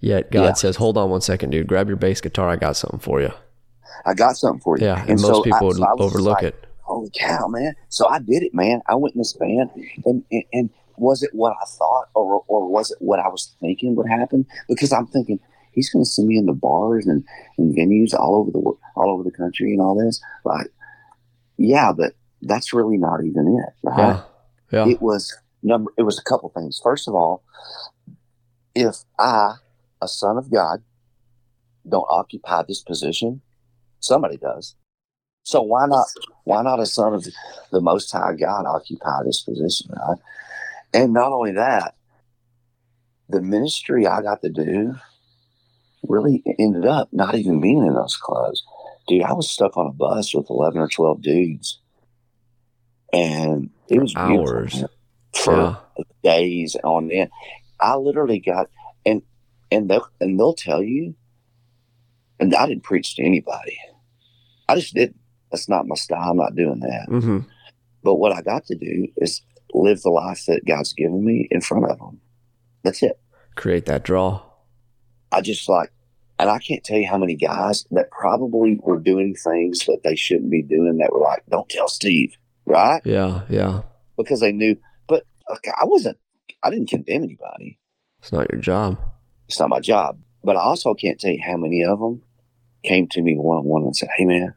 Yet 0.00 0.32
God 0.32 0.42
Yeah. 0.42 0.52
says, 0.54 0.76
"Hold 0.76 0.96
on 0.98 1.10
one 1.10 1.20
second, 1.20 1.50
dude. 1.50 1.68
Grab 1.68 1.86
your 1.86 1.96
bass 1.96 2.20
guitar. 2.20 2.48
I 2.48 2.56
got 2.56 2.76
something 2.76 2.98
for 3.00 3.20
you." 3.20 3.30
I 4.04 4.14
got 4.14 4.36
something 4.36 4.60
for 4.60 4.78
you. 4.78 4.86
Yeah, 4.86 5.00
and, 5.06 5.20
most 5.20 5.22
so 5.26 5.42
people 5.42 5.58
I- 5.60 5.64
would 5.64 5.76
so 5.76 5.84
I 5.84 5.92
was 5.92 5.98
just 5.98 6.14
overlook 6.16 6.42
like, 6.42 6.44
it. 6.54 6.64
Holy 6.88 7.10
cow, 7.10 7.46
man! 7.48 7.74
So 7.88 8.08
I 8.08 8.18
did 8.18 8.42
it, 8.42 8.54
man. 8.54 8.80
I 8.88 8.94
went 8.94 9.14
in 9.14 9.20
this 9.20 9.34
band, 9.34 9.70
and, 10.04 10.24
and 10.30 10.44
and 10.52 10.70
was 10.96 11.22
it 11.22 11.30
what 11.32 11.52
I 11.52 11.64
thought, 11.66 12.06
or 12.14 12.42
or 12.48 12.68
was 12.68 12.90
it 12.90 12.98
what 13.00 13.20
I 13.20 13.28
was 13.28 13.54
thinking 13.60 13.94
would 13.96 14.08
happen? 14.08 14.46
Because 14.68 14.92
I'm 14.92 15.06
thinking 15.06 15.38
he's 15.72 15.90
going 15.90 16.04
to 16.04 16.10
send 16.10 16.28
me 16.28 16.38
into 16.38 16.54
bars 16.54 17.06
and, 17.06 17.24
and 17.58 17.76
venues 17.76 18.14
all 18.14 18.34
over 18.36 18.50
the 18.50 18.58
all 18.58 19.10
over 19.10 19.22
the 19.22 19.30
country 19.30 19.72
and 19.72 19.80
all 19.80 19.94
this. 19.94 20.20
Like, 20.44 20.68
yeah, 21.56 21.92
but 21.96 22.14
that's 22.42 22.72
really 22.72 22.96
not 22.96 23.22
even 23.24 23.58
it, 23.58 23.86
right? 23.86 24.22
Yeah, 24.72 24.86
yeah, 24.86 24.92
it 24.92 25.02
was 25.02 25.36
number 25.62 25.92
it 25.96 26.02
was 26.02 26.18
a 26.18 26.22
couple 26.22 26.48
things 26.50 26.80
first 26.82 27.08
of 27.08 27.14
all 27.14 27.42
if 28.74 29.04
i 29.18 29.54
a 30.00 30.08
son 30.08 30.38
of 30.38 30.50
god 30.50 30.82
don't 31.88 32.06
occupy 32.10 32.62
this 32.66 32.82
position 32.82 33.40
somebody 34.00 34.36
does 34.36 34.74
so 35.42 35.62
why 35.62 35.86
not 35.86 36.06
why 36.44 36.62
not 36.62 36.80
a 36.80 36.86
son 36.86 37.14
of 37.14 37.26
the 37.70 37.80
most 37.80 38.10
high 38.10 38.34
god 38.34 38.66
occupy 38.66 39.22
this 39.24 39.40
position 39.40 39.90
right 39.90 40.18
and 40.92 41.12
not 41.12 41.32
only 41.32 41.52
that 41.52 41.94
the 43.28 43.40
ministry 43.40 44.06
i 44.06 44.22
got 44.22 44.40
to 44.42 44.50
do 44.50 44.94
really 46.06 46.42
ended 46.58 46.86
up 46.86 47.08
not 47.12 47.34
even 47.34 47.60
being 47.60 47.84
in 47.84 47.94
those 47.94 48.16
clubs 48.16 48.62
dude 49.06 49.22
i 49.22 49.32
was 49.32 49.50
stuck 49.50 49.76
on 49.76 49.86
a 49.86 49.92
bus 49.92 50.34
with 50.34 50.48
11 50.50 50.80
or 50.80 50.88
12 50.88 51.22
dudes 51.22 51.80
and 53.12 53.70
it 53.88 54.00
was 54.00 54.14
hours. 54.16 54.84
for 55.34 55.78
yeah, 55.96 56.04
days 56.22 56.76
on 56.84 57.10
end. 57.10 57.30
I 57.80 57.96
literally 57.96 58.40
got 58.40 58.68
and 59.06 59.22
and 59.70 59.88
they'll 59.88 60.08
and 60.20 60.38
they'll 60.38 60.54
tell 60.54 60.82
you. 60.82 61.14
And 62.40 62.54
I 62.54 62.66
didn't 62.66 62.84
preach 62.84 63.16
to 63.16 63.24
anybody. 63.24 63.78
I 64.68 64.76
just 64.76 64.94
didn't. 64.94 65.16
That's 65.50 65.68
not 65.68 65.86
my 65.86 65.94
style. 65.96 66.30
I'm 66.30 66.36
not 66.36 66.54
doing 66.56 66.80
that. 66.80 67.06
hmm 67.08 67.38
But 68.02 68.16
what 68.16 68.32
I 68.32 68.42
got 68.42 68.66
to 68.66 68.74
do 68.76 69.08
is 69.16 69.42
live 69.74 70.02
the 70.02 70.10
life 70.10 70.44
that 70.46 70.64
God's 70.66 70.92
given 70.92 71.24
me 71.24 71.48
in 71.50 71.60
front 71.60 71.84
of 71.90 71.98
them. 71.98 72.20
That's 72.84 73.02
it. 73.02 73.18
create 73.56 73.86
that 73.86 74.04
draw. 74.04 74.42
I 75.32 75.40
just 75.40 75.68
like, 75.68 75.90
and 76.38 76.48
I 76.48 76.58
can't 76.58 76.84
tell 76.84 76.96
you 76.98 77.06
how 77.08 77.18
many 77.18 77.34
guys 77.34 77.84
that 77.90 78.10
probably 78.10 78.78
were 78.82 78.98
doing 78.98 79.34
things 79.34 79.84
that 79.86 80.00
they 80.04 80.14
shouldn't 80.16 80.50
be 80.50 80.62
doing 80.62 80.98
that 80.98 81.12
were 81.12 81.20
like, 81.20 81.42
"Don't 81.50 81.68
tell 81.68 81.88
Steve," 81.88 82.36
right? 82.64 83.02
Yeah, 83.04 83.42
yeah. 83.50 83.82
Because 84.16 84.40
they 84.40 84.52
knew. 84.52 84.76
But 85.06 85.24
okay, 85.50 85.72
I 85.78 85.84
wasn't. 85.84 86.18
I 86.62 86.70
didn't 86.70 86.88
condemn 86.88 87.24
anybody. 87.24 87.78
It's 88.20 88.32
not 88.32 88.50
your 88.50 88.60
job. 88.60 88.98
it's 89.48 89.58
not 89.60 89.68
my 89.68 89.80
job. 89.80 90.18
But 90.44 90.56
I 90.56 90.60
also 90.60 90.94
can't 90.94 91.18
tell 91.20 91.32
you 91.32 91.42
how 91.44 91.56
many 91.56 91.82
of 91.82 91.98
them 91.98 92.22
came 92.84 93.08
to 93.08 93.20
me 93.22 93.34
one 93.36 93.58
on 93.58 93.64
one 93.64 93.82
and 93.82 93.96
said, 93.96 94.08
"Hey, 94.16 94.24
man, 94.24 94.54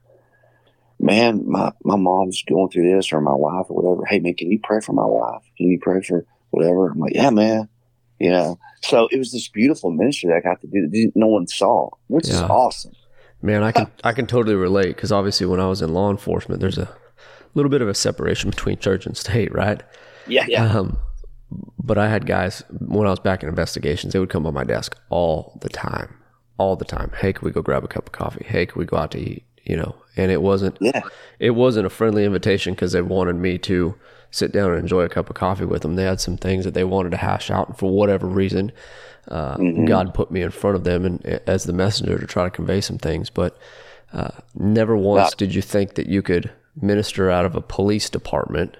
man, 1.02 1.44
my 1.50 1.72
my 1.84 1.96
mom's 1.96 2.44
going 2.44 2.70
through 2.70 2.96
this, 2.96 3.12
or 3.12 3.22
my 3.22 3.34
wife, 3.34 3.66
or 3.70 3.82
whatever. 3.82 4.06
Hey, 4.06 4.20
man, 4.20 4.36
can 4.36 4.52
you 4.52 4.60
pray 4.64 4.80
for 4.80 4.94
my 4.94 5.06
wife? 5.06 5.42
Can 5.58 5.68
you 5.68 5.80
pray 5.82 6.02
for 6.02 6.26
whatever?" 6.52 6.90
I'm 6.90 7.00
like, 7.00 7.16
"Yeah, 7.16 7.32
man." 7.32 7.70
You 8.20 8.30
know, 8.30 8.60
so 8.84 9.08
it 9.12 9.18
was 9.18 9.32
this 9.32 9.48
beautiful 9.48 9.90
ministry 9.90 10.30
that 10.30 10.36
I 10.38 10.42
got 10.42 10.62
to 10.62 10.68
do 10.68 10.88
that 10.88 11.12
no 11.16 11.26
one 11.26 11.48
saw, 11.48 11.90
which 12.08 12.30
is 12.30 12.40
awesome. 12.40 12.94
Man, 13.42 13.64
I 13.64 13.72
can 13.72 13.88
I 14.04 14.14
can 14.14 14.28
totally 14.28 14.56
relate 14.56 14.96
because 14.96 15.12
obviously 15.12 15.48
when 15.48 15.60
I 15.60 15.68
was 15.68 15.82
in 15.82 15.94
law 15.94 16.12
enforcement, 16.12 16.62
there's 16.62 16.78
a 16.78 16.96
little 17.56 17.72
bit 17.72 17.82
of 17.82 17.88
a 17.90 17.96
separation 17.96 18.52
between 18.52 18.78
church 18.78 19.06
and 19.08 19.18
state, 19.18 19.52
right? 19.54 19.82
Yeah, 20.28 20.46
yeah, 20.48 20.66
Um, 20.66 21.00
but 21.80 21.98
I 21.98 22.10
had 22.10 22.28
guys 22.28 22.64
when 22.80 23.08
I 23.08 23.10
was 23.10 23.20
back 23.20 23.42
in 23.42 23.50
investigations, 23.50 24.14
they 24.14 24.20
would 24.20 24.30
come 24.30 24.46
on 24.46 24.54
my 24.54 24.64
desk 24.64 24.96
all 25.10 25.58
the 25.62 25.70
time, 25.70 26.16
all 26.60 26.76
the 26.76 26.86
time. 26.86 27.12
Hey, 27.18 27.34
can 27.34 27.44
we 27.44 27.52
go 27.52 27.64
grab 27.64 27.84
a 27.84 27.88
cup 27.88 28.06
of 28.06 28.12
coffee? 28.12 28.46
Hey, 28.48 28.68
can 28.68 28.80
we 28.80 28.86
go 28.86 28.98
out 28.98 29.12
to 29.12 29.20
eat? 29.20 29.46
You 29.64 29.78
know, 29.78 29.96
and 30.18 30.32
it 30.32 30.42
wasn't 30.42 30.78
yeah, 30.82 31.02
it 31.40 31.52
wasn't 31.52 31.86
a 31.86 31.90
friendly 31.90 32.26
invitation 32.26 32.74
because 32.74 32.92
they 32.94 33.02
wanted 33.02 33.36
me 33.36 33.58
to 33.60 33.96
sit 34.32 34.52
down 34.52 34.72
and 34.72 34.80
enjoy 34.80 35.02
a 35.04 35.10
cup 35.10 35.30
of 35.30 35.36
coffee 35.36 35.66
with 35.66 35.82
them. 35.84 35.96
They 35.96 36.04
had 36.06 36.20
some 36.22 36.38
things 36.38 36.66
that 36.66 36.74
they 36.74 36.84
wanted 36.84 37.12
to 37.12 37.18
hash 37.18 37.52
out, 37.52 37.68
and 37.70 37.78
for 37.78 37.92
whatever 37.92 38.26
reason, 38.28 38.72
uh, 39.28 39.58
Mhm. 39.58 39.86
God 39.88 40.14
put 40.14 40.32
me 40.32 40.42
in 40.42 40.52
front 40.52 40.76
of 40.78 40.84
them 40.84 41.06
and 41.06 41.26
as 41.46 41.66
the 41.66 41.74
messenger 41.74 42.18
to 42.18 42.26
try 42.26 42.46
to 42.46 42.50
convey 42.50 42.82
some 42.82 42.98
things. 42.98 43.30
But 43.30 43.58
uh, 44.14 44.30
never 44.56 44.98
once 44.98 45.26
Wow. 45.26 45.30
did 45.38 45.54
you 45.56 45.62
think 45.62 45.94
that 45.96 46.08
you 46.08 46.22
could 46.22 46.50
minister 46.82 47.30
out 47.30 47.46
of 47.46 47.56
a 47.56 47.62
police 47.62 48.10
department. 48.10 48.78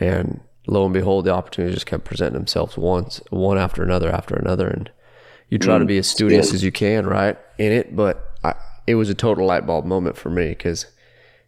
And 0.00 0.40
lo 0.66 0.84
and 0.84 0.92
behold, 0.94 1.24
the 1.24 1.32
opportunity 1.34 1.74
just 1.74 1.86
kept 1.86 2.04
presenting 2.04 2.34
themselves 2.34 2.76
once, 2.76 3.20
one 3.30 3.58
after 3.58 3.82
another 3.82 4.10
after 4.10 4.34
another, 4.36 4.68
and 4.68 4.90
you 5.48 5.58
try 5.58 5.78
to 5.78 5.84
Mm, 5.84 5.88
be 5.88 5.98
as 5.98 6.06
studious 6.06 6.48
good. 6.50 6.54
as 6.56 6.64
you 6.64 6.72
can, 6.72 7.06
right, 7.06 7.38
in 7.58 7.72
it. 7.72 7.96
But 7.96 8.27
it 8.88 8.94
was 8.96 9.10
a 9.10 9.14
total 9.14 9.46
light 9.46 9.66
bulb 9.66 9.84
moment 9.84 10.16
for 10.16 10.30
me 10.30 10.48
because 10.48 10.86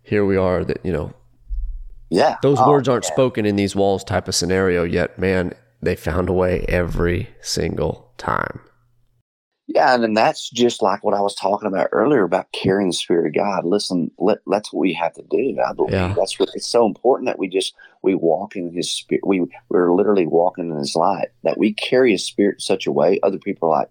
here 0.02 0.24
we 0.24 0.36
are 0.36 0.64
that 0.64 0.78
you 0.84 0.92
know 0.92 1.12
yeah. 2.10 2.36
those 2.42 2.58
Oh, 2.60 2.68
words 2.70 2.88
aren't 2.88 3.04
yeah. 3.04 3.12
spoken 3.12 3.46
in 3.46 3.56
these 3.56 3.74
walls 3.76 4.04
type 4.04 4.28
of 4.28 4.34
scenario 4.34 4.84
yet 4.84 5.18
man 5.18 5.54
they 5.82 5.96
found 5.96 6.28
a 6.28 6.32
way 6.32 6.64
every 6.68 7.30
single 7.40 8.12
time 8.18 8.60
Yeah, 9.66 9.94
and 9.94 10.02
then 10.02 10.14
that's 10.14 10.50
just 10.50 10.82
like 10.82 11.04
what 11.04 11.14
I 11.14 11.20
was 11.20 11.34
talking 11.34 11.68
about 11.68 11.88
earlier 11.92 12.24
about 12.24 12.50
carrying 12.52 12.88
the 12.88 12.92
spirit 13.04 13.28
of 13.28 13.34
God. 13.34 13.64
Listen, 13.64 14.10
let, 14.18 14.38
that's 14.46 14.72
what 14.72 14.80
we 14.80 14.92
have 14.94 15.14
to 15.14 15.22
do. 15.30 15.56
I 15.64 15.72
believe 15.72 15.92
Yeah. 15.94 16.14
that's 16.18 16.38
what 16.40 16.50
it's 16.54 16.66
so 16.66 16.84
important 16.86 17.26
that 17.28 17.38
we 17.38 17.48
just 17.48 17.72
we 18.02 18.14
walk 18.16 18.56
in 18.56 18.72
His 18.74 18.90
spirit. 18.90 19.24
We 19.26 19.46
we're 19.70 19.94
literally 19.94 20.26
walking 20.26 20.70
in 20.70 20.76
His 20.76 20.96
light. 20.96 21.28
That 21.44 21.56
we 21.58 21.72
carry 21.72 22.10
His 22.12 22.24
spirit 22.26 22.56
in 22.56 22.60
such 22.72 22.86
a 22.88 22.92
way 22.92 23.20
other 23.22 23.38
people 23.38 23.70
are 23.70 23.78
like, 23.80 23.90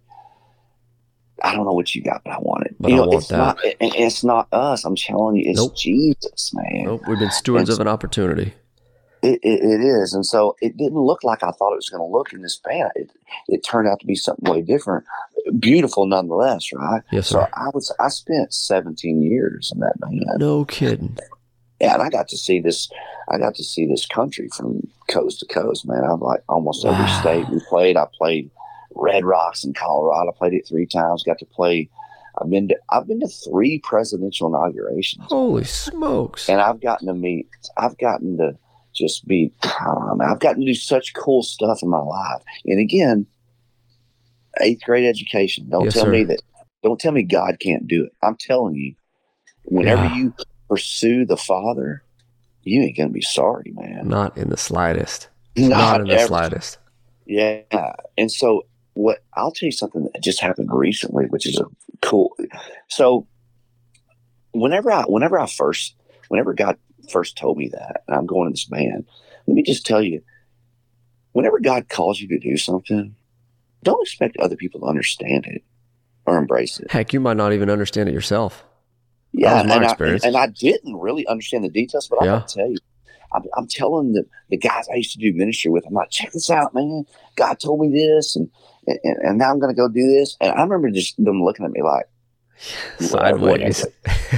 I 1.43 1.55
don't 1.55 1.65
know 1.65 1.73
what 1.73 1.93
you 1.95 2.01
got, 2.03 2.23
but 2.23 2.31
I 2.33 2.39
want 2.39 2.65
it. 2.65 2.75
But 2.79 2.91
you 2.91 2.97
I 2.97 2.99
know, 2.99 3.07
want 3.07 3.19
it's 3.19 3.27
that. 3.29 3.37
not. 3.37 3.57
it- 3.65 3.77
it's 3.79 4.23
not 4.23 4.47
us. 4.51 4.85
I'm 4.85 4.95
telling 4.95 5.35
you, 5.37 5.43
it's 5.49 5.57
Nope. 5.59 5.75
Jesus, 5.77 6.51
man. 6.53 6.85
nope 6.85 7.01
we've 7.07 7.19
been 7.19 7.31
stewards 7.31 7.69
And- 7.69 7.77
of 7.77 7.81
an 7.81 7.87
opportunity 7.87 8.53
It, 9.21 9.39
it, 9.43 9.61
it 9.63 9.81
is, 9.81 10.13
and 10.13 10.25
so 10.25 10.55
it 10.61 10.77
didn't 10.77 10.99
look 11.01 11.23
like 11.25 11.43
I 11.43 11.51
thought 11.51 11.73
it 11.73 11.75
was 11.83 11.89
going 11.89 11.99
to 12.01 12.17
look 12.17 12.31
in 12.31 12.41
this 12.41 12.55
band. 12.63 12.91
It, 12.95 13.11
it 13.49 13.59
turned 13.65 13.87
out 13.89 13.99
to 13.99 14.05
be 14.05 14.15
something 14.15 14.49
way 14.49 14.61
different, 14.61 15.03
beautiful 15.59 16.05
nonetheless, 16.05 16.71
right? 16.73 17.01
yes 17.11 17.27
So 17.27 17.39
sir 17.41 17.49
I 17.53 17.67
was 17.73 17.93
I 17.99 18.07
spent 18.09 18.53
17 18.53 19.21
years 19.21 19.71
in 19.73 19.81
that 19.81 19.99
band. 19.99 20.23
no 20.39 20.63
kidding 20.65 21.17
Yeah, 21.81 21.95
and 21.95 22.03
I 22.03 22.09
got 22.09 22.27
to 22.29 22.37
see 22.37 22.59
this 22.61 22.89
I 23.31 23.37
got 23.37 23.55
to 23.55 23.63
see 23.63 23.85
this 23.85 24.05
country 24.05 24.47
from 24.55 24.87
coast 25.09 25.39
to 25.41 25.45
coast, 25.45 25.85
man. 25.87 26.03
I'm 26.03 26.19
like 26.21 26.41
almost 26.49 26.85
every 26.85 27.03
Wow. 27.05 27.19
state 27.21 27.49
we 27.49 27.59
played. 27.69 27.95
I 27.97 28.07
played 28.17 28.49
Red 29.01 29.25
Rocks 29.25 29.63
in 29.63 29.73
Colorado. 29.73 30.31
Played 30.31 30.53
it 30.53 30.67
three 30.67 30.85
times. 30.85 31.23
Got 31.23 31.39
to 31.39 31.45
play 31.45 31.89
I've 32.41 32.49
been 32.49 32.67
to 32.69 32.77
I've 32.89 33.07
been 33.07 33.19
to 33.21 33.27
three 33.27 33.79
presidential 33.79 34.47
inaugurations. 34.47 35.25
holy 35.29 35.63
smokes 35.65 36.47
And 36.49 36.61
I've 36.61 36.79
gotten 36.81 37.07
to 37.07 37.13
meet 37.13 37.47
I've 37.77 37.97
gotten 37.97 38.37
to 38.37 38.57
just 38.93 39.27
be 39.27 39.51
um, 39.85 40.19
I've 40.21 40.39
gotten 40.39 40.61
to 40.61 40.67
do 40.67 40.73
such 40.73 41.13
cool 41.13 41.43
stuff 41.43 41.81
in 41.83 41.89
my 41.89 41.99
life. 42.01 42.41
And 42.65 42.79
again, 42.79 43.25
eighth 44.61 44.81
grade 44.83 45.05
education. 45.05 45.69
Don't 45.69 45.85
Yes, 45.85 45.93
tell 45.93 46.05
sir. 46.05 46.11
me 46.11 46.23
that 46.25 46.41
don't 46.83 46.99
tell 46.99 47.11
me 47.11 47.23
God 47.23 47.57
can't 47.59 47.87
do 47.87 48.05
it. 48.05 48.13
I'm 48.23 48.35
telling 48.37 48.75
you, 48.75 48.95
whenever 49.63 50.05
Yeah. 50.05 50.13
you 50.15 50.33
pursue 50.69 51.25
the 51.25 51.37
Father, 51.37 52.03
you 52.63 52.81
ain't 52.81 52.95
gonna 52.97 53.09
be 53.09 53.21
sorry, 53.21 53.71
man. 53.75 54.07
Not 54.07 54.37
in 54.37 54.49
the 54.49 54.57
slightest. 54.57 55.29
Not, 55.57 56.01
in 56.01 56.07
the 56.07 56.13
ever. 56.13 56.27
slightest. 56.27 56.77
Yeah. 57.25 57.61
And 58.17 58.31
so 58.31 58.63
what 58.93 59.19
I'll 59.35 59.51
tell 59.51 59.67
you 59.67 59.71
something 59.71 60.03
that 60.11 60.21
just 60.21 60.41
happened 60.41 60.69
recently, 60.71 61.25
which 61.25 61.45
is 61.45 61.59
a 61.59 61.65
cool 62.01 62.35
so 62.87 63.27
whenever 64.51 64.91
I 64.91 65.03
whenever 65.03 65.39
I 65.39 65.45
first 65.47 65.95
whenever 66.27 66.53
God 66.53 66.77
first 67.09 67.37
told 67.37 67.57
me 67.57 67.69
that 67.69 68.03
and 68.07 68.17
I'm 68.17 68.25
going 68.25 68.49
to 68.49 68.53
this 68.53 68.65
band, 68.65 69.05
let 69.47 69.55
me 69.55 69.63
just 69.63 69.85
tell 69.85 70.01
you, 70.01 70.21
whenever 71.31 71.59
God 71.59 71.89
calls 71.89 72.19
you 72.19 72.27
to 72.29 72.39
do 72.39 72.57
something, 72.57 73.15
don't 73.83 74.01
expect 74.01 74.37
other 74.37 74.55
people 74.55 74.81
to 74.81 74.85
understand 74.87 75.45
it 75.45 75.63
or 76.25 76.37
embrace 76.37 76.79
it. 76.79 76.91
Heck, 76.91 77.13
you 77.13 77.19
might 77.19 77.37
not 77.37 77.53
even 77.53 77.69
understand 77.69 78.09
it 78.09 78.13
yourself. 78.13 78.63
Yeah, 79.31 79.61
and. 79.61 79.71
I, 79.71 79.95
and 80.25 80.35
I 80.35 80.47
didn't 80.47 80.95
really 80.97 81.25
understand 81.27 81.63
the 81.63 81.69
details, 81.69 82.07
but 82.07 82.21
I 82.21 82.25
Yeah. 82.25 82.39
gotta 82.39 82.53
tell 82.53 82.69
you, 82.69 82.77
I'm, 83.33 83.43
I'm 83.55 83.67
telling 83.67 84.13
the, 84.13 84.25
the 84.49 84.57
guys 84.57 84.87
I 84.91 84.95
used 84.95 85.13
to 85.13 85.19
do 85.19 85.37
ministry 85.37 85.71
with, 85.71 85.85
I'm 85.85 85.93
like, 85.93 86.09
check 86.09 86.31
this 86.31 86.49
out, 86.49 86.73
man. 86.73 87.05
God 87.35 87.59
told 87.59 87.79
me 87.79 87.89
this, 87.89 88.35
and 88.35 88.49
and, 89.03 89.17
and 89.17 89.37
now 89.37 89.51
I'm 89.51 89.59
gonna 89.59 89.73
go 89.73 89.87
do 89.87 90.07
this. 90.07 90.37
And 90.41 90.51
I 90.51 90.61
remember 90.63 90.89
just 90.91 91.15
them 91.23 91.43
looking 91.43 91.65
at 91.65 91.71
me 91.71 91.81
like, 91.81 92.05
Sideways. 92.99 93.85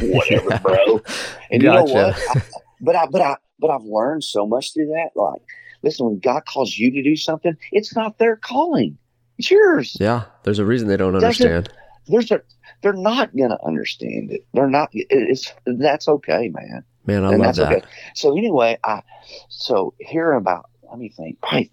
whatever, 0.02 0.60
bro. 0.60 1.02
And 1.52 1.62
you 1.62 1.70
know 1.70 1.84
what? 1.84 2.16
I, 2.16 2.42
but 2.80 2.96
I, 2.96 3.06
but 3.08 3.22
I, 3.22 3.36
but 3.60 3.70
I've 3.72 3.84
learned 3.84 4.24
so 4.24 4.48
much 4.48 4.74
through 4.74 4.88
that. 4.88 5.10
Like, 5.20 5.42
listen, 5.84 6.06
when 6.06 6.20
God 6.20 6.46
calls 6.46 6.78
you 6.78 6.90
to 6.92 7.04
do 7.04 7.16
something, 7.18 7.58
it's 7.74 7.94
not 7.96 8.18
their 8.20 8.38
calling; 8.38 8.98
it's 9.38 9.52
yours. 9.52 9.98
Yeah, 10.00 10.24
there's 10.44 10.60
a 10.60 10.66
reason 10.66 10.88
they 10.88 10.96
don't 10.98 11.12
Doesn't- 11.14 11.26
understand. 11.46 11.70
There's 12.08 12.32
a, 12.32 12.42
they're 12.82 12.94
not 12.94 13.36
gonna 13.36 13.58
understand 13.66 14.32
it. 14.32 14.46
They're 14.54 14.70
not. 14.70 14.90
it- 14.94 15.08
It's 15.10 15.54
that's 15.66 16.08
okay, 16.08 16.50
man. 16.54 16.84
Man, 17.06 17.26
I 17.26 17.34
and 17.34 17.42
love 17.42 17.56
that. 17.58 17.72
okay. 17.72 17.86
So 18.16 18.38
anyway, 18.38 18.78
I 18.84 19.02
so 19.50 19.94
here 20.00 20.32
about 20.34 20.70
let 20.90 20.98
me 21.00 21.10
think, 21.10 21.42
probably 21.42 21.70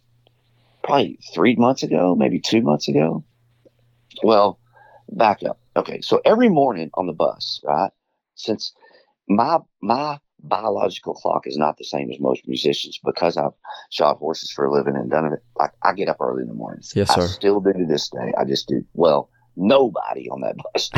probably 0.89 1.19
three 1.35 1.55
months 1.57 1.83
ago, 1.83 2.17
maybe 2.17 2.41
two 2.41 2.63
months 2.63 2.89
ago. 2.89 3.25
Well, 4.23 4.59
back 5.11 5.43
up. 5.45 5.61
Okay, 5.77 6.01
so 6.01 6.21
every 6.25 6.49
morning 6.49 6.91
on 6.95 7.07
the 7.07 7.13
bus, 7.13 7.61
right? 7.65 7.91
Since 8.35 8.73
my 9.29 9.59
my 9.81 10.19
biological 10.41 11.15
clock 11.15 11.47
is 11.47 11.57
not 11.57 11.77
the 11.79 11.85
same 11.85 12.11
as 12.11 12.21
most 12.21 12.47
musicians 12.47 12.99
because 13.05 13.37
I've 13.37 13.53
shot 13.91 14.19
horses 14.19 14.51
for 14.51 14.65
a 14.65 14.73
living 14.73 14.97
and 14.97 15.11
done 15.11 15.27
it. 15.27 15.41
Like 15.57 15.73
I 15.83 15.93
get 15.93 16.09
up 16.09 16.21
early 16.21 16.43
in 16.43 16.49
the 16.49 16.55
mornings. 16.55 16.93
Yes, 16.97 17.11
I 17.11 17.17
sir. 17.17 17.29
still 17.29 17.61
do 17.61 17.73
to 17.73 17.87
this 17.87 18.09
day. 18.09 18.33
I 18.39 18.45
just 18.45 18.67
do 18.67 18.85
well. 18.95 19.31
Nobody 19.57 20.29
on 20.31 20.41
that 20.41 20.57
bus. 20.57 20.91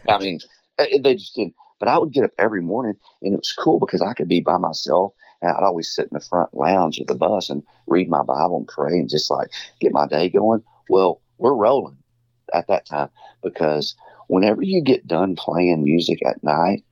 I 0.08 0.18
mean, 0.18 0.38
eh, 0.78 0.98
they 1.02 1.14
just 1.14 1.34
didn't. 1.34 1.54
But 1.80 1.88
I 1.88 1.98
would 1.98 2.12
get 2.12 2.24
up 2.24 2.30
every 2.38 2.62
morning, 2.62 2.94
and 3.22 3.34
it 3.34 3.38
was 3.38 3.52
cool 3.52 3.80
because 3.80 4.00
I 4.00 4.14
could 4.14 4.28
be 4.28 4.40
by 4.40 4.58
myself, 4.58 5.12
I'd 5.48 5.62
always 5.62 5.92
sit 5.92 6.08
in 6.10 6.14
the 6.18 6.24
front 6.24 6.54
lounge 6.54 6.98
of 6.98 7.06
the 7.06 7.14
bus 7.14 7.50
and 7.50 7.62
read 7.86 8.08
my 8.08 8.22
Bible 8.22 8.58
and 8.58 8.68
pray 8.68 8.92
and 8.92 9.08
just 9.08 9.30
like 9.30 9.48
get 9.80 9.92
my 9.92 10.06
day 10.06 10.28
going. 10.28 10.62
Well, 10.88 11.20
we're 11.38 11.54
rolling 11.54 11.98
at 12.52 12.68
that 12.68 12.86
time 12.86 13.10
because 13.42 13.94
whenever 14.28 14.62
you 14.62 14.82
get 14.82 15.06
done 15.06 15.36
playing 15.36 15.84
music 15.84 16.20
at 16.26 16.42
night, 16.42 16.84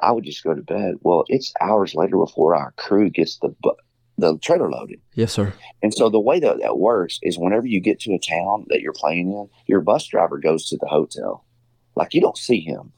I 0.00 0.12
would 0.12 0.24
just 0.24 0.44
go 0.44 0.54
to 0.54 0.62
bed. 0.62 0.96
Well, 1.00 1.24
it's 1.28 1.52
hours 1.60 1.94
later 1.94 2.16
before 2.16 2.54
our 2.54 2.72
crew 2.72 3.10
gets 3.10 3.38
the 3.38 3.54
bu- 3.60 3.72
the 4.16 4.36
trailer 4.38 4.70
loaded. 4.70 5.00
yes, 5.14 5.32
sir. 5.32 5.54
And 5.80 5.94
so 5.94 6.08
the 6.08 6.18
way 6.18 6.40
that 6.40 6.58
that 6.60 6.78
works 6.78 7.20
is 7.22 7.38
whenever 7.38 7.66
you 7.66 7.80
get 7.80 8.00
to 8.00 8.14
a 8.14 8.18
town 8.18 8.66
that 8.68 8.80
you're 8.80 8.92
playing 8.92 9.32
in, 9.32 9.48
your 9.66 9.80
bus 9.80 10.06
driver 10.06 10.38
goes 10.38 10.66
to 10.68 10.76
the 10.76 10.88
hotel. 10.88 11.44
Like 11.94 12.14
you 12.14 12.20
don't 12.20 12.36
see 12.36 12.60
him 12.60 12.92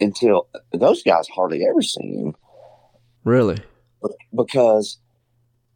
until 0.00 0.48
those 0.72 1.02
guys 1.02 1.28
hardly 1.28 1.64
ever 1.64 1.82
see 1.82 2.16
him 2.16 2.34
Really? 3.24 3.58
because 4.34 4.98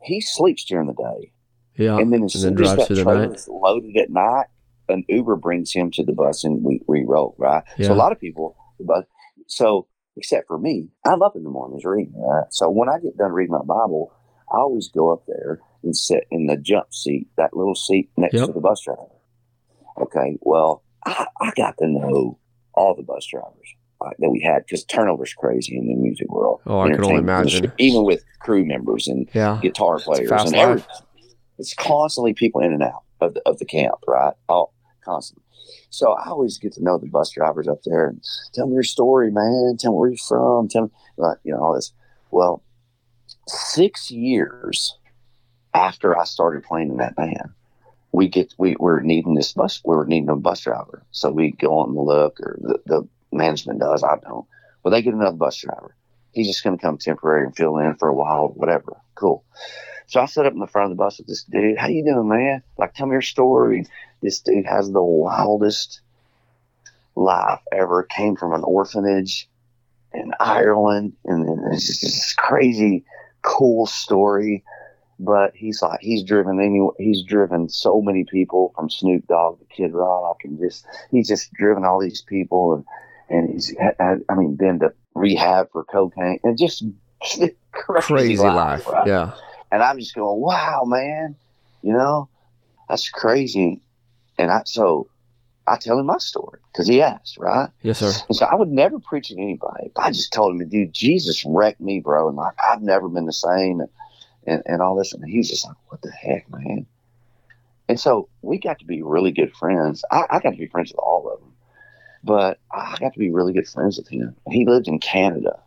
he 0.02 0.20
sleeps 0.20 0.64
during 0.64 0.86
the 0.86 0.94
day. 0.94 1.32
Yeah. 1.76 1.98
and 1.98 2.12
then 2.12 2.22
as 2.24 2.34
soon 2.34 2.60
as 2.62 2.76
that 2.76 2.86
trailer 2.86 3.26
night. 3.26 3.34
is 3.36 3.48
loaded 3.48 3.96
at 3.96 4.08
night, 4.10 4.46
an 4.88 5.04
Uber 5.08 5.34
brings 5.36 5.72
him 5.72 5.90
to 5.92 6.04
the 6.04 6.12
bus 6.12 6.44
and 6.44 6.62
we, 6.62 6.80
we 6.86 7.04
roll, 7.04 7.34
right? 7.36 7.64
Yeah. 7.76 7.88
So 7.88 7.94
a 7.94 7.96
lot 7.96 8.12
of 8.12 8.20
people, 8.20 8.56
but 8.78 9.08
so 9.48 9.88
except 10.16 10.46
for 10.46 10.56
me, 10.58 10.88
I'm 11.04 11.20
up 11.22 11.34
in 11.34 11.42
the 11.42 11.50
mornings 11.50 11.84
reading, 11.84 12.14
right? 12.16 12.46
So 12.50 12.70
when 12.70 12.88
I 12.88 13.00
get 13.00 13.16
done 13.16 13.32
reading 13.32 13.52
my 13.52 13.58
Bible, 13.58 14.12
I 14.52 14.58
always 14.58 14.88
go 14.88 15.12
up 15.12 15.24
there 15.26 15.60
and 15.82 15.96
sit 15.96 16.24
in 16.30 16.46
the 16.46 16.56
jump 16.56 16.94
seat, 16.94 17.26
that 17.36 17.56
little 17.56 17.74
seat 17.74 18.08
next 18.16 18.34
Yep. 18.34 18.46
to 18.46 18.52
the 18.52 18.60
bus 18.60 18.82
driver. 18.84 19.00
Okay, 20.00 20.38
well, 20.42 20.84
I, 21.04 21.26
I 21.40 21.50
got 21.56 21.76
to 21.78 21.88
know 21.88 22.38
all 22.74 22.94
the 22.94 23.02
bus 23.02 23.26
drivers 23.26 23.74
Uh, 24.04 24.10
that 24.18 24.30
we 24.30 24.40
had 24.40 24.64
because 24.66 24.84
turnover's 24.84 25.32
crazy 25.32 25.76
in 25.78 25.86
the 25.86 25.94
music 25.94 26.28
world. 26.28 26.60
Oh, 26.66 26.80
I 26.80 26.90
can 26.90 27.04
only 27.04 27.20
imagine. 27.20 27.72
Even 27.78 28.04
with 28.04 28.22
crew 28.40 28.64
members 28.64 29.08
and 29.08 29.28
Yeah. 29.32 29.58
guitar 29.62 29.98
players 29.98 30.30
and 30.30 30.54
everything. 30.54 30.88
It's 31.58 31.72
constantly 31.74 32.34
people 32.34 32.60
in 32.60 32.72
and 32.72 32.82
out 32.82 33.04
of 33.20 33.34
the, 33.34 33.42
of 33.46 33.58
the 33.58 33.64
camp, 33.64 33.94
right? 34.06 34.34
Oh, 34.48 34.70
constantly. 35.04 35.44
So 35.88 36.12
I 36.12 36.28
always 36.28 36.58
get 36.58 36.72
to 36.74 36.82
know 36.82 36.98
the 36.98 37.06
bus 37.08 37.30
drivers 37.30 37.68
up 37.68 37.82
there 37.84 38.08
and 38.08 38.22
tell 38.52 38.66
me 38.66 38.74
your 38.74 38.82
story, 38.82 39.30
man. 39.30 39.76
Tell 39.78 39.92
me 39.92 39.98
where 39.98 40.08
you're 40.10 40.18
from. 40.18 40.68
Tell 40.68 40.82
me, 40.82 40.90
like, 41.16 41.38
you 41.44 41.52
know, 41.52 41.60
all 41.60 41.74
this. 41.74 41.92
Well, 42.30 42.62
six 43.46 44.10
years 44.10 44.98
after 45.72 46.18
I 46.18 46.24
started 46.24 46.64
playing 46.64 46.90
in 46.90 46.96
that 46.98 47.16
band, 47.16 47.50
we 48.12 48.28
get 48.28 48.52
we 48.58 48.76
were 48.78 49.00
needing 49.00 49.34
this 49.34 49.52
bus. 49.52 49.80
We 49.84 49.96
were 49.96 50.06
needing 50.06 50.28
a 50.28 50.36
bus 50.36 50.60
driver, 50.60 51.04
so 51.10 51.30
we 51.30 51.52
go 51.52 51.78
on 51.78 51.94
the 51.94 52.00
look, 52.00 52.38
or 52.40 52.58
the, 52.60 52.78
the 52.86 53.08
management 53.34 53.80
does. 53.80 54.02
I 54.02 54.16
don't. 54.22 54.46
Well, 54.82 54.92
they 54.92 55.02
get 55.02 55.14
another 55.14 55.36
bus 55.36 55.56
driver. 55.56 55.94
He's 56.32 56.48
just 56.48 56.64
going 56.64 56.76
to 56.76 56.82
come 56.82 56.98
temporary 56.98 57.44
and 57.44 57.56
fill 57.56 57.78
in 57.78 57.94
for 57.94 58.08
a 58.08 58.14
while, 58.14 58.48
whatever. 58.48 58.96
Cool. 59.14 59.44
So 60.06 60.20
I 60.20 60.26
sit 60.26 60.46
up 60.46 60.52
in 60.52 60.58
the 60.58 60.66
front 60.66 60.90
of 60.90 60.96
the 60.96 61.02
bus 61.02 61.18
with 61.18 61.26
this 61.26 61.44
dude. 61.44 61.78
How 61.78 61.88
you 61.88 62.04
doing, 62.04 62.28
man? 62.28 62.62
Like, 62.76 62.94
tell 62.94 63.06
me 63.06 63.12
your 63.12 63.22
story. 63.22 63.86
This 64.20 64.40
dude 64.40 64.66
has 64.66 64.90
the 64.90 65.02
wildest 65.02 66.00
life 67.14 67.60
ever. 67.72 68.02
Came 68.02 68.36
from 68.36 68.52
an 68.52 68.64
orphanage 68.64 69.48
in 70.12 70.32
Ireland, 70.38 71.14
and 71.24 71.48
then 71.48 71.64
it's 71.72 71.86
just 71.86 72.02
this 72.02 72.34
crazy, 72.34 73.04
cool 73.42 73.86
story. 73.86 74.64
But 75.18 75.54
he's 75.54 75.80
like, 75.80 76.00
he's 76.00 76.24
driven 76.24 76.60
any, 76.60 76.86
he's 76.98 77.22
driven 77.22 77.68
so 77.68 78.02
many 78.02 78.24
people 78.24 78.72
from 78.74 78.90
Snoop 78.90 79.26
Dogg 79.28 79.60
to 79.60 79.64
Kid 79.66 79.92
Rock, 79.92 80.40
and 80.44 80.58
just 80.58 80.86
he's 81.10 81.28
just 81.28 81.52
driven 81.52 81.84
all 81.84 82.00
these 82.00 82.22
people, 82.22 82.74
and 82.74 82.84
and 83.28 83.50
he's 83.50 83.74
had, 83.78 84.22
I 84.28 84.34
mean, 84.34 84.56
been 84.56 84.80
to 84.80 84.92
rehab 85.14 85.70
for 85.72 85.84
cocaine, 85.84 86.40
and 86.44 86.58
just 86.58 86.84
crazy, 87.22 87.54
Crazy 87.72 88.36
life. 88.36 88.86
right? 88.88 89.06
Yeah. 89.06 89.32
And 89.72 89.82
I'm 89.82 89.98
just 89.98 90.14
going, 90.14 90.40
wow, 90.40 90.84
man, 90.86 91.34
you 91.82 91.92
know, 91.92 92.28
that's 92.88 93.08
crazy. 93.08 93.80
And 94.38 94.50
I, 94.50 94.62
so 94.66 95.08
I 95.66 95.76
tell 95.78 95.98
him 95.98 96.06
my 96.06 96.18
story 96.18 96.60
because 96.72 96.86
he 96.86 97.00
asked, 97.02 97.38
right? 97.38 97.70
Yes, 97.82 97.98
sir. 97.98 98.12
And 98.28 98.36
so 98.36 98.44
I 98.46 98.54
would 98.54 98.68
never 98.70 98.98
preach 99.00 99.28
to 99.28 99.40
anybody. 99.40 99.90
I 99.96 100.10
just 100.10 100.32
told 100.32 100.60
him, 100.60 100.68
dude, 100.68 100.92
Jesus 100.92 101.44
wrecked 101.46 101.80
me, 101.80 102.00
bro. 102.00 102.28
And 102.28 102.36
like, 102.36 102.54
I've 102.62 102.82
never 102.82 103.08
been 103.08 103.26
the 103.26 103.32
same 103.32 103.80
and, 103.80 103.88
and, 104.46 104.62
and 104.66 104.82
all 104.82 104.94
this. 104.96 105.12
And 105.12 105.24
he's 105.24 105.48
just 105.50 105.66
like, 105.66 105.76
what 105.88 106.02
the 106.02 106.10
heck, 106.12 106.48
man? 106.50 106.86
And 107.88 107.98
so 107.98 108.28
we 108.42 108.58
got 108.58 108.78
to 108.78 108.84
be 108.84 109.02
really 109.02 109.32
good 109.32 109.54
friends. 109.56 110.04
I, 110.10 110.24
I 110.30 110.38
got 110.40 110.50
to 110.50 110.56
be 110.58 110.66
friends 110.66 110.90
with 110.92 110.98
all 111.00 111.30
of 111.32 111.40
them, 111.40 111.52
but 112.24 112.58
I 112.72 112.96
got 113.00 113.12
to 113.12 113.18
be 113.18 113.30
really 113.30 113.52
good 113.52 113.68
friends 113.68 113.98
with 113.98 114.08
him. 114.08 114.34
He 114.50 114.64
lived 114.66 114.88
in 114.88 114.98
Canada. 114.98 115.60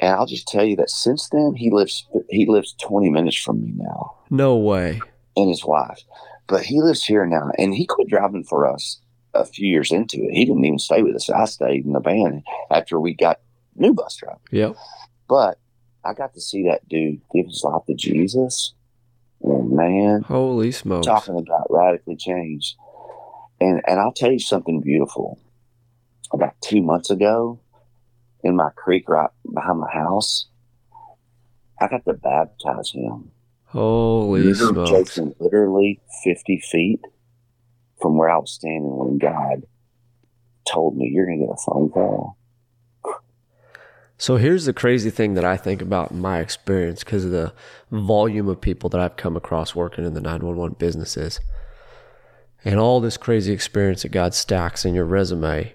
And 0.00 0.12
I'll 0.14 0.26
just 0.26 0.48
tell 0.48 0.64
you 0.64 0.76
that 0.76 0.90
since 0.90 1.28
then 1.30 1.54
he 1.56 1.70
lives 1.70 2.06
he 2.28 2.46
lives 2.46 2.74
20 2.82 3.10
minutes 3.10 3.36
from 3.36 3.62
me 3.62 3.72
now 3.76 4.16
No 4.28 4.56
way. 4.56 5.00
and 5.36 5.48
his 5.48 5.64
wife. 5.64 6.00
But 6.48 6.64
he 6.64 6.80
lives 6.82 7.04
here 7.04 7.24
now 7.26 7.50
and 7.58 7.72
he 7.74 7.86
quit 7.86 8.08
driving 8.08 8.44
for 8.44 8.66
us 8.66 9.00
a 9.34 9.44
few 9.44 9.68
years 9.68 9.92
into 9.92 10.16
it. 10.24 10.32
He 10.32 10.44
didn't 10.44 10.64
even 10.64 10.78
stay 10.78 11.02
with 11.02 11.14
us. 11.14 11.30
I 11.30 11.44
stayed 11.46 11.84
in 11.86 11.92
the 11.92 12.00
band 12.00 12.42
after 12.70 12.98
we 13.00 13.14
got 13.14 13.40
new 13.76 13.94
bus 13.94 14.16
driver. 14.16 14.40
Yep. 14.50 14.76
But 15.28 15.58
I 16.04 16.12
got 16.12 16.34
to 16.34 16.40
see 16.40 16.64
that 16.64 16.86
dude 16.88 17.20
give 17.32 17.46
his 17.46 17.62
life 17.64 17.82
to 17.86 17.94
Jesus. 17.94 18.74
And 19.42 19.70
man, 19.72 20.22
Holy 20.22 20.72
smokes. 20.72 21.06
talking 21.06 21.38
about 21.38 21.66
radically 21.70 22.16
changed. 22.16 22.76
And 23.64 23.80
and 23.86 23.98
I'll 23.98 24.12
tell 24.12 24.30
you 24.30 24.38
something 24.38 24.82
beautiful. 24.82 25.40
About 26.34 26.52
two 26.62 26.82
months 26.82 27.10
ago, 27.10 27.60
in 28.42 28.56
my 28.56 28.68
creek 28.76 29.08
right 29.08 29.30
behind 29.54 29.78
my 29.78 29.90
house, 29.90 30.48
I 31.80 31.88
got 31.88 32.04
to 32.04 32.12
baptize 32.12 32.90
him. 32.90 33.30
Holy 33.64 34.52
smokes. 34.52 35.18
literally 35.40 36.02
fifty 36.22 36.58
feet 36.58 37.00
from 38.02 38.18
where 38.18 38.28
I 38.28 38.36
was 38.36 38.52
standing 38.52 38.96
when 38.96 39.16
God 39.16 39.62
told 40.70 40.98
me 40.98 41.10
you're 41.10 41.24
gonna 41.24 41.38
get 41.38 41.48
a 41.48 41.64
phone 41.64 41.88
call. 41.88 42.36
So 44.18 44.36
here's 44.36 44.66
the 44.66 44.74
crazy 44.74 45.08
thing 45.08 45.34
that 45.34 45.44
I 45.44 45.56
think 45.56 45.80
about 45.80 46.10
in 46.10 46.20
my 46.20 46.40
experience 46.40 47.02
because 47.02 47.24
of 47.24 47.30
the 47.30 47.54
volume 47.90 48.48
of 48.48 48.60
people 48.60 48.90
that 48.90 49.00
I've 49.00 49.16
come 49.16 49.36
across 49.36 49.74
working 49.74 50.04
in 50.04 50.12
the 50.12 50.20
911 50.20 50.76
businesses 50.78 51.40
and 52.64 52.80
all 52.80 53.00
this 53.00 53.16
crazy 53.16 53.52
experience 53.52 54.02
that 54.02 54.10
God 54.10 54.34
stacks 54.34 54.84
in 54.84 54.94
your 54.94 55.04
resume. 55.04 55.74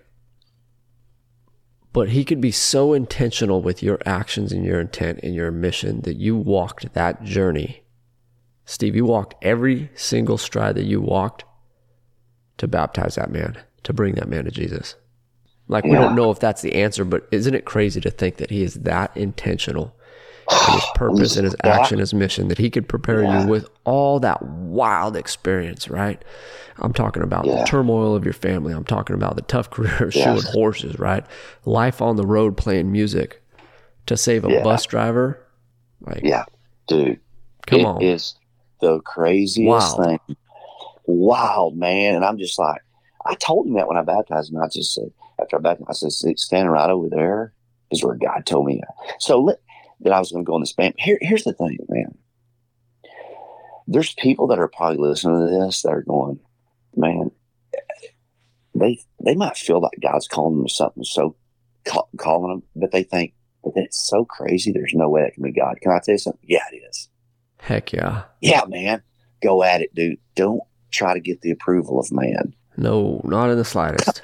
But 1.92 2.10
he 2.10 2.24
could 2.24 2.42
be 2.42 2.52
so 2.52 2.94
intentional 2.94 3.62
with 3.62 3.82
your 3.82 4.00
actions 4.06 4.52
and 4.52 4.64
your 4.64 4.80
intent 4.80 5.20
and 5.24 5.34
your 5.34 5.52
mission 5.52 6.02
that 6.02 6.18
you 6.18 6.36
walked 6.36 6.94
that 6.94 7.24
journey. 7.24 7.84
Steve, 8.66 8.96
you 8.96 9.06
walked 9.06 9.34
every 9.44 9.90
single 9.96 10.38
stride 10.38 10.76
that 10.76 10.86
you 10.86 11.02
walked 11.02 11.44
to 12.58 12.68
baptize 12.68 13.16
that 13.16 13.32
man, 13.32 13.58
to 13.84 13.94
bring 13.94 14.16
that 14.16 14.30
man 14.30 14.46
to 14.46 14.52
Jesus. 14.52 14.96
Like, 15.68 15.84
we 15.84 15.92
Yeah. 15.92 15.98
don't 15.98 16.16
know 16.16 16.32
if 16.32 16.40
that's 16.40 16.62
the 16.62 16.76
answer, 16.76 17.06
but 17.06 17.28
isn't 17.32 17.54
it 17.54 17.66
crazy 17.66 18.02
to 18.02 18.12
think 18.12 18.38
that 18.38 18.50
he 18.50 18.64
is 18.64 18.76
that 18.76 19.16
intentional 19.16 19.96
in 20.68 20.74
his 20.74 20.86
purpose 20.96 21.36
and 21.36 21.46
his 21.46 21.56
action, 21.64 22.00
his 22.00 22.14
mission, 22.14 22.48
that 22.50 22.58
he 22.58 22.70
could 22.70 22.88
prepare 22.90 23.24
Yeah. 23.24 23.42
you 23.44 23.50
with 23.50 23.68
all 23.84 24.20
that 24.20 24.42
wild 24.44 25.16
experience, 25.16 25.90
right? 25.90 26.22
I'm 26.82 26.94
talking 26.94 27.24
about 27.24 27.44
the 27.44 27.64
turmoil 27.66 28.16
of 28.16 28.24
your 28.24 28.34
family. 28.34 28.74
I'm 28.74 28.86
talking 28.86 29.16
about 29.16 29.36
the 29.36 29.42
tough 29.42 29.70
career 29.72 30.04
of 30.04 30.14
shoeing 30.14 30.36
Yes. 30.36 30.52
horses, 30.54 30.98
right? 31.00 31.26
Life 31.66 32.02
on 32.02 32.16
the 32.16 32.26
road 32.26 32.56
playing 32.58 32.92
music 32.92 33.42
to 34.06 34.16
save 34.18 34.46
a 34.46 34.50
Yeah. 34.52 34.64
bus 34.64 34.86
driver. 34.86 35.40
Like, 36.02 36.22
Yeah, 36.24 36.46
dude. 36.88 37.20
come 37.68 37.82
It 37.82 37.86
on. 37.86 38.02
is 38.02 38.36
the 38.82 39.00
craziest 39.02 39.98
Wild. 39.98 40.20
thing. 40.28 40.36
Wild, 41.06 41.76
man. 41.76 42.16
And 42.16 42.24
I'm 42.24 42.38
just 42.38 42.58
like, 42.58 42.82
I 43.26 43.36
told 43.36 43.68
him 43.68 43.74
that 43.74 43.88
when 43.88 43.98
I 43.98 44.04
baptized 44.04 44.52
him. 44.54 44.62
I 44.62 44.68
just 44.68 44.94
said, 44.94 45.12
after 45.40 45.58
I 45.58 45.60
baptized, 45.60 45.82
him, 45.82 45.88
I 45.90 45.94
said, 46.10 46.40
standing 46.40 46.72
right 46.72 46.90
over 46.90 47.10
there 47.10 47.54
is 47.92 48.04
where 48.04 48.16
God 48.16 48.46
told 48.46 48.66
me. 48.68 48.80
That. 48.82 49.22
So 49.22 49.42
let, 49.42 49.60
that 50.02 50.14
I 50.14 50.20
was 50.20 50.32
going 50.32 50.44
to 50.44 50.50
go 50.50 50.56
in 50.56 50.62
this 50.62 50.74
band. 50.74 50.96
Here, 50.98 51.18
here's 51.22 51.44
the 51.44 51.54
thing, 51.54 51.78
man. 51.90 52.18
There's 53.88 54.14
people 54.16 54.48
that 54.48 54.60
are 54.60 54.68
probably 54.68 54.98
listening 54.98 55.48
to 55.48 55.66
this 55.66 55.82
that 55.82 55.90
are 55.90 56.04
going, 56.04 56.40
man, 56.96 57.32
they 58.76 59.00
they 59.24 59.36
might 59.36 59.58
feel 59.58 59.82
like 59.82 59.98
God's 60.02 60.28
calling 60.28 60.58
them 60.58 60.68
to 60.68 60.74
something 60.74 61.04
so 61.04 61.36
ca- 61.86 62.04
calling 62.18 62.52
them, 62.52 62.64
but 62.76 62.92
they 62.92 63.04
think, 63.04 63.34
but 63.64 63.74
it's 63.76 64.08
so 64.08 64.26
crazy. 64.26 64.72
There's 64.72 64.94
no 64.94 65.10
way 65.10 65.22
that 65.24 65.34
can 65.34 65.44
be 65.44 65.52
God. 65.52 65.80
Can 65.82 65.92
I 65.92 66.00
tell 66.00 66.14
you 66.14 66.20
something? 66.20 66.42
Yeah, 66.44 66.64
it 66.72 66.84
is. 66.90 67.10
Heck 67.58 67.92
yeah. 67.92 68.24
Yeah, 68.42 68.62
man. 68.68 69.02
Go 69.42 69.64
at 69.64 69.82
it, 69.82 69.94
dude. 69.96 70.20
Don't 70.36 70.62
try 70.92 71.14
to 71.14 71.20
get 71.20 71.42
the 71.42 71.52
approval 71.52 72.00
of 72.00 72.12
man. 72.12 72.54
No, 72.78 73.22
not 73.26 73.50
in 73.50 73.58
the 73.58 73.66
slightest. 73.66 74.22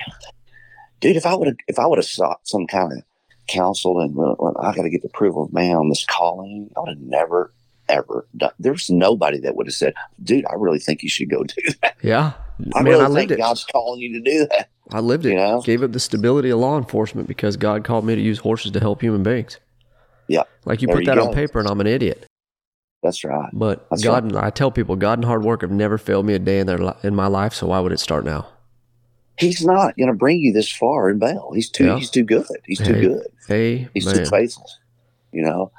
Dude, 1.01 1.17
if 1.17 1.26
I 1.26 1.36
would 1.36 1.47
have 1.47 1.57
if 1.67 1.80
I 1.80 1.86
would 1.88 1.97
have 1.97 2.05
sought 2.05 2.39
some 2.43 2.67
kind 2.67 2.93
of 2.93 2.99
counsel 3.47 3.99
and 3.99 4.15
well, 4.15 4.55
I 4.59 4.73
gotta 4.73 4.89
get 4.89 5.01
the 5.01 5.07
approval 5.07 5.43
of 5.43 5.53
man 5.53 5.75
on 5.75 5.89
this 5.89 6.05
calling, 6.05 6.69
I 6.75 6.81
would 6.81 6.89
have 6.89 6.99
never 6.99 7.51
ever 7.87 8.27
done 8.35 8.51
there's 8.59 8.89
nobody 8.89 9.39
that 9.39 9.55
would 9.55 9.67
have 9.67 9.73
said, 9.75 9.93
Dude, 10.23 10.45
I 10.49 10.55
really 10.55 10.79
think 10.79 11.03
you 11.03 11.09
should 11.09 11.29
go 11.29 11.43
do 11.43 11.61
that. 11.81 11.95
Yeah. 12.01 12.33
I 12.73 12.81
Man, 12.81 12.93
really 12.93 13.03
I 13.05 13.07
lived 13.07 13.29
think 13.29 13.31
it. 13.31 13.37
God's 13.37 13.65
calling 13.65 13.99
you 13.99 14.13
to 14.13 14.21
do 14.21 14.47
that. 14.47 14.69
I 14.91 14.99
lived 14.99 15.25
it. 15.25 15.31
You 15.31 15.35
know? 15.35 15.61
Gave 15.61 15.83
up 15.83 15.91
the 15.91 15.99
stability 15.99 16.49
of 16.49 16.59
law 16.59 16.77
enforcement 16.77 17.27
because 17.27 17.57
God 17.57 17.83
called 17.83 18.05
me 18.05 18.15
to 18.15 18.21
use 18.21 18.39
horses 18.39 18.71
to 18.71 18.79
help 18.79 19.01
human 19.01 19.23
beings. 19.23 19.59
Yeah. 20.27 20.43
Like 20.63 20.81
you 20.81 20.87
There 20.87 20.95
put 20.95 21.05
you 21.05 21.13
that 21.13 21.19
on 21.19 21.33
paper 21.33 21.59
and 21.59 21.67
I'm 21.67 21.81
an 21.81 21.87
idiot. 21.87 22.25
That's 23.03 23.23
right. 23.23 23.49
But 23.53 23.87
That's 23.91 24.03
God, 24.03 24.23
and 24.23 24.37
I 24.37 24.49
tell 24.49 24.71
people, 24.71 24.95
God 24.95 25.19
and 25.19 25.25
hard 25.25 25.43
work 25.43 25.61
have 25.61 25.69
never 25.71 25.97
failed 25.99 26.25
me 26.25 26.33
a 26.33 26.39
day 26.39 26.59
in 26.59 26.65
their 26.65 26.79
li- 26.79 26.93
in 27.03 27.13
my 27.13 27.27
life. 27.27 27.53
So 27.53 27.67
why 27.67 27.79
would 27.79 27.91
it 27.91 27.99
start 27.99 28.25
now? 28.25 28.47
He's 29.38 29.65
not 29.65 29.97
gonna 29.97 30.13
bring 30.13 30.39
you 30.39 30.53
this 30.53 30.71
far 30.71 31.09
in 31.09 31.19
bail. 31.19 31.51
He's 31.53 31.69
too 31.69 31.86
Yeah. 31.88 31.97
he's 31.97 32.09
too 32.09 32.23
good. 32.23 32.45
He's 32.65 32.79
too 32.79 32.93
Hey, 32.93 33.01
good. 33.01 33.27
Hey, 33.47 33.88
He's 33.93 34.11
too 34.11 34.25
faithful, 34.25 34.67
you 35.31 35.41
know. 35.43 35.71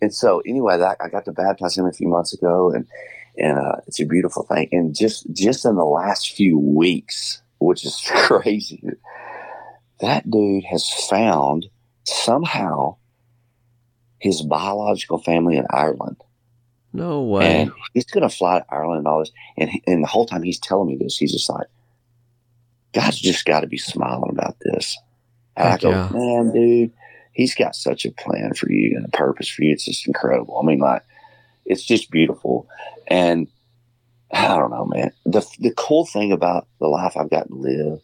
And 0.00 0.12
so, 0.14 0.42
anyway, 0.46 0.78
that 0.78 0.96
I 1.00 1.08
got 1.08 1.24
to 1.26 1.32
baptize 1.32 1.78
him 1.78 1.86
a 1.86 1.92
few 1.92 2.08
months 2.08 2.32
ago, 2.34 2.70
and 2.72 2.86
and 3.38 3.58
uh, 3.58 3.76
it's 3.86 4.00
a 4.00 4.04
beautiful 4.04 4.42
thing. 4.42 4.68
And 4.72 4.94
just 4.94 5.26
just 5.32 5.64
in 5.64 5.76
the 5.76 5.84
last 5.84 6.32
few 6.32 6.58
weeks, 6.58 7.40
which 7.58 7.84
is 7.86 8.02
crazy, 8.08 8.82
that 10.00 10.28
dude 10.30 10.64
has 10.64 10.90
found 11.08 11.66
somehow 12.04 12.96
his 14.18 14.42
biological 14.42 15.18
family 15.18 15.56
in 15.56 15.66
Ireland, 15.70 16.16
No 16.92 17.22
way. 17.22 17.62
and 17.62 17.72
he's 17.94 18.04
going 18.04 18.28
to 18.28 18.34
fly 18.34 18.58
to 18.60 18.64
Ireland 18.68 18.98
and 18.98 19.08
all 19.08 19.20
this. 19.20 19.30
And 19.56 19.70
and 19.86 20.02
the 20.02 20.08
whole 20.08 20.26
time 20.26 20.42
he's 20.42 20.58
telling 20.60 20.88
me 20.88 20.96
this, 21.00 21.16
he's 21.16 21.32
just 21.32 21.48
like, 21.48 21.66
God's 22.92 23.20
just 23.20 23.44
got 23.44 23.60
to 23.60 23.66
be 23.66 23.78
smiling 23.78 24.30
about 24.30 24.56
this. 24.60 24.98
And 25.56 25.68
I 25.68 25.76
go, 25.78 25.90
yeah. 25.90 26.08
man, 26.12 26.52
dude, 26.52 26.92
he's 27.32 27.54
got 27.54 27.74
such 27.74 28.04
a 28.04 28.10
plan 28.12 28.54
for 28.54 28.70
you 28.70 28.96
and 28.96 29.06
a 29.06 29.10
purpose 29.10 29.48
for 29.48 29.62
you. 29.64 29.72
It's 29.72 29.84
just 29.84 30.06
incredible. 30.06 30.58
I 30.62 30.66
mean, 30.66 30.78
like, 30.78 31.02
it's 31.64 31.84
just 31.84 32.10
beautiful. 32.10 32.68
And 33.08 33.48
I 34.32 34.56
don't 34.56 34.70
know, 34.70 34.86
man. 34.86 35.12
The 35.24 35.46
the 35.58 35.74
cool 35.76 36.06
thing 36.06 36.32
about 36.32 36.66
the 36.80 36.88
life 36.88 37.16
I've 37.16 37.30
gotten 37.30 37.56
to 37.56 37.62
live 37.62 38.00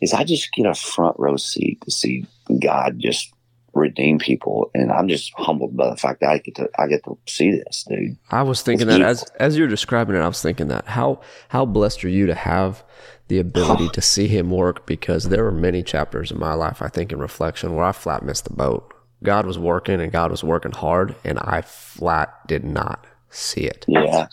is 0.00 0.12
I 0.12 0.24
just 0.24 0.52
get 0.52 0.66
a 0.66 0.74
front 0.74 1.16
row 1.18 1.36
seat 1.36 1.80
to 1.82 1.90
see 1.90 2.26
God 2.60 2.98
just 2.98 3.32
redeem 3.74 4.18
people, 4.18 4.70
and 4.74 4.90
I'm 4.92 5.08
just 5.08 5.32
humbled 5.36 5.76
by 5.76 5.90
the 5.90 5.96
fact 5.96 6.20
that 6.20 6.30
I 6.30 6.38
get 6.38 6.54
to 6.56 6.68
I 6.78 6.86
get 6.86 7.04
to 7.04 7.18
see 7.26 7.50
this, 7.50 7.84
dude. 7.88 8.16
I 8.30 8.42
was 8.42 8.62
thinking 8.62 8.88
It's 8.88 8.98
that 8.98 9.02
as 9.02 9.24
as 9.38 9.56
you're 9.56 9.68
describing 9.68 10.16
it, 10.16 10.20
I 10.20 10.28
was 10.28 10.42
thinking 10.42 10.68
that 10.68 10.86
how 10.86 11.20
how 11.48 11.64
blessed 11.64 12.04
are 12.04 12.08
you 12.08 12.26
to 12.26 12.34
have 12.34 12.84
the 13.28 13.38
ability 13.38 13.88
to 13.92 14.02
see 14.02 14.28
Him 14.28 14.50
work? 14.50 14.86
Because 14.86 15.28
there 15.28 15.44
were 15.44 15.52
many 15.52 15.82
chapters 15.82 16.30
in 16.30 16.38
my 16.38 16.54
life, 16.54 16.82
I 16.82 16.88
think, 16.88 17.12
in 17.12 17.18
reflection, 17.18 17.74
where 17.74 17.84
I 17.84 17.92
flat 17.92 18.22
missed 18.22 18.44
the 18.44 18.54
boat. 18.54 18.92
God 19.22 19.46
was 19.46 19.58
working, 19.58 20.00
and 20.00 20.10
God 20.10 20.30
was 20.30 20.42
working 20.42 20.72
hard, 20.72 21.14
and 21.24 21.38
I 21.38 21.62
flat 21.62 22.46
did 22.46 22.64
not 22.64 23.06
see 23.30 23.62
it. 23.62 23.84
Yeah, 23.88 24.26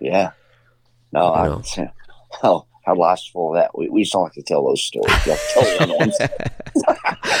yeah. 0.00 0.32
No, 1.12 1.32
I, 1.32 1.46
No. 1.46 1.62
oh, 2.42 2.66
our 2.86 2.96
life's 2.96 3.28
full 3.28 3.54
of 3.54 3.60
that. 3.60 3.76
We, 3.78 3.88
we 3.88 4.02
just 4.02 4.12
don't 4.12 4.24
like 4.24 4.32
to 4.32 4.42
tell 4.42 4.66
those 4.66 4.82
stories. 4.82 5.14
We 5.24 5.30
have 5.30 5.40
to 5.40 5.54
tell 5.54 5.62
the 5.62 5.82
other 5.82 5.96
ones. 5.96 6.18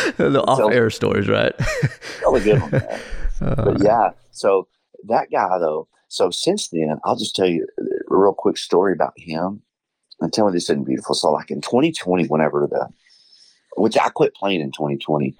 the 0.16 0.42
off-air 0.46 0.90
stories, 0.90 1.28
right? 1.28 1.52
Tell 2.20 2.32
the 2.32 2.40
good 2.40 2.60
one. 2.60 2.82
Uh, 3.40 3.64
But 3.64 3.82
yeah, 3.82 4.10
so 4.30 4.68
that 5.08 5.28
guy 5.30 5.58
though. 5.58 5.88
So 6.06 6.30
since 6.30 6.68
then, 6.68 7.00
I'll 7.04 7.16
just 7.16 7.34
tell 7.34 7.48
you 7.48 7.66
a 7.78 7.82
real 8.06 8.32
quick 8.32 8.56
story 8.56 8.92
about 8.92 9.12
him. 9.16 9.60
And 10.20 10.32
tell 10.32 10.46
me 10.46 10.52
this 10.52 10.70
isn't 10.70 10.84
beautiful. 10.84 11.16
So 11.16 11.32
like 11.32 11.50
in 11.50 11.60
2020, 11.60 12.28
whenever 12.28 12.68
the, 12.70 12.88
which 13.76 13.98
I 13.98 14.08
quit 14.10 14.34
playing 14.36 14.60
in 14.60 14.70
2020. 14.70 15.34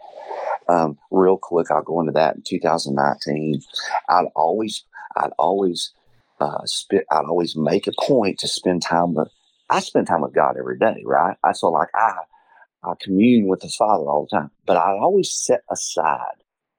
Um, 0.69 0.99
real 1.13 1.39
quick, 1.39 1.71
I'll 1.71 1.83
go 1.83 2.01
into 2.01 2.13
that 2.13 2.35
in 2.35 2.43
2019. 2.43 3.63
I'd 4.09 4.27
always, 4.35 4.83
I'd 5.17 5.31
always, 5.39 5.93
uh, 6.41 6.65
spit. 6.65 7.07
I'd 7.13 7.27
always 7.27 7.55
make 7.55 7.87
a 7.87 7.93
point 8.03 8.41
to 8.41 8.49
spend 8.49 8.83
time 8.83 9.15
with. 9.15 9.29
I 9.71 9.81
spend 9.81 10.09
time 10.09 10.23
with 10.23 10.35
God 10.35 10.57
every 10.59 10.79
day, 10.79 11.03
right? 11.07 11.37
I 11.45 11.53
so 11.53 11.71
like 11.71 11.89
I, 11.95 12.15
I 12.85 12.95
commune 13.01 13.49
with 13.49 13.61
the 13.61 13.69
Father 13.69 14.05
all 14.05 14.29
the 14.31 14.37
time, 14.37 14.51
but 14.67 14.77
I'd 14.77 14.99
always 15.01 15.31
set 15.31 15.63
aside 15.71 16.37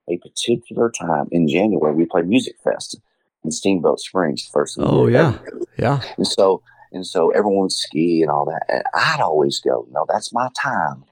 a 0.07 0.17
particular 0.17 0.91
time 0.91 1.27
in 1.31 1.47
January. 1.47 1.95
We 1.95 2.05
play 2.05 2.21
Music 2.21 2.55
Fest 2.63 2.99
in 3.43 3.51
Steamboat 3.51 3.99
Springs 3.99 4.47
first. 4.51 4.77
of 4.77 4.83
the 4.83 4.89
Oh, 4.89 5.07
yeah. 5.07 5.37
yeah. 5.77 6.01
And 6.17 6.27
so 6.27 6.61
and 6.91 7.05
so 7.05 7.31
everyone 7.31 7.63
would 7.63 7.71
ski 7.71 8.21
and 8.21 8.31
all 8.31 8.45
that. 8.45 8.65
And 8.69 8.83
I'd 8.93 9.19
always 9.19 9.59
go, 9.59 9.87
no, 9.91 10.05
that's 10.07 10.33
my 10.33 10.49
time 10.55 11.03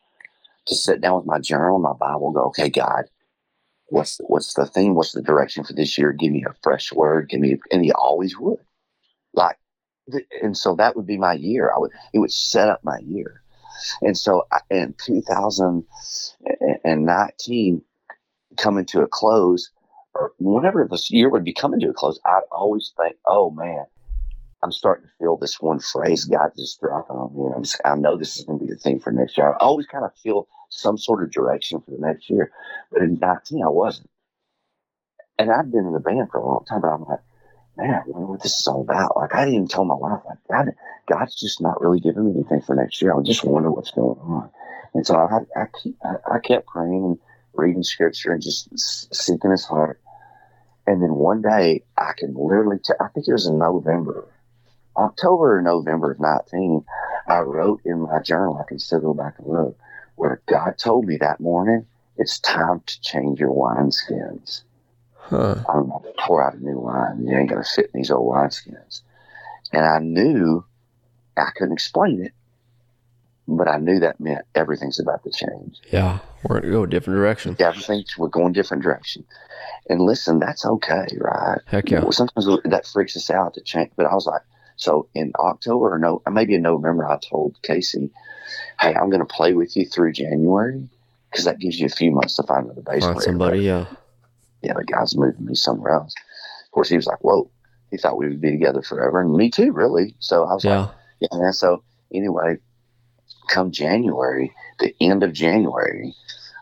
to 0.67 0.75
sit 0.75 1.01
down 1.01 1.17
with 1.17 1.25
my 1.25 1.39
journal 1.39 1.75
and 1.75 1.83
my 1.83 1.93
Bible 1.93 2.27
and 2.27 2.35
go, 2.35 2.45
okay, 2.45 2.69
God, 2.69 3.05
what's 3.87 4.19
what's 4.27 4.53
the 4.53 4.65
theme? 4.65 4.95
What's 4.95 5.11
the 5.11 5.21
direction 5.21 5.63
for 5.63 5.73
this 5.73 5.97
year? 5.97 6.11
Give 6.11 6.31
me 6.31 6.45
a 6.47 6.53
fresh 6.63 6.93
word. 6.93 7.29
Give 7.29 7.39
me 7.39 7.59
and 7.71 7.83
he 7.83 7.91
always 7.91 8.37
would. 8.37 8.59
Like 9.33 9.57
and 10.41 10.57
so 10.57 10.75
that 10.75 10.95
would 10.95 11.05
be 11.07 11.17
my 11.17 11.33
year. 11.33 11.71
I 11.73 11.79
would 11.79 11.91
it 12.13 12.19
would 12.19 12.31
set 12.31 12.69
up 12.69 12.83
my 12.83 12.99
year. 13.05 13.42
And 14.01 14.17
so 14.17 14.47
uh, 14.51 14.59
in 14.69 14.93
2019 15.03 17.81
coming 18.57 18.85
to 18.85 19.01
a 19.01 19.07
close, 19.07 19.71
or 20.13 20.33
whenever 20.39 20.87
this 20.89 21.11
year 21.11 21.29
would 21.29 21.43
be 21.43 21.53
coming 21.53 21.81
to 21.81 21.89
a 21.89 21.93
close, 21.93 22.19
I'd 22.25 22.41
always 22.51 22.93
think, 22.97 23.17
oh 23.27 23.51
man, 23.51 23.85
I'm 24.63 24.71
starting 24.71 25.07
to 25.07 25.11
feel 25.19 25.37
this 25.37 25.59
one 25.59 25.79
phrase 25.79 26.25
God 26.25 26.51
just 26.57 26.79
dropping 26.79 27.17
on 27.17 27.35
me. 27.35 27.51
I'm 27.53 27.63
just, 27.63 27.81
I 27.83 27.95
know 27.95 28.17
this 28.17 28.37
is 28.37 28.45
going 28.45 28.59
to 28.59 28.65
be 28.65 28.71
the 28.71 28.77
thing 28.77 28.99
for 28.99 29.11
next 29.11 29.37
year. 29.37 29.51
I 29.51 29.57
always 29.57 29.87
kind 29.87 30.05
of 30.05 30.15
feel 30.15 30.47
some 30.69 30.97
sort 30.97 31.21
of 31.21 31.31
direction 31.31 31.81
for 31.81 31.91
the 31.91 31.97
next 31.99 32.29
year. 32.29 32.51
But 32.91 33.01
in 33.01 33.19
19, 33.19 33.61
I 33.63 33.67
wasn't. 33.67 34.09
And 35.37 35.51
I'd 35.51 35.71
been 35.71 35.85
in 35.85 35.93
the 35.93 35.99
band 35.99 36.29
for 36.31 36.39
a 36.39 36.47
long 36.47 36.63
time, 36.67 36.81
but 36.81 36.87
I'm 36.87 37.03
like, 37.03 37.19
man, 37.77 37.93
I 37.93 38.01
wonder 38.05 38.27
what 38.27 38.43
this 38.43 38.59
is 38.59 38.67
all 38.67 38.81
about. 38.81 39.15
Like, 39.15 39.33
I 39.33 39.45
didn't 39.45 39.55
even 39.55 39.67
tell 39.67 39.85
my 39.85 39.95
wife, 39.95 40.21
like, 40.27 40.37
God, 40.49 40.73
God's 41.07 41.35
just 41.35 41.61
not 41.61 41.81
really 41.81 41.99
giving 41.99 42.25
me 42.25 42.31
anything 42.31 42.61
for 42.61 42.75
next 42.75 43.01
year. 43.01 43.17
I 43.17 43.21
just 43.21 43.43
wonder 43.43 43.71
what's 43.71 43.91
going 43.91 44.19
on. 44.19 44.49
And 44.93 45.05
so 45.05 45.15
I, 45.15 45.39
I, 45.59 46.35
I, 46.35 46.39
kept 46.39 46.67
praying 46.67 47.03
and 47.03 47.19
reading 47.53 47.83
scripture 47.83 48.31
and 48.31 48.43
just 48.43 48.69
seeking 49.13 49.51
his 49.51 49.65
heart. 49.65 49.99
And 50.85 51.01
then 51.01 51.15
one 51.15 51.41
day, 51.41 51.83
I 51.97 52.11
can 52.15 52.35
literally, 52.35 52.77
tell, 52.83 52.97
I 52.99 53.07
think 53.07 53.27
it 53.27 53.33
was 53.33 53.47
in 53.47 53.57
November, 53.57 54.27
October 54.95 55.57
or 55.57 55.61
November 55.61 56.11
of 56.11 56.19
19, 56.19 56.85
I 57.27 57.39
wrote 57.39 57.81
in 57.85 58.01
my 58.01 58.19
journal, 58.19 58.59
I 58.61 58.67
can 58.67 58.79
still 58.79 58.99
go 58.99 59.13
back 59.13 59.39
and 59.39 59.47
look, 59.47 59.77
where 60.15 60.41
God 60.45 60.77
told 60.77 61.05
me 61.05 61.17
that 61.17 61.39
morning, 61.39 61.87
it's 62.17 62.39
time 62.39 62.81
to 62.85 63.01
change 63.01 63.39
your 63.39 63.49
wineskins. 63.49 64.63
Huh. 65.33 65.55
I'm 65.67 65.89
going 65.89 66.03
to 66.03 66.13
pour 66.19 66.45
out 66.45 66.53
a 66.53 66.63
new 66.63 66.79
wine. 66.79 67.25
You 67.25 67.37
ain't 67.37 67.49
going 67.49 67.63
to 67.63 67.69
fit 67.69 67.89
in 67.93 67.99
these 67.99 68.11
old 68.11 68.33
wineskins. 68.33 69.01
And 69.71 69.83
I 69.83 69.99
knew 69.99 70.63
I 71.35 71.49
couldn't 71.55 71.73
explain 71.73 72.23
it, 72.23 72.33
but 73.47 73.67
I 73.67 73.77
knew 73.77 73.99
that 73.99 74.19
meant 74.19 74.45
everything's 74.53 74.99
about 74.99 75.23
to 75.23 75.31
change. 75.31 75.79
Yeah. 75.91 76.19
We're 76.43 76.59
going 76.59 76.71
to 76.71 76.77
go 76.77 76.83
a 76.83 76.87
different 76.87 77.17
direction. 77.17 77.55
Everything's 77.59 78.17
we're 78.17 78.27
going 78.27 78.53
different 78.53 78.83
direction. 78.83 79.25
And 79.89 80.01
listen, 80.01 80.39
that's 80.39 80.65
okay, 80.65 81.07
right? 81.17 81.59
Heck 81.65 81.89
yeah. 81.89 82.01
Well, 82.01 82.11
sometimes 82.11 82.47
that 82.65 82.85
freaks 82.85 83.17
us 83.17 83.29
out 83.29 83.55
to 83.55 83.61
change. 83.61 83.91
But 83.95 84.05
I 84.05 84.13
was 84.13 84.27
like, 84.27 84.41
so 84.75 85.07
in 85.13 85.33
October 85.39 85.93
or 85.93 85.99
no, 85.99 86.21
maybe 86.31 86.55
in 86.55 86.61
November, 86.61 87.07
I 87.07 87.17
told 87.17 87.61
Casey, 87.61 88.09
"Hey, 88.79 88.93
I'm 88.93 89.09
going 89.09 89.19
to 89.19 89.25
play 89.25 89.53
with 89.53 89.75
you 89.75 89.85
through 89.85 90.13
January 90.13 90.87
because 91.31 91.45
that 91.45 91.59
gives 91.59 91.79
you 91.79 91.85
a 91.85 91.89
few 91.89 92.11
months 92.11 92.35
to 92.37 92.43
find 92.43 92.65
another 92.65 92.81
bass 92.81 93.03
Find 93.03 93.15
player." 93.15 93.25
somebody, 93.25 93.59
yeah. 93.59 93.85
Yeah, 94.63 94.73
the 94.73 94.83
guy's 94.85 95.15
moving 95.15 95.45
me 95.45 95.55
somewhere 95.55 95.93
else. 95.93 96.13
Of 96.65 96.71
course, 96.71 96.89
he 96.89 96.95
was 96.95 97.05
like, 97.07 97.23
"Whoa," 97.23 97.49
he 97.91 97.97
thought 97.97 98.17
we 98.17 98.27
would 98.27 98.41
be 98.41 98.51
together 98.51 98.81
forever, 98.81 99.21
and 99.21 99.33
me 99.33 99.49
too, 99.51 99.71
really. 99.71 100.15
So 100.19 100.43
I 100.45 100.53
was 100.53 100.63
Yeah. 100.63 100.79
like, 100.79 100.89
"Yeah." 101.19 101.37
man." 101.37 101.53
So 101.53 101.83
anyway, 102.13 102.57
come 103.49 103.71
January, 103.71 104.53
the 104.79 104.95
end 105.01 105.23
of 105.23 105.33
January, 105.33 106.15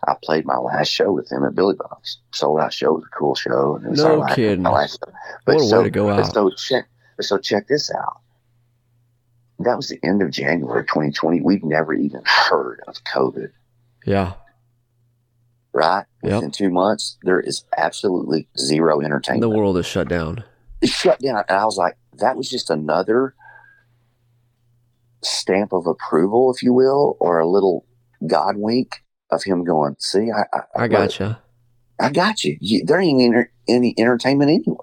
I 0.07 0.15
played 0.23 0.45
my 0.45 0.57
last 0.57 0.87
show 0.89 1.11
with 1.11 1.31
him 1.31 1.43
at 1.45 1.53
Billy 1.55 1.75
Bob's. 1.75 2.17
Sold 2.33 2.59
out 2.59 2.73
show, 2.73 2.89
it 2.91 2.95
was 2.95 3.03
a 3.05 3.17
cool 3.17 3.35
show. 3.35 3.75
And 3.75 3.85
it 3.85 3.89
was 3.89 4.03
No 4.03 4.15
last- 4.17 4.35
kidding. 4.35 4.63
my 4.63 4.71
last 4.71 4.99
show. 5.05 5.13
What 5.45 5.53
a 5.53 5.57
way 5.59 5.67
so, 5.67 5.83
to 5.83 5.89
go 5.91 6.09
out. 6.09 6.33
So 6.33 6.49
check, 6.49 6.87
so 7.19 7.37
check 7.37 7.67
this 7.67 7.91
out. 7.93 8.17
That 9.59 9.77
was 9.77 9.89
the 9.89 9.99
end 10.03 10.23
of 10.23 10.31
January 10.31 10.83
2020. 10.85 11.41
We've 11.41 11.63
never 11.63 11.93
even 11.93 12.23
heard 12.25 12.81
of 12.87 12.95
COVID, 13.03 13.51
Yeah. 14.05 14.33
Right? 15.73 16.05
Yep. 16.23 16.33
Within 16.33 16.51
two 16.51 16.69
months, 16.69 17.17
there 17.23 17.39
is 17.39 17.63
absolutely 17.77 18.47
zero 18.57 19.01
entertainment. 19.01 19.41
The 19.41 19.49
world 19.49 19.77
is 19.77 19.85
shut 19.85 20.07
down. 20.07 20.43
It 20.81 20.89
shut 20.89 21.19
down. 21.19 21.43
And 21.47 21.57
I 21.57 21.65
was 21.65 21.77
like, 21.77 21.97
that 22.19 22.35
was 22.35 22.49
just 22.49 22.69
another 22.69 23.35
stamp 25.23 25.73
of 25.73 25.87
approval, 25.87 26.53
if 26.53 26.63
you 26.63 26.73
will, 26.73 27.17
or 27.19 27.39
a 27.39 27.47
little 27.47 27.85
God 28.27 28.57
wink 28.57 29.03
of 29.29 29.43
him 29.43 29.63
going, 29.63 29.95
see, 29.99 30.29
I, 30.31 30.43
I, 30.53 30.83
I 30.83 30.87
gotcha. 30.87 31.41
I 31.99 32.09
got 32.09 32.43
you. 32.43 32.57
you 32.59 32.83
there 32.83 32.99
ain't 32.99 33.21
any, 33.21 33.45
any 33.67 33.95
entertainment 33.97 34.49
anyway. 34.49 34.77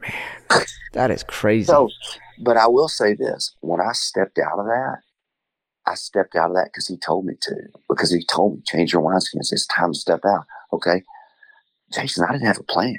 Man, 0.00 0.64
that 0.92 1.10
is 1.10 1.22
crazy. 1.28 1.66
So, 1.66 1.88
but 2.40 2.56
I 2.56 2.68
will 2.68 2.88
say 2.88 3.14
this: 3.14 3.56
when 3.60 3.80
I 3.80 3.92
stepped 3.92 4.38
out 4.38 4.60
of 4.60 4.66
that, 4.66 4.98
I 5.86 5.94
stepped 5.94 6.36
out 6.36 6.50
of 6.50 6.56
that 6.56 6.66
because 6.72 6.86
he 6.86 6.96
told 6.96 7.26
me 7.26 7.34
to. 7.42 7.54
Because 7.88 8.10
he 8.12 8.24
told 8.24 8.54
me 8.56 8.62
change 8.66 8.92
your 8.92 9.02
wineskins. 9.02 9.52
It's 9.52 9.66
time 9.66 9.92
to 9.92 9.98
step 9.98 10.20
out. 10.24 10.44
Okay, 10.72 11.02
Jason, 11.92 12.24
I 12.28 12.32
didn't 12.32 12.46
have 12.46 12.58
a 12.58 12.62
plan. 12.62 12.98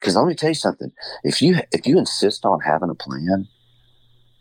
Because 0.00 0.16
let 0.16 0.26
me 0.26 0.34
tell 0.34 0.50
you 0.50 0.54
something: 0.54 0.90
if 1.22 1.40
you 1.40 1.56
if 1.72 1.86
you 1.86 1.98
insist 1.98 2.44
on 2.44 2.60
having 2.60 2.90
a 2.90 2.94
plan, 2.94 3.46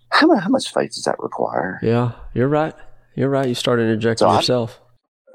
how 0.10 0.28
much 0.28 0.44
how 0.44 0.50
much 0.50 0.74
faith 0.74 0.94
does 0.96 1.04
that 1.04 1.20
require? 1.20 1.80
yeah, 1.84 2.14
you're 2.34 2.48
right. 2.50 2.74
You're 3.16 3.30
right. 3.30 3.48
You 3.48 3.56
started 3.56 3.84
interjecting 3.84 4.26
So 4.26 4.30
I- 4.30 4.38
yourself. 4.38 4.82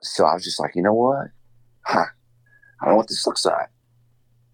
So 0.03 0.25
I 0.25 0.35
was 0.35 0.45
just 0.45 0.61
like, 0.61 0.77
you 0.77 0.83
know 0.83 0.95
what? 0.95 1.29
Huh, 1.87 2.05
I 2.81 2.85
don't 2.85 2.95
know 2.95 2.97
what 2.99 3.09
this 3.09 3.27
looks 3.27 3.45
like, 3.45 3.69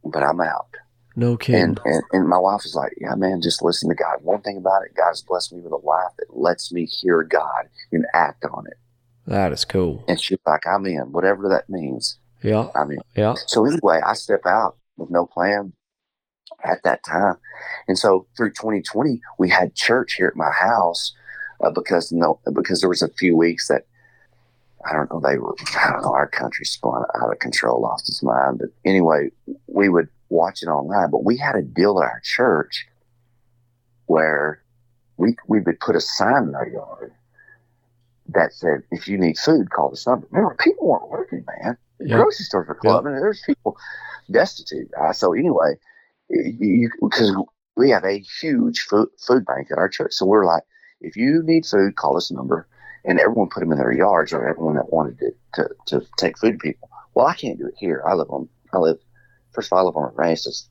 but 0.05 0.23
I'm 0.23 0.41
out. 0.41 0.69
No 1.17 1.37
kidding. 1.37 1.63
And, 1.63 1.81
and 1.85 2.03
and 2.13 2.29
my 2.29 2.39
wife 2.39 2.63
was 2.65 2.75
like, 2.75 2.93
"Yeah, 3.01 3.15
man, 3.15 3.41
just 3.41 3.63
listen 3.63 3.89
to 3.89 3.95
God. 3.95 4.19
One 4.23 4.41
thing 4.41 4.57
about 4.57 4.83
it, 4.85 4.97
God's 4.97 5.23
blessed 5.23 5.53
me 5.53 5.61
with 5.61 5.73
a 5.73 5.77
life 5.77 6.13
that 6.19 6.37
lets 6.37 6.73
me 6.73 6.87
hear 6.87 7.23
God 7.23 7.69
and 7.93 8.05
act 8.15 8.45
on 8.45 8.67
it." 8.67 8.79
that 9.27 9.53
is 9.53 9.65
cool. 9.65 10.05
And 10.09 10.21
she's 10.21 10.39
like, 10.47 10.67
"I'm 10.67 10.87
in, 10.87 11.13
whatever 11.13 11.49
that 11.49 11.71
means. 11.71 12.19
Yeah. 12.43 12.69
I'm 12.75 12.91
in." 12.91 12.99
Yeah. 13.15 13.35
So 13.47 13.65
anyway, 13.65 14.01
I 14.05 14.15
step 14.15 14.45
out 14.45 14.77
with 14.97 15.11
no 15.11 15.27
plan 15.27 15.73
at 16.65 16.83
that 16.83 17.05
time, 17.05 17.37
and 17.87 17.99
so 17.99 18.27
through 18.37 18.51
2020, 18.51 19.21
we 19.39 19.49
had 19.49 19.75
church 19.75 20.15
here 20.15 20.29
at 20.29 20.37
my 20.37 20.51
house 20.51 21.15
uh, 21.63 21.71
because 21.71 22.11
no, 22.11 22.41
because 22.53 22.81
there 22.81 22.89
was 22.89 23.03
a 23.03 23.09
few 23.09 23.37
weeks 23.37 23.69
that 23.69 23.87
I 24.89 24.93
don't 24.93 25.11
know 25.11 25.21
they 25.21 25.39
were 25.39 25.55
I 25.79 25.93
don't 25.93 26.03
know 26.03 26.13
our 26.13 26.29
country 26.29 26.65
spun 26.65 27.05
out 27.15 27.33
of 27.33 27.39
control, 27.39 27.81
lost 27.81 28.09
its 28.09 28.23
mind. 28.23 28.59
But 28.59 28.71
anyway, 28.85 29.31
we 29.67 29.89
would 29.89 30.09
watch 30.29 30.63
it 30.63 30.67
online. 30.67 31.11
But 31.11 31.25
we 31.25 31.37
had 31.37 31.55
a 31.57 31.63
deal 31.63 32.01
at 32.01 32.05
our 32.05 32.21
church 32.23 32.87
where 34.07 34.63
we 35.17 35.37
we 35.49 35.61
would 35.61 35.81
put 35.81 35.97
a 35.97 36.01
sign 36.01 36.45
in 36.45 36.55
our 36.55 36.69
yard 36.69 37.13
that 38.29 38.53
said, 38.53 38.83
"If 38.91 39.09
you 39.09 39.19
need 39.19 39.39
food, 39.39 39.71
call 39.71 39.91
this 39.91 40.07
number." 40.07 40.27
Remember, 40.31 40.57
people 40.59 40.89
weren't 40.89 41.11
working, 41.11 41.45
man. 41.61 41.77
Yeah. 42.01 42.17
grocery 42.17 42.45
stores 42.45 42.69
were 42.69 42.75
closed. 42.75 43.07
I 43.07 43.11
mean, 43.11 43.21
there's 43.21 43.43
people 43.47 43.77
destitute. 44.31 44.91
Uh, 45.01 45.13
so 45.13 45.33
anyway, 45.33 45.75
because 46.29 47.37
we 47.77 47.91
have 47.91 48.05
a 48.05 48.19
huge 48.41 48.81
food, 48.81 49.09
food 49.19 49.45
bank 49.47 49.69
at 49.71 49.79
our 49.79 49.89
church, 49.89 50.13
so 50.13 50.27
we're 50.27 50.45
like, 50.47 50.63
if 51.01 51.17
you 51.17 51.43
need 51.45 51.67
food, 51.67 51.97
call 51.97 52.15
this 52.15 52.31
number, 52.31 52.67
and 53.05 53.21
everyone 53.21 53.49
put 53.49 53.61
them 53.61 53.73
in 53.73 53.79
their 53.79 53.93
yards, 53.93 54.33
or 54.33 54.47
everyone 54.49 54.75
that 54.77 54.93
wanted 54.93 55.19
to 55.19 55.31
to, 55.55 55.69
to 55.87 56.07
take 56.17 56.39
food 56.39 56.53
to 56.53 56.59
people. 56.59 56.89
Well, 57.15 57.27
I 57.27 57.35
can't 57.35 57.59
do 57.59 57.67
it 57.69 57.75
here. 57.79 58.03
I 58.07 58.15
live 58.15 58.31
on. 58.31 58.49
I 58.73 58.79
live. 58.79 58.99
First 59.55 59.69
of 59.69 59.73
all, 59.77 59.79
I 59.81 59.83
live 59.87 59.97
on 59.97 60.11
a 60.11 60.15
ranch. 60.15 60.45
That's, 60.45 60.69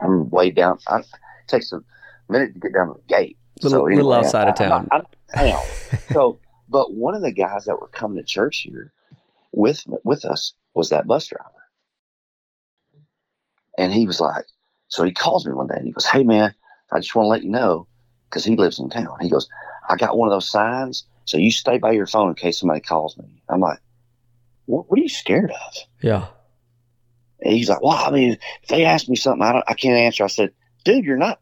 I'm 0.00 0.28
way 0.30 0.50
down. 0.50 0.78
I, 0.88 0.98
it 0.98 1.06
takes 1.46 1.72
a 1.72 1.80
minute 2.28 2.54
to 2.54 2.60
get 2.60 2.72
down 2.74 2.88
to 2.88 2.94
the 2.94 3.06
gate. 3.14 3.38
Little- 3.62 3.86
little 3.96 4.12
outside 4.26 4.48
of 4.48 4.54
town. 4.56 4.88
I'm, 4.92 5.02
I'm 5.32 5.50
town. 5.50 5.62
so, 6.12 6.40
but 6.68 6.92
one 6.92 7.14
of 7.14 7.22
the 7.22 7.32
guys 7.32 7.64
that 7.66 7.80
were 7.80 7.88
coming 7.88 8.18
to 8.18 8.24
church 8.24 8.60
here 8.60 8.92
with 9.52 9.82
with 10.04 10.24
us 10.24 10.52
was 10.74 10.90
that 10.90 11.06
bus 11.06 11.26
driver, 11.26 11.44
and 13.76 13.92
he 13.92 14.06
was 14.06 14.20
like, 14.20 14.44
so 14.88 15.04
he 15.04 15.12
calls 15.12 15.46
me 15.46 15.52
one 15.52 15.66
day 15.66 15.74
and 15.76 15.86
he 15.86 15.92
goes, 15.92 16.04
"Hey 16.06 16.22
man, 16.24 16.54
I 16.92 16.98
just 17.00 17.14
want 17.14 17.24
to 17.26 17.30
let 17.30 17.42
you 17.42 17.50
know 17.50 17.86
because 18.28 18.44
he 18.44 18.56
lives 18.56 18.78
in 18.78 18.90
town." 18.90 19.16
He 19.20 19.28
goes, 19.30 19.48
"I 19.88 19.96
got 19.96 20.16
one 20.16 20.28
of 20.28 20.32
those 20.32 20.48
signs, 20.50 21.04
so 21.24 21.36
you 21.36 21.50
stay 21.50 21.78
by 21.78 21.92
your 21.92 22.06
phone 22.06 22.28
in 22.28 22.34
case 22.34 22.58
somebody 22.60 22.80
calls 22.80 23.16
me." 23.18 23.42
I'm 23.48 23.60
like, 23.60 23.78
"What? 24.66 24.90
What 24.90 24.98
are 24.98 25.02
you 25.02 25.08
scared 25.08 25.50
of?" 25.50 25.74
Yeah. 26.02 26.26
And 27.40 27.54
he's 27.54 27.68
like, 27.68 27.82
"Well, 27.82 27.96
I 27.96 28.10
mean, 28.10 28.38
if 28.62 28.68
they 28.68 28.84
ask 28.84 29.08
me 29.08 29.16
something, 29.16 29.42
I 29.42 29.52
don't, 29.52 29.64
I 29.68 29.74
can't 29.74 29.96
answer." 29.96 30.24
I 30.24 30.28
said, 30.28 30.52
"Dude, 30.84 31.04
you're 31.04 31.16
not 31.16 31.40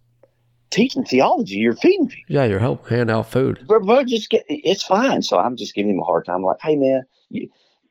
teaching 0.71 1.05
theology; 1.05 1.57
you're 1.57 1.77
feeding 1.77 2.09
people." 2.09 2.35
Yeah. 2.35 2.45
You're 2.45 2.59
helping 2.59 2.97
hand 2.97 3.11
out 3.11 3.31
food. 3.31 3.65
But, 3.67 3.81
but 3.81 4.07
just 4.07 4.31
get 4.31 4.45
it's 4.49 4.83
fine. 4.83 5.23
So 5.23 5.39
I'm 5.39 5.57
just 5.57 5.75
giving 5.75 5.93
him 5.93 6.01
a 6.01 6.05
hard 6.05 6.27
time. 6.27 6.43
like, 6.43 6.61
hey 6.61 6.77
man, 6.77 7.05
you, 7.31 7.49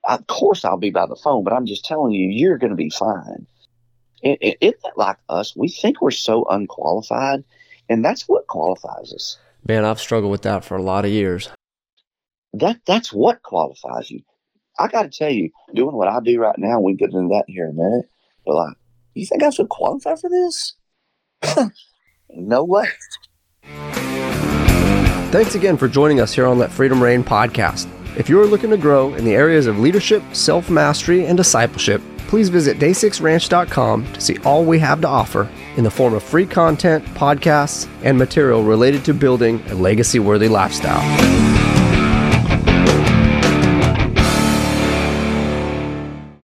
of 0.07 0.27
course 0.27 0.63
I'll 0.63 0.77
be 0.77 0.91
by 0.91 1.05
the 1.05 1.15
phone, 1.15 1.43
but 1.43 1.53
I'm 1.53 1.65
just 1.65 1.85
telling 1.85 2.11
you, 2.13 2.29
you're 2.29 2.57
going 2.57 2.71
to 2.71 2.75
be 2.75 2.89
fine. 2.89 3.47
It, 4.21 4.37
it, 4.41 4.57
it's 4.61 4.83
not 4.83 4.97
like 4.97 5.17
us. 5.29 5.55
We 5.55 5.69
think 5.69 6.01
we're 6.01 6.11
so 6.11 6.45
unqualified, 6.45 7.43
and 7.89 8.03
that's 8.03 8.23
what 8.23 8.47
qualifies 8.47 9.13
us. 9.13 9.37
Man, 9.67 9.85
I've 9.85 9.99
struggled 9.99 10.31
with 10.31 10.43
that 10.43 10.63
for 10.63 10.75
a 10.75 10.81
lot 10.81 11.05
of 11.05 11.11
years. 11.11 11.49
That 12.53 12.79
that's 12.85 13.11
what 13.11 13.43
qualifies 13.43 14.09
you. 14.09 14.21
I 14.77 14.87
got 14.87 15.03
to 15.03 15.09
tell 15.09 15.31
you, 15.31 15.49
doing 15.73 15.95
what 15.95 16.07
I 16.07 16.19
do 16.19 16.39
right 16.39 16.57
now, 16.57 16.79
we 16.79 16.95
get 16.95 17.11
into 17.13 17.29
that 17.29 17.45
here 17.47 17.65
in 17.65 17.71
a 17.71 17.73
minute. 17.73 18.09
But 18.45 18.55
like, 18.55 18.77
you 19.13 19.25
think 19.25 19.43
I 19.43 19.49
should 19.49 19.69
qualify 19.69 20.15
for 20.15 20.29
this? 20.29 20.75
no 22.29 22.63
way. 22.63 22.87
Thanks 25.31 25.55
again 25.55 25.77
for 25.77 25.87
joining 25.87 26.19
us 26.19 26.33
here 26.33 26.45
on 26.45 26.59
Let 26.59 26.71
Freedom 26.71 27.01
Reign 27.01 27.23
podcast. 27.23 27.89
If 28.17 28.29
you 28.29 28.39
are 28.39 28.45
looking 28.45 28.69
to 28.69 28.77
grow 28.77 29.13
in 29.15 29.25
the 29.25 29.33
areas 29.33 29.67
of 29.67 29.79
leadership, 29.79 30.23
self 30.33 30.69
mastery, 30.69 31.25
and 31.25 31.35
discipleship, 31.35 32.01
please 32.27 32.49
visit 32.49 32.79
day6ranch.com 32.79 34.13
to 34.13 34.21
see 34.21 34.37
all 34.39 34.63
we 34.63 34.79
have 34.79 35.01
to 35.01 35.07
offer 35.07 35.49
in 35.77 35.83
the 35.83 35.91
form 35.91 36.13
of 36.13 36.23
free 36.23 36.45
content, 36.45 37.03
podcasts, 37.07 37.89
and 38.03 38.17
material 38.17 38.63
related 38.63 39.03
to 39.05 39.13
building 39.13 39.61
a 39.69 39.75
legacy 39.75 40.19
worthy 40.19 40.47
lifestyle. 40.47 41.74